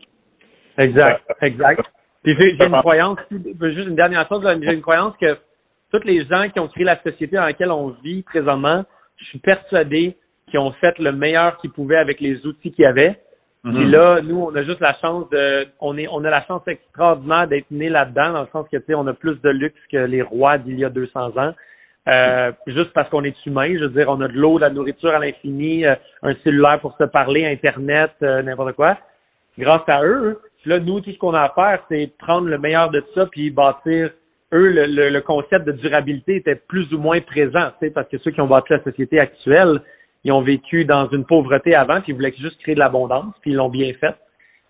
Exact, 0.77 1.21
exact. 1.41 1.81
Puis 2.23 2.35
j'ai 2.39 2.65
une 2.65 2.71
croyance, 2.71 3.17
juste 3.31 3.87
une 3.87 3.95
dernière 3.95 4.27
chose, 4.27 4.45
j'ai 4.61 4.73
une 4.73 4.81
croyance 4.81 5.15
que 5.17 5.37
tous 5.91 6.03
les 6.05 6.25
gens 6.25 6.49
qui 6.49 6.59
ont 6.59 6.67
créé 6.67 6.83
la 6.83 7.01
société 7.01 7.35
dans 7.35 7.43
laquelle 7.43 7.71
on 7.71 7.89
vit 8.03 8.23
présentement, 8.23 8.83
je 9.17 9.25
suis 9.25 9.39
persuadé 9.39 10.15
qu'ils 10.49 10.59
ont 10.59 10.71
fait 10.73 10.97
le 10.99 11.11
meilleur 11.11 11.57
qu'ils 11.57 11.71
pouvaient 11.71 11.97
avec 11.97 12.19
les 12.19 12.45
outils 12.45 12.71
qu'ils 12.71 12.85
avaient. 12.85 13.19
Mm 13.63 13.75
Puis 13.75 13.91
là, 13.91 14.21
nous, 14.21 14.37
on 14.37 14.55
a 14.55 14.63
juste 14.63 14.79
la 14.79 14.95
chance 14.99 15.29
de, 15.29 15.67
on 15.79 15.97
est, 15.97 16.07
on 16.07 16.23
a 16.25 16.29
la 16.29 16.43
chance 16.45 16.61
extraordinaire 16.67 17.47
d'être 17.47 17.69
né 17.69 17.89
là-dedans, 17.89 18.33
dans 18.33 18.41
le 18.41 18.47
sens 18.51 18.67
que, 18.69 18.77
tu 18.77 18.85
sais, 18.87 18.95
on 18.95 19.05
a 19.07 19.13
plus 19.13 19.39
de 19.41 19.49
luxe 19.49 19.79
que 19.91 19.97
les 19.97 20.21
rois 20.21 20.57
d'il 20.57 20.79
y 20.79 20.85
a 20.85 20.89
200 20.89 21.37
ans. 21.37 21.53
Euh, 22.07 22.51
juste 22.65 22.91
parce 22.93 23.09
qu'on 23.09 23.23
est 23.23 23.45
humain, 23.45 23.71
je 23.75 23.85
veux 23.85 23.89
dire, 23.89 24.07
on 24.09 24.19
a 24.21 24.27
de 24.27 24.33
l'eau, 24.33 24.55
de 24.55 24.61
la 24.61 24.71
nourriture 24.71 25.11
à 25.11 25.19
l'infini, 25.19 25.85
euh, 25.85 25.93
un 26.23 26.33
cellulaire 26.43 26.79
pour 26.79 26.97
se 26.97 27.03
parler, 27.03 27.45
Internet, 27.45 28.11
euh, 28.23 28.41
n'importe 28.41 28.73
quoi. 28.73 28.97
Grâce 29.59 29.87
à 29.87 30.03
eux, 30.03 30.39
là, 30.65 30.79
nous, 30.79 31.01
tout 31.01 31.11
ce 31.11 31.17
qu'on 31.19 31.35
a 31.35 31.41
à 31.41 31.49
faire, 31.49 31.83
c'est 31.89 32.11
prendre 32.17 32.47
le 32.47 32.57
meilleur 32.57 32.89
de 32.89 33.03
ça 33.13 33.27
puis 33.27 33.51
bâtir. 33.51 34.09
Eux, 34.53 34.69
le, 34.69 35.09
le, 35.09 35.21
concept 35.21 35.65
de 35.65 35.71
durabilité 35.71 36.35
était 36.35 36.55
plus 36.55 36.91
ou 36.93 36.97
moins 36.97 37.21
présent, 37.21 37.69
parce 37.93 38.09
que 38.09 38.17
ceux 38.17 38.31
qui 38.31 38.41
ont 38.41 38.47
bâti 38.47 38.73
la 38.73 38.83
société 38.83 39.19
actuelle, 39.19 39.81
ils 40.23 40.31
ont 40.31 40.41
vécu 40.41 40.85
dans 40.85 41.09
une 41.09 41.25
pauvreté 41.25 41.73
avant, 41.73 42.01
puis 42.01 42.11
ils 42.11 42.15
voulaient 42.15 42.33
juste 42.37 42.59
créer 42.61 42.75
de 42.75 42.79
l'abondance, 42.79 43.33
puis 43.41 43.51
ils 43.51 43.55
l'ont 43.55 43.69
bien 43.69 43.93
fait. 43.93 44.15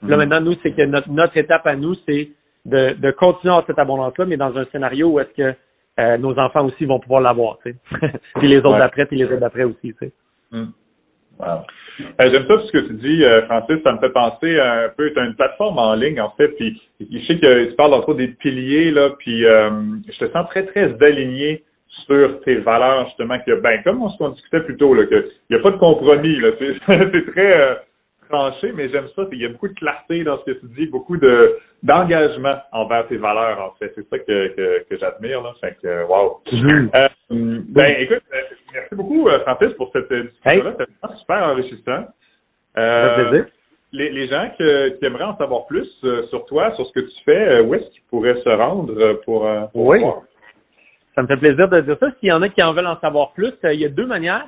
Là, 0.03 0.15
mhm. 0.15 0.17
maintenant, 0.17 0.41
nous, 0.41 0.55
c'est 0.61 0.71
que 0.71 0.83
notre, 0.83 1.09
notre 1.09 1.35
étape 1.37 1.65
à 1.65 1.75
nous, 1.75 1.95
c'est 2.07 2.29
de, 2.65 2.93
de 2.93 3.11
continuer 3.11 3.55
à 3.55 3.63
cette 3.65 3.79
abondance-là, 3.79 4.25
mais 4.25 4.37
dans 4.37 4.55
un 4.55 4.65
scénario 4.65 5.09
où 5.09 5.19
est-ce 5.19 5.33
que 5.35 5.55
euh, 5.99 6.17
nos 6.17 6.37
enfants 6.37 6.65
aussi 6.65 6.85
vont 6.85 6.99
pouvoir 6.99 7.21
l'avoir, 7.21 7.57
puis 8.35 8.47
les 8.47 8.57
autres 8.57 8.77
d'après, 8.77 9.05
puis 9.05 9.17
les 9.17 9.25
autres 9.25 9.39
d'après 9.39 9.63
aussi, 9.63 9.93
tu 9.93 9.95
sais. 9.99 10.11
Mm. 10.51 10.67
Wow. 11.39 11.65
Euh, 11.99 12.31
J'aime 12.31 12.47
ça 12.47 12.61
ce 12.65 12.71
que 12.71 12.87
tu 12.87 12.93
dis, 12.93 13.23
euh, 13.23 13.45
Francis. 13.45 13.77
Ça 13.83 13.93
me 13.93 13.99
fait 13.99 14.09
penser 14.09 14.59
un 14.59 14.89
peu. 14.95 15.11
Tu 15.11 15.19
as 15.19 15.25
une 15.25 15.35
plateforme 15.35 15.77
en 15.77 15.93
ligne, 15.95 16.19
en 16.21 16.31
fait, 16.31 16.49
puis 16.49 16.81
je 16.99 17.25
sais 17.25 17.37
que 17.37 17.65
tu 17.69 17.75
parles 17.75 17.93
encore 17.93 18.15
des 18.15 18.27
piliers, 18.27 18.91
là, 18.91 19.11
puis 19.19 19.45
euh, 19.45 19.69
je 20.07 20.25
te 20.25 20.31
sens 20.31 20.47
très, 20.49 20.65
très 20.65 20.95
aligné 21.01 21.63
sur 22.05 22.41
tes 22.41 22.55
valeurs, 22.55 23.05
justement, 23.07 23.37
que 23.45 23.59
ben, 23.61 23.81
comme 23.83 24.01
on 24.01 24.09
se 24.09 24.33
discutait 24.35 24.61
plus 24.61 24.77
tôt, 24.77 24.93
là, 24.93 25.05
qu'il 25.05 25.23
n'y 25.49 25.57
a 25.57 25.59
pas 25.59 25.71
de 25.71 25.77
compromis, 25.77 26.37
là. 26.39 26.49
C'est 26.87 27.31
très 27.31 27.77
tranché, 28.31 28.71
mais 28.73 28.89
j'aime 28.89 29.07
ça. 29.15 29.23
Il 29.31 29.41
y 29.41 29.45
a 29.45 29.49
beaucoup 29.49 29.67
de 29.67 29.73
clarté 29.73 30.23
dans 30.23 30.39
ce 30.39 30.45
que 30.45 30.59
tu 30.59 30.65
dis, 30.77 30.87
beaucoup 30.87 31.17
de 31.17 31.57
d'engagement 31.83 32.57
envers 32.71 33.07
tes 33.07 33.17
valeurs, 33.17 33.59
en 33.59 33.71
fait. 33.77 33.91
C'est 33.95 34.07
ça 34.09 34.19
que, 34.19 34.47
que, 34.49 34.85
que 34.89 34.97
j'admire, 34.97 35.41
là. 35.41 35.53
Fait 35.59 35.77
que, 35.81 36.05
wow. 36.05 36.41
Mm-hmm. 36.51 36.89
Euh, 36.95 37.07
ben, 37.31 37.95
écoute, 37.99 38.21
euh, 38.33 38.37
merci 38.73 38.95
beaucoup, 38.95 39.29
euh, 39.29 39.39
Francis, 39.41 39.73
pour 39.77 39.89
cette 39.93 40.11
discussion-là. 40.11 40.73
C'était 40.77 41.17
super 41.19 41.43
enrichissant. 41.43 42.05
Euh, 42.77 43.43
les, 43.93 44.09
les 44.09 44.27
gens 44.27 44.49
qui 44.55 45.05
aimeraient 45.05 45.25
en 45.25 45.37
savoir 45.37 45.65
plus 45.65 45.89
sur 46.29 46.45
toi, 46.45 46.73
sur 46.75 46.85
ce 46.87 46.93
que 46.93 46.99
tu 47.01 47.23
fais, 47.25 47.59
où 47.61 47.75
est-ce 47.75 47.89
qu'ils 47.91 48.03
pourraient 48.09 48.39
se 48.41 48.49
rendre 48.49 49.13
pour, 49.25 49.45
pour 49.73 49.85
oui. 49.87 50.01
Ça 51.13 51.23
me 51.23 51.27
fait 51.27 51.35
plaisir 51.35 51.67
de 51.67 51.81
dire 51.81 51.97
ça. 51.99 52.07
S'il 52.19 52.29
y 52.29 52.31
en 52.31 52.41
a 52.41 52.47
qui 52.47 52.63
en 52.63 52.71
veulent 52.71 52.87
en 52.87 52.99
savoir 53.01 53.33
plus, 53.33 53.53
il 53.65 53.81
y 53.81 53.85
a 53.85 53.89
deux 53.89 54.05
manières. 54.05 54.45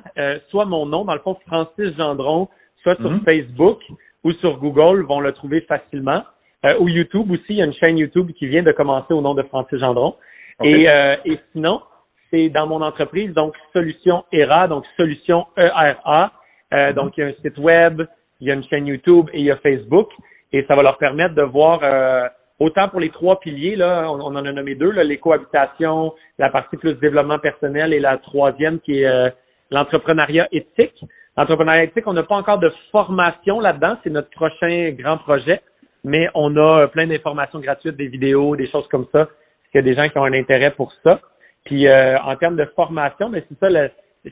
soit 0.48 0.64
mon 0.64 0.86
nom, 0.86 1.04
dans 1.04 1.12
le 1.12 1.20
fond, 1.20 1.36
Francis 1.46 1.94
Gendron, 1.98 2.48
soit 2.84 2.94
sur 2.96 3.10
mm-hmm. 3.10 3.24
Facebook 3.24 3.80
ou 4.22 4.32
sur 4.34 4.58
Google, 4.58 5.02
vont 5.02 5.20
le 5.20 5.32
trouver 5.32 5.62
facilement. 5.62 6.22
Euh, 6.64 6.78
ou 6.78 6.88
YouTube 6.88 7.30
aussi, 7.32 7.44
il 7.48 7.56
y 7.56 7.62
a 7.62 7.64
une 7.64 7.74
chaîne 7.74 7.98
YouTube 7.98 8.30
qui 8.38 8.46
vient 8.46 8.62
de 8.62 8.70
commencer 8.70 9.12
au 9.12 9.20
nom 9.20 9.34
de 9.34 9.42
Francis 9.42 9.80
Gendron. 9.80 10.14
Et, 10.62 10.88
euh, 10.88 11.16
et 11.24 11.38
sinon, 11.52 11.82
c'est 12.30 12.48
dans 12.48 12.68
mon 12.68 12.80
entreprise, 12.80 13.34
donc 13.34 13.54
Solution 13.72 14.24
ERA, 14.32 14.68
donc 14.68 14.84
Solution 14.96 15.46
ERA. 15.56 16.32
Euh, 16.72 16.76
mm-hmm. 16.76 16.94
Donc, 16.94 17.18
il 17.18 17.20
y 17.20 17.24
a 17.24 17.26
un 17.26 17.32
site 17.42 17.58
web, 17.58 18.02
il 18.40 18.46
y 18.46 18.50
a 18.52 18.54
une 18.54 18.64
chaîne 18.64 18.86
YouTube 18.86 19.28
et 19.32 19.40
il 19.40 19.44
y 19.46 19.50
a 19.50 19.56
Facebook. 19.56 20.10
Et 20.52 20.64
ça 20.68 20.76
va 20.76 20.82
leur 20.82 20.98
permettre 20.98 21.34
de 21.34 21.42
voir 21.42 21.80
euh, 21.82 22.28
autant 22.58 22.88
pour 22.88 23.00
les 23.00 23.10
trois 23.10 23.40
piliers, 23.40 23.76
là, 23.76 24.08
on, 24.10 24.20
en 24.20 24.36
a 24.36 24.52
nommé 24.52 24.74
deux, 24.74 24.90
l'écohabitation, 24.90 26.14
la 26.38 26.48
partie 26.48 26.76
plus 26.76 26.94
développement 26.94 27.38
personnel 27.38 27.92
et 27.92 28.00
la 28.00 28.18
troisième 28.18 28.80
qui 28.80 29.00
est 29.00 29.06
euh, 29.06 29.30
l'entrepreneuriat 29.70 30.48
éthique. 30.52 31.04
L'entrepreneuriat 31.36 31.84
éthique, 31.84 32.06
on 32.06 32.12
n'a 32.12 32.22
pas 32.22 32.36
encore 32.36 32.58
de 32.58 32.72
formation 32.92 33.60
là-dedans, 33.60 33.96
c'est 34.04 34.10
notre 34.10 34.30
prochain 34.30 34.90
grand 34.92 35.18
projet 35.18 35.60
mais 36.04 36.28
on 36.34 36.54
a 36.56 36.86
plein 36.86 37.06
d'informations 37.06 37.58
gratuites, 37.58 37.96
des 37.96 38.08
vidéos, 38.08 38.54
des 38.56 38.70
choses 38.70 38.86
comme 38.88 39.06
ça, 39.10 39.28
Il 39.72 39.78
y 39.78 39.80
a 39.80 39.82
des 39.82 39.94
gens 39.94 40.08
qui 40.08 40.18
ont 40.18 40.24
un 40.24 40.32
intérêt 40.34 40.70
pour 40.70 40.92
ça? 41.02 41.20
Puis 41.64 41.88
euh, 41.88 42.18
en 42.20 42.36
termes 42.36 42.56
de 42.56 42.66
formation, 42.76 43.30
mais 43.30 43.42
c'est 43.48 43.58
ça, 43.58 43.68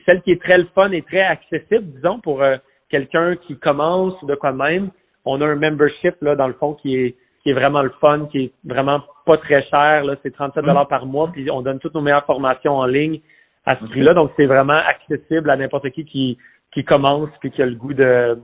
celle 0.05 0.21
qui 0.21 0.31
est 0.31 0.41
très 0.41 0.59
le 0.59 0.67
fun 0.75 0.91
et 0.91 1.01
très 1.01 1.21
accessible, 1.21 1.85
disons, 1.95 2.19
pour 2.19 2.43
euh, 2.43 2.57
quelqu'un 2.89 3.35
qui 3.35 3.57
commence 3.57 4.13
de 4.23 4.35
quoi 4.35 4.53
même. 4.53 4.91
On 5.25 5.41
a 5.41 5.45
un 5.45 5.55
membership 5.55 6.15
là 6.21 6.35
dans 6.35 6.47
le 6.47 6.53
fond 6.53 6.75
qui 6.75 6.95
est 6.95 7.15
qui 7.41 7.49
est 7.49 7.53
vraiment 7.53 7.81
le 7.81 7.91
fun, 7.99 8.27
qui 8.31 8.45
est 8.45 8.51
vraiment 8.63 9.01
pas 9.25 9.37
très 9.37 9.63
cher. 9.63 10.05
Là, 10.05 10.15
c'est 10.23 10.33
37 10.33 10.63
dollars 10.63 10.87
par 10.87 11.05
mois, 11.05 11.29
puis 11.29 11.51
on 11.51 11.61
donne 11.61 11.79
toutes 11.79 11.93
nos 11.93 11.99
meilleures 11.99 12.25
formations 12.25 12.77
en 12.77 12.85
ligne 12.85 13.19
à 13.65 13.75
ce 13.75 13.83
prix-là. 13.83 14.13
Donc 14.13 14.31
c'est 14.37 14.45
vraiment 14.45 14.79
accessible 14.87 15.49
à 15.49 15.57
n'importe 15.57 15.89
qui 15.89 16.05
qui 16.05 16.37
qui 16.73 16.83
commence 16.83 17.29
puis 17.39 17.51
qui 17.51 17.61
a 17.61 17.65
le 17.65 17.75
goût 17.75 17.93
de 17.93 18.37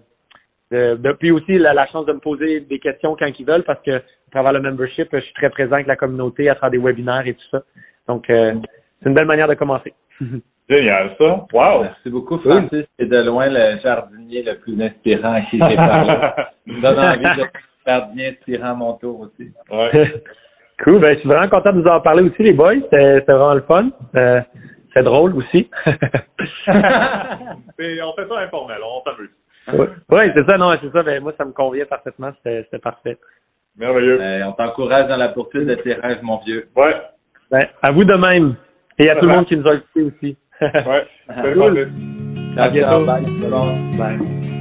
de, 0.71 1.11
puis 1.13 1.32
aussi 1.32 1.57
la, 1.57 1.88
chance 1.88 2.05
de 2.05 2.13
me 2.13 2.19
poser 2.19 2.59
des 2.61 2.80
questions 2.80 3.15
quand 3.17 3.27
ils 3.39 3.45
veulent 3.45 3.63
parce 3.63 3.82
que 3.82 3.97
à 3.97 4.32
travers 4.32 4.53
le 4.53 4.61
membership, 4.61 5.07
je 5.11 5.19
suis 5.21 5.34
très 5.34 5.49
présent 5.49 5.73
avec 5.73 5.88
la 5.88 5.95
communauté 5.95 6.49
à 6.49 6.55
travers 6.55 6.80
des 6.80 6.86
webinaires 6.86 7.25
et 7.25 7.34
tout 7.34 7.47
ça. 7.49 7.63
Donc, 8.07 8.30
euh, 8.30 8.53
c'est 9.01 9.09
une 9.09 9.15
belle 9.15 9.25
manière 9.25 9.47
de 9.47 9.55
commencer. 9.55 9.93
Génial, 10.69 11.15
ça. 11.17 11.45
Wow! 11.51 11.82
Merci 11.82 12.09
beaucoup, 12.11 12.38
Francis. 12.38 12.86
C'est 12.99 13.09
de 13.09 13.17
loin 13.23 13.47
le 13.49 13.80
jardinier 13.82 14.43
le 14.43 14.59
plus 14.59 14.80
inspirant 14.80 15.34
à 15.34 15.41
qui 15.41 15.57
j'ai 15.57 15.75
parlé. 15.75 16.13
me 16.67 16.82
donne 16.82 16.99
envie 16.99 17.41
de 17.41 17.47
jardinier 17.88 18.27
inspirant 18.27 18.69
à 18.69 18.73
mon 18.75 18.93
tour 18.93 19.21
aussi. 19.21 19.51
Ouais. 19.71 20.21
cool. 20.84 20.99
Ben, 20.99 21.15
je 21.15 21.21
suis 21.21 21.30
vraiment 21.30 21.49
content 21.49 21.73
de 21.73 21.82
vous 21.82 21.88
en 21.88 22.01
parler 22.01 22.21
aussi, 22.21 22.43
les 22.43 22.53
boys. 22.53 22.75
C'était 22.84 23.21
vraiment 23.21 23.55
le 23.55 23.61
fun. 23.61 23.89
Euh, 24.15 24.41
c'est 24.93 25.03
drôle 25.03 25.35
aussi. 25.35 25.69
on 25.85 25.91
fait 28.13 28.27
ça 28.27 28.39
informel, 28.39 28.77
on 28.83 29.03
s'amuse. 29.03 29.29
Oui, 30.09 30.23
c'est 30.35 30.49
ça, 30.49 30.57
non, 30.57 30.75
c'est 30.81 30.91
ça. 30.91 31.03
Ben, 31.03 31.21
moi, 31.21 31.33
ça 31.37 31.45
me 31.45 31.51
convient 31.51 31.85
parfaitement. 31.85 32.31
C'était 32.43 32.79
parfait. 32.79 33.17
Merveilleux. 33.77 34.17
Ben, 34.17 34.47
on 34.47 34.53
t'encourage 34.53 35.07
dans 35.07 35.17
la 35.17 35.29
poursuite 35.29 35.65
de 35.65 35.75
tes 35.75 35.93
rêves, 35.93 36.19
mon 36.23 36.37
vieux. 36.37 36.67
Ouais. 36.75 36.95
Ben, 37.51 37.65
à 37.81 37.91
vous 37.91 38.03
de 38.03 38.15
même. 38.15 38.55
Et 38.97 39.09
à 39.09 39.15
tout 39.15 39.25
le 39.25 39.31
monde 39.31 39.45
qui 39.45 39.55
nous 39.55 39.67
a 39.67 39.75
écoutés 39.75 40.01
aussi. 40.01 40.37
ouais. 40.61 41.07
Cool. 41.53 41.89
À 42.57 42.69
bientôt. 42.69 43.05
Bye. 43.05 43.23
Bye. 43.97 44.59